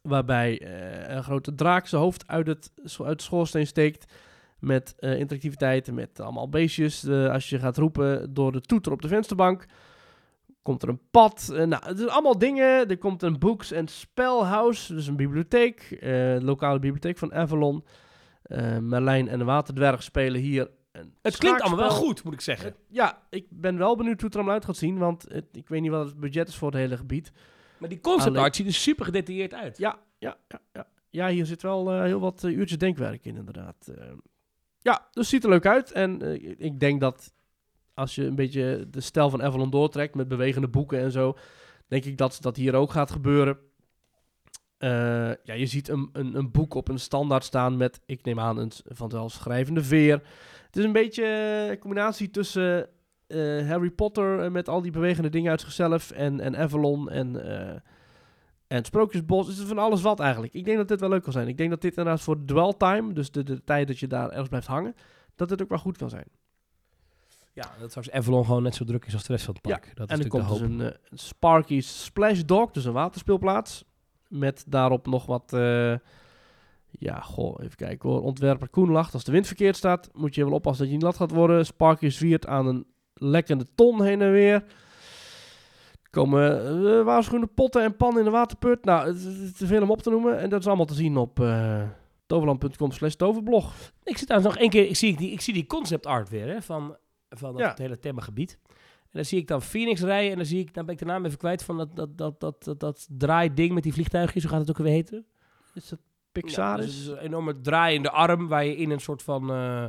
[0.03, 2.71] Waarbij eh, een grote draak zijn hoofd uit, het,
[3.05, 4.13] uit de schoorsteen steekt.
[4.59, 7.09] Met eh, interactiviteit, met allemaal beestjes.
[7.09, 9.65] Als je gaat roepen door de toeter op de vensterbank.
[10.63, 11.51] Komt er een pad.
[11.55, 12.89] Eh, nou, het zijn allemaal dingen.
[12.89, 14.95] Er komt een Books and Spellhouse.
[14.95, 15.97] Dus een bibliotheek.
[16.01, 17.85] de lokale bibliotheek van Avalon.
[18.81, 20.71] Merlijn en de Waterdwerg spelen hier
[21.23, 22.75] Het klinkt allemaal wel goed, moet ik zeggen.
[22.89, 24.99] Ja, ik ben wel benieuwd hoe het er allemaal uit gaat zien.
[24.99, 27.33] Want het- ik weet niet wat het budget is voor het hele gebied.
[27.81, 29.79] Maar die concept Alleen- art ziet er super gedetailleerd uit.
[29.79, 30.87] Ja, ja, ja, ja.
[31.11, 33.89] Ja, hier zit wel eh, heel wat eh, uurtjes denkwerk in, inderdaad.
[33.97, 34.05] Eh,
[34.79, 35.93] ja, dus ziet er leuk uit.
[35.93, 36.23] En
[36.63, 37.33] ik denk dat
[37.95, 41.37] als je een beetje de stijl van Avalon doortrekt met bewegende boeken en zo,
[41.89, 43.59] denk ik dat dat hier ook gaat gebeuren.
[44.79, 48.59] Ja, je ziet een, een, een boek op een standaard staan met, ik neem aan,
[48.59, 50.23] een vanzelfschrijvende veer.
[50.67, 51.25] Het is een beetje
[51.71, 52.89] een combinatie tussen
[53.31, 57.45] eh, Harry Potter eh, met al die bewegende dingen uit zichzelf en, en Avalon en,
[57.45, 57.69] eh,
[58.67, 59.47] en het Sprookjesbos.
[59.47, 60.55] Het is van alles wat eigenlijk.
[60.55, 61.49] Ik denk dat dit wel leuk kan zijn.
[61.49, 64.29] Ik denk dat dit inderdaad voor dwell time, dus de, de tijd dat je daar
[64.29, 64.95] ergens blijft hangen,
[65.37, 66.27] dat dit ook wel goed kan zijn.
[67.53, 69.93] Ja, dat straks Avalon gewoon net zo druk is als de rest van het park.
[69.95, 73.85] dat is en er komt de dus een, een Sparky's Splash Dog, dus een waterspeelplaats.
[74.29, 75.51] Met daarop nog wat,
[76.91, 78.23] ja, goh, even kijken hoor.
[78.23, 79.15] Ontwerper Koen lacht.
[79.15, 81.67] Als de wind verkeerd staat, moet je wel oppassen dat je niet nat gaat worden.
[81.67, 82.87] Sparky zwiert aan een
[83.21, 84.55] lekkende ton heen en weer.
[86.03, 88.85] Er komen eh, waarschuwende potten en pannen in de waterput.
[88.85, 90.39] Nou, het is te veel om op te noemen.
[90.39, 91.83] En dat is allemaal te zien op eh
[92.27, 93.73] toverland.com slash toverblog.
[94.03, 96.47] Ik zit daar nog één keer, ik zie die, ik zie die concept art weer,
[96.47, 96.97] hè, van,
[97.29, 97.69] van dat Ja.
[97.69, 98.59] het hele themagebied.
[99.03, 101.07] En dan zie ik dan Phoenix rijden en dan zie ik, dan ben ik de
[101.07, 104.53] naam even kwijt van dat, dat, dat, dat, dat, dat draaiding met die vliegtuigjes, hoe
[104.53, 105.27] gaat het ook weer heten?
[105.75, 106.77] Is dat Ja, Pixar?
[106.77, 109.85] dus het is een enorme draaiende arm waar je in een soort van eh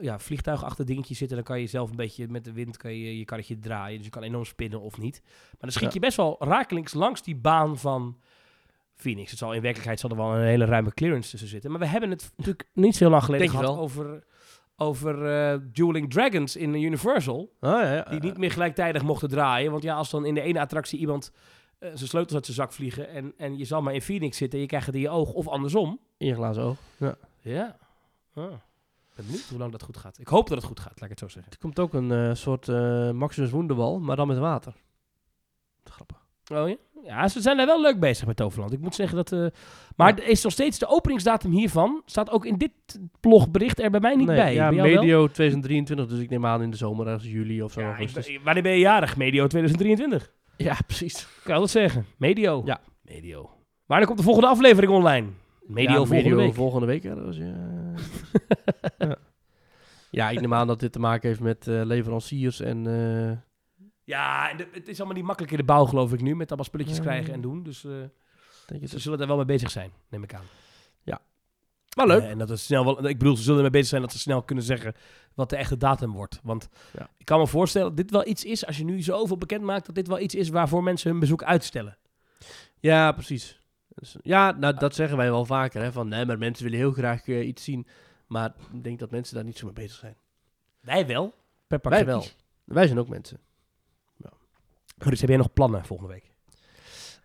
[0.00, 1.28] ja, vliegtuigachtig dingetje zit.
[1.28, 3.96] En dan kan je zelf een beetje met de wind kan je, je karretje draaien.
[3.96, 5.20] Dus je kan enorm spinnen of niet.
[5.24, 5.90] Maar dan schiet Ja.
[5.94, 8.20] je best wel rakelings langs die baan van
[8.94, 9.30] Phoenix.
[9.30, 11.70] Het zal in werkelijkheid zal er wel een hele ruime clearance tussen zitten.
[11.70, 13.78] Maar we hebben het natuurlijk niet zo heel lang geleden gehad wel.
[13.78, 14.24] over,
[14.76, 17.52] over eh, Dueling Dragons in Universal.
[17.60, 18.02] Ah, ja, ja.
[18.02, 19.70] Die niet meer gelijktijdig mochten draaien.
[19.70, 21.32] Want ja, als dan in de ene attractie iemand
[21.78, 23.08] eh, zijn sleutels uit zijn zak vliegen...
[23.08, 25.32] En, en je zal maar in Phoenix zitten en je krijgt het in je oog
[25.32, 26.00] of andersom...
[26.16, 26.76] In je glazen oog.
[26.96, 27.16] Ja.
[27.40, 27.76] Ja.
[28.34, 28.52] Ah.
[29.20, 30.18] Ben benieuwd hoe lang dat goed gaat.
[30.18, 31.52] Ik hoop dat het goed gaat, laat ik het zo zeggen.
[31.52, 33.50] Er komt ook een eh, soort eh Maximus
[34.00, 34.74] maar dan met water.
[35.84, 36.16] Grappig.
[36.52, 36.76] Oh ja?
[37.04, 38.72] Ja, ze zijn daar wel leuk bezig met Toverland.
[38.72, 39.32] Ik moet zeggen dat...
[39.32, 39.46] eh,
[39.96, 40.22] maar Ja.
[40.22, 42.02] er is nog steeds de openingsdatum hiervan.
[42.04, 42.70] Staat ook in dit
[43.20, 44.54] blogbericht er bij mij niet Nee, bij.
[44.54, 45.00] Ja, Bij jou wel?
[45.00, 47.80] medio 2023, dus ik neem aan in de zomer, ergens juli of zo.
[47.80, 49.16] Ja, ik wanneer ben je jarig?
[49.16, 50.32] Medio 2023.
[50.56, 51.26] ja, precies.
[51.44, 52.06] Kan je dat zeggen?
[52.16, 52.62] Medio.
[52.64, 52.80] Ja.
[53.02, 53.50] Medio.
[53.86, 55.26] Maar dan komt de volgende aflevering online.
[55.66, 56.54] Medio ja, volgende medio week.
[56.54, 57.02] volgende week.
[57.02, 57.14] Ja.
[58.98, 59.16] ja.
[60.10, 62.86] ja, ik neem aan dat dit te maken heeft met eh, leveranciers en...
[62.86, 63.36] eh,
[64.04, 66.36] Ja, en de- het is allemaal niet makkelijk in de bouw, geloof ik nu.
[66.36, 67.02] Met allemaal spulletjes Ja.
[67.02, 67.62] krijgen en doen.
[67.62, 67.92] Dus eh,
[68.84, 70.44] ze zullen er wel mee bezig zijn, neem ik aan.
[71.96, 72.22] Maar leuk.
[72.22, 74.42] En dat het snel wel, ik bedoel, ze zullen ermee bezig zijn dat ze snel
[74.42, 74.94] kunnen zeggen
[75.34, 76.40] wat de echte datum wordt.
[76.42, 77.08] Want Ja.
[77.18, 79.86] ik kan me voorstellen dat dit wel iets is, als je nu zoveel bekend maakt,
[79.86, 81.98] dat dit wel iets is waarvoor mensen hun bezoek uitstellen.
[82.78, 83.60] Ja, precies.
[83.88, 85.82] Dus, ja, nou, dat zeggen wij wel vaker.
[85.82, 87.86] Hè, van, nee, maar mensen willen heel graag iets zien.
[88.30, 90.16] Maar ik denk dat mensen daar niet zo mee bezig zijn.
[90.80, 91.34] Wij wel.
[91.66, 92.24] Peppak Wij wel.
[92.64, 93.40] Wij zijn ook mensen.
[95.08, 96.30] Dus heb jij nog plannen volgende week?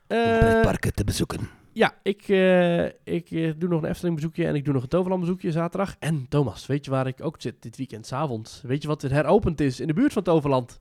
[0.07, 1.49] Eh, pretparken te bezoeken.
[1.73, 4.89] ja, ik, eh, ik eh, doe nog een Efteling bezoekje en ik doe nog een
[4.89, 5.95] Toverland bezoekje zaterdag.
[5.99, 8.61] En Thomas, weet je waar ik ook zit dit weekend, 's avonds?
[8.61, 10.79] Weet je wat er heropend is in de buurt van Toverland?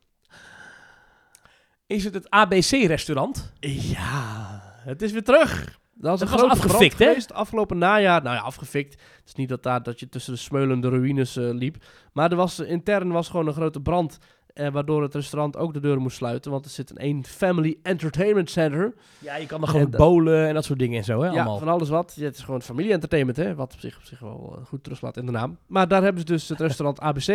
[1.86, 3.52] Is het het ABC-restaurant?
[3.60, 5.80] Ja, het is weer terug.
[5.95, 7.35] Dat was een grote afgefikt, hè?
[7.35, 8.23] afgelopen najaar.
[8.23, 8.93] Nou ja, afgefikt.
[8.93, 11.77] Het is niet dat, daar, dat je tussen de smeulende ruïnes eh, liep.
[12.12, 14.19] Maar er was, intern was gewoon een grote brand.
[14.55, 16.51] Eh, waardoor het restaurant ook de deuren moest sluiten.
[16.51, 18.94] Want er zit een één Family Entertainment Center.
[19.18, 21.26] Ja, je kan er gewoon En bowlen en dat soort dingen en zo, hè?
[21.26, 21.59] Ja, Allemaal.
[21.59, 22.12] van alles wat.
[22.16, 23.55] Ja, het is gewoon familie-entertainment, hè.
[23.55, 25.59] Wat op zich, op zich wel eh, goed terugslaat in de naam.
[25.66, 27.28] Maar daar hebben ze dus het restaurant ABC.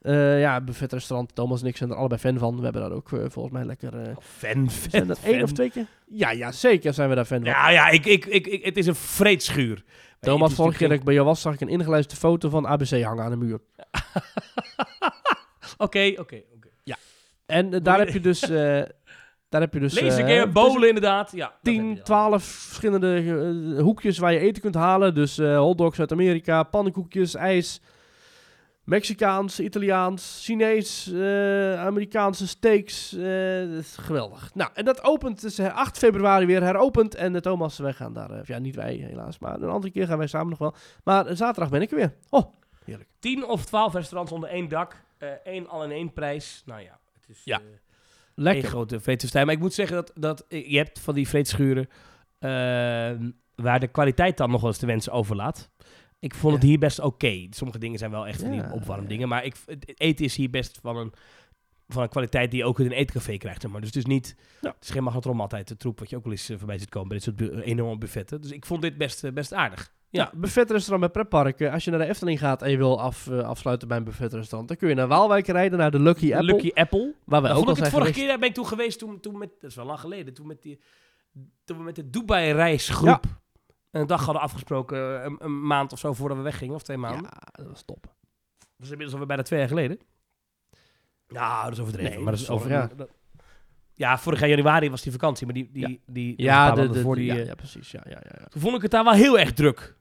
[0.00, 1.34] eh ja, buffetrestaurant.
[1.34, 2.56] Thomas en ik zijn er allebei fan van.
[2.56, 3.92] We hebben daar ook eh, volgens mij lekker...
[4.20, 5.86] Fan, zijn fan, dat één of twee keer?
[6.06, 7.48] Ja, ja, zeker zijn we daar fan van.
[7.48, 9.84] Ja, ja, ik, ik, ik, ik- het is een vreedschuur.
[10.20, 13.02] Thomas, vorige keer dat ik bij jou was, zag ik een ingelijste foto van ABC
[13.02, 13.60] hangen aan de muur.
[15.76, 16.42] oké, oké.
[17.54, 18.42] En eh, daar heb je dus...
[18.42, 18.82] eh,
[19.48, 19.96] daar heb je dus...
[19.96, 21.32] Eh, keer, bowlen inderdaad.
[21.32, 22.04] Ja, dat heb je 10, dan.
[22.04, 23.16] 12 verschillende
[23.76, 25.14] eh, hoekjes waar je eten kunt halen.
[25.14, 27.80] Dus eh hotdogs uit Amerika, pannenkoekjes, ijs,
[28.84, 33.12] Mexicaans, Italiaans, Chinees, eh, Amerikaanse steaks.
[33.16, 34.50] eh, is geweldig.
[34.54, 37.14] Nou, en dat opent dus eh, 8 februari weer heropend.
[37.14, 40.06] En de Thomas, wij gaan daar, eh, ja niet wij helaas, maar een andere keer
[40.06, 40.74] gaan wij samen nog wel.
[41.04, 42.14] Maar eh, zaterdag ben ik er weer.
[42.30, 42.52] Oh,
[42.84, 43.08] heerlijk.
[43.18, 45.02] 10 of 12 restaurants onder één dak.
[45.18, 46.62] eh één al in één prijs.
[46.66, 47.58] Nou ja, het is Ja.
[47.58, 47.64] eh,
[48.34, 48.68] Lekker.
[48.68, 49.46] grote vreedfestijn.
[49.46, 51.88] Maar ik moet zeggen dat, dat je hebt van die vreedschuren
[52.38, 52.50] eh,
[53.54, 55.70] waar de kwaliteit dan nog wel eens de wensen overlaat.
[56.18, 56.68] Ik vond het Ja.
[56.68, 57.46] hier best oké.
[57.50, 59.28] Sommige dingen zijn wel echt Ja, opwarmdingen.
[59.28, 61.12] Maar ik, het eten is hier best van een,
[61.88, 63.60] van een kwaliteit die je ook in een eetcafé krijgt.
[63.62, 63.80] Zeg maar.
[63.80, 64.36] Dus het is niet...
[64.60, 64.68] Ja.
[64.68, 66.88] Het is geen magnetron altijd de troep wat je ook wel eens eh, voorbij ziet
[66.88, 68.40] komen bij dit soort enorme buffetten.
[68.40, 69.92] Dus ik vond dit best, eh, best aardig.
[70.10, 71.60] Ja, buffetrestaurant bij pretpark.
[71.60, 74.04] Eh, als je naar de Efteling gaat en je wil af, eh, afsluiten bij een
[74.04, 76.52] buffetrestaurant, dan kun je naar Waalwijk rijden, naar de Lucky Apple.
[76.52, 77.14] Lucky Apple.
[77.24, 78.30] Waar wij Nou, ook al ik zijn het vorige geweest.
[78.30, 80.62] keer, ben ik toen geweest, toen, toen met, dat is wel lang geleden, toen met,
[80.62, 80.80] die,
[81.64, 83.24] toen we met de Dubai-reisgroep
[83.90, 87.22] een dag hadden afgesproken, een, een maand of zo voordat we weggingen, of twee maanden.
[87.22, 88.02] Ja, dat was top.
[88.58, 89.98] Dat is inmiddels alweer bijna twee jaar geleden.
[91.28, 92.10] Nou, dat is overdreven.
[92.14, 93.08] Nee, maar dat is over, dat-
[93.94, 95.96] ja, vorig jaar januari was die vakantie, maar die, die, Ja.
[96.06, 97.90] die, Ja, de, voor die, ja, eh, ja, precies.
[97.90, 98.46] Ja, ja, ja, ja.
[98.46, 99.96] toen vond ik het daar wel heel erg druk.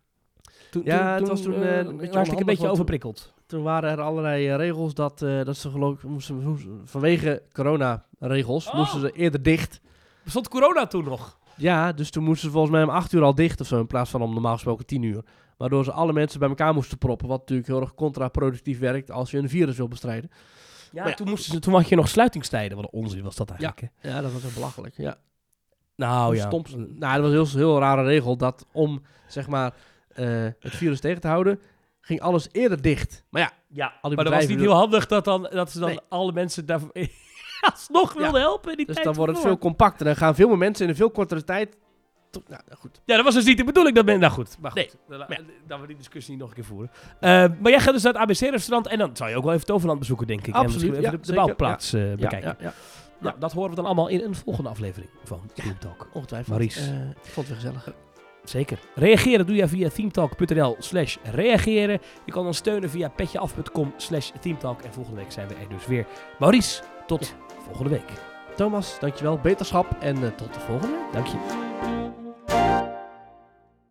[0.72, 3.34] Toen, Ja, het was toen, eh, eh, een beetje was ik een beetje overprikkeld.
[3.46, 8.68] Toen waren er allerlei eh, regels dat, eh, dat ze geloof moesten, moesten- vanwege corona-regels
[8.68, 8.74] Oh.
[8.76, 9.82] moesten ze eerder dicht.
[10.26, 11.38] Stond corona toen nog?
[11.56, 13.88] Ja, dus toen moesten ze volgens mij om 8 uur al dicht of zo, in
[13.88, 15.24] plaats van om normaal gesproken 10 uur.
[15.58, 19.32] Waardoor ze alle mensen bij elkaar moesten proppen, wat natuurlijk heel erg contraproductief werkt als
[19.32, 20.30] je een virus wil bestrijden.
[20.94, 21.14] Ja, ja.
[21.14, 22.78] Toen, moesten ze, toen had je nog sluitingstijden.
[22.78, 23.82] Wat een onzin was dat eigenlijk.
[24.00, 24.10] hè?
[24.10, 24.98] Ja, dat was echt belachelijk.
[24.98, 25.18] Ja.
[25.96, 26.46] Nou ja.
[26.48, 29.74] stom ze- Nou, dat was een heel, heel rare regel dat om zeg maar
[30.08, 30.26] eh,
[30.60, 31.60] het virus tegen te houden,
[32.02, 33.24] ging alles eerder dicht.
[33.30, 35.80] Maar ja, Ja, Al die maar dat was niet heel handig dat, dan, dat ze
[35.80, 36.00] dan Nee.
[36.10, 36.92] alle mensen daarvoor
[37.72, 40.06] alsnog wilden helpen in die dus tijd dan wordt het veel compacter.
[40.06, 41.78] Dan gaan veel meer mensen in een veel kortere tijd.
[42.48, 43.02] Nou, nou, goed.
[43.06, 43.96] Ja, dat was dus niet de bedoeling.
[43.96, 44.96] Dat ben, nou goed, maar goed.
[45.08, 46.92] Nee, Dan, we die discussie niet nog een keer voeren.
[47.20, 47.30] Eh,
[47.60, 50.00] maar jij gaat dus naar het ABC-restaurant en dan zou je ook wel even Toverland
[50.00, 50.56] bezoeken, denk ik.
[50.56, 52.42] en misschien even de, bouwplaats eh, bekijken.
[52.42, 52.74] ja, ja,
[53.20, 55.42] Nou, dat horen we dan allemaal in een volgende aflevering van.
[55.54, 56.08] Team Talk.
[56.14, 56.50] ongetwijfeld.
[56.58, 56.80] Maurice.
[56.80, 57.96] Eh, ik vond het weer gezellig.
[58.44, 58.80] Zeker.
[58.96, 62.00] Reageren doe je via teamtalk.nl slash reageren.
[62.26, 64.82] Je kan ons steunen via petjeaf.com slash teamtalk.
[64.82, 66.06] En volgende week zijn we er dus weer.
[66.40, 67.36] Maurice, tot
[67.66, 68.12] volgende week.
[68.56, 69.38] Thomas, dankjewel.
[69.38, 70.98] Beterschap en tot de volgende.
[71.12, 71.93] Dank je.